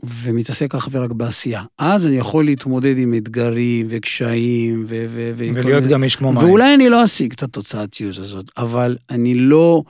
ומתעסק 0.04 0.76
אך 0.76 0.88
ורק 0.92 1.12
בעשייה. 1.12 1.64
אז 1.78 2.08
אני 2.08 2.18
יכול 2.18 2.46
להתמודד 2.46 2.98
עם 2.98 3.14
אתגרים 3.14 3.86
וקשיים 3.90 4.86
ו... 4.88 5.06
ו, 5.10 5.32
ו 5.36 5.48
ולהיות 5.54 5.84
כל- 5.84 5.90
גמיש 5.90 6.16
כמו 6.16 6.32
מים. 6.32 6.46
ואולי 6.48 6.74
אני 6.76 6.90
לא 6.90 7.04
אשיג 7.04 7.34
את 7.34 7.44
התוצאתיות 7.44 8.18
הזאת, 8.18 8.52
אבל 8.58 8.98
אני 9.10 9.36
לא 9.36 9.84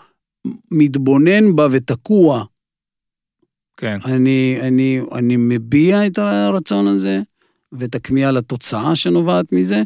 מתבונן 0.71 1.55
בה 1.55 1.67
ותקוע. 1.71 2.43
כן, 3.77 3.99
אני, 4.05 4.57
אני, 4.61 5.01
אני 5.11 5.35
מביע 5.37 6.07
את 6.07 6.17
הרצון 6.17 6.87
הזה 6.87 7.21
ואת 7.71 7.95
הכמיהה 7.95 8.31
לתוצאה 8.31 8.95
שנובעת 8.95 9.51
מזה, 9.51 9.83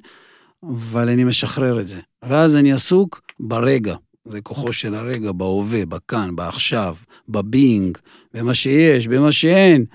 אבל 0.64 1.10
אני 1.10 1.24
משחרר 1.24 1.80
את 1.80 1.88
זה. 1.88 2.00
ואז 2.24 2.56
אני 2.56 2.74
עסוק 2.74 3.22
ברגע. 3.40 3.96
זה 4.28 4.42
כוחו 4.42 4.74
של 4.74 4.96
הרגע, 4.96 5.32
בהווה, 5.32 5.86
בכאן, 5.86 6.36
בעכשיו, 6.36 6.96
בבינג, 7.30 7.98
במה 8.34 8.54
שיש, 8.54 9.08
במה 9.08 9.32
שאין. 9.32 9.86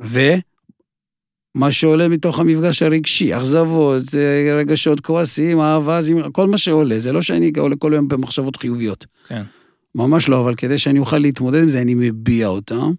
ומה 0.00 1.70
שעולה 1.70 2.08
מתוך 2.08 2.40
המפגש 2.40 2.82
הרגשי, 2.82 3.36
אכזבות, 3.36 4.02
אה, 4.14 4.54
רגשות 4.58 5.00
כועסים, 5.00 5.60
אהבה, 5.60 5.98
כל 6.32 6.46
מה 6.46 6.58
שעולה. 6.58 6.98
זה 6.98 7.12
לא 7.12 7.22
שאני 7.22 7.52
עולה 7.58 7.76
כל 7.76 7.92
היום 7.92 8.08
במחשבות 8.08 8.56
חיוביות. 8.56 9.06
כן. 9.26 9.42
ממש 9.94 10.28
לא, 10.28 10.40
אבל 10.40 10.54
כדי 10.54 10.78
שאני 10.78 10.98
אוכל 10.98 11.18
להתמודד 11.18 11.62
עם 11.62 11.68
זה, 11.68 11.80
אני 11.80 11.94
מביע 11.94 12.46
אותם, 12.46 12.92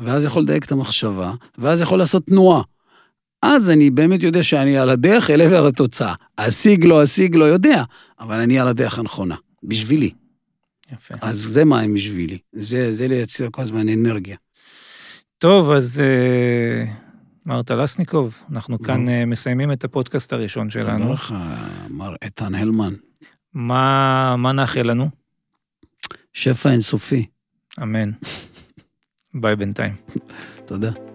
ואז 0.00 0.24
יכול 0.24 0.42
לדייק 0.42 0.64
את 0.64 0.72
המחשבה, 0.72 1.34
ואז 1.58 1.80
יכול 1.80 1.98
לעשות 1.98 2.26
תנועה. 2.26 2.62
אז 3.42 3.70
אני 3.70 3.90
באמת 3.90 4.22
יודע 4.22 4.42
שאני 4.42 4.78
על 4.78 4.90
הדרך 4.90 5.30
אל 5.30 5.40
עבר 5.40 5.66
התוצאה. 5.66 6.14
אשיג, 6.36 6.84
לא 6.84 7.02
אשיג, 7.02 7.36
לא 7.36 7.44
יודע, 7.44 7.82
אבל 8.20 8.36
אני 8.36 8.58
על 8.58 8.68
הדרך 8.68 8.98
הנכונה, 8.98 9.36
בשבילי. 9.64 10.10
יפה. 10.92 11.14
אז 11.20 11.36
זה 11.36 11.64
מה 11.64 11.80
הם 11.80 11.94
בשבילי. 11.94 12.38
זה, 12.52 12.92
זה 12.92 13.08
לייצר 13.08 13.48
כל 13.50 13.62
הזמן 13.62 13.88
אנרגיה. 13.88 14.36
טוב, 15.42 15.70
אז 15.72 16.00
אה, 16.00 16.92
מר 17.46 17.62
טלסניקוב, 17.62 18.42
אנחנו 18.50 18.76
נו. 18.80 18.84
כאן 18.84 19.08
אה, 19.08 19.24
מסיימים 19.26 19.72
את 19.72 19.84
הפודקאסט 19.84 20.32
הראשון 20.32 20.68
תודה 20.68 20.84
שלנו. 20.98 21.12
לך, 21.12 21.34
מר 21.90 22.14
איתן 22.22 22.54
הלמן. 22.54 22.94
מה 23.54 24.36
מה 24.38 24.52
נאחל 24.52 24.82
לנו? 24.82 25.08
שפע 26.32 26.70
אינסופי. 26.70 27.26
אמן. 27.82 28.10
ביי 29.40 29.56
בינתיים. 29.56 29.94
תודה. 30.64 31.11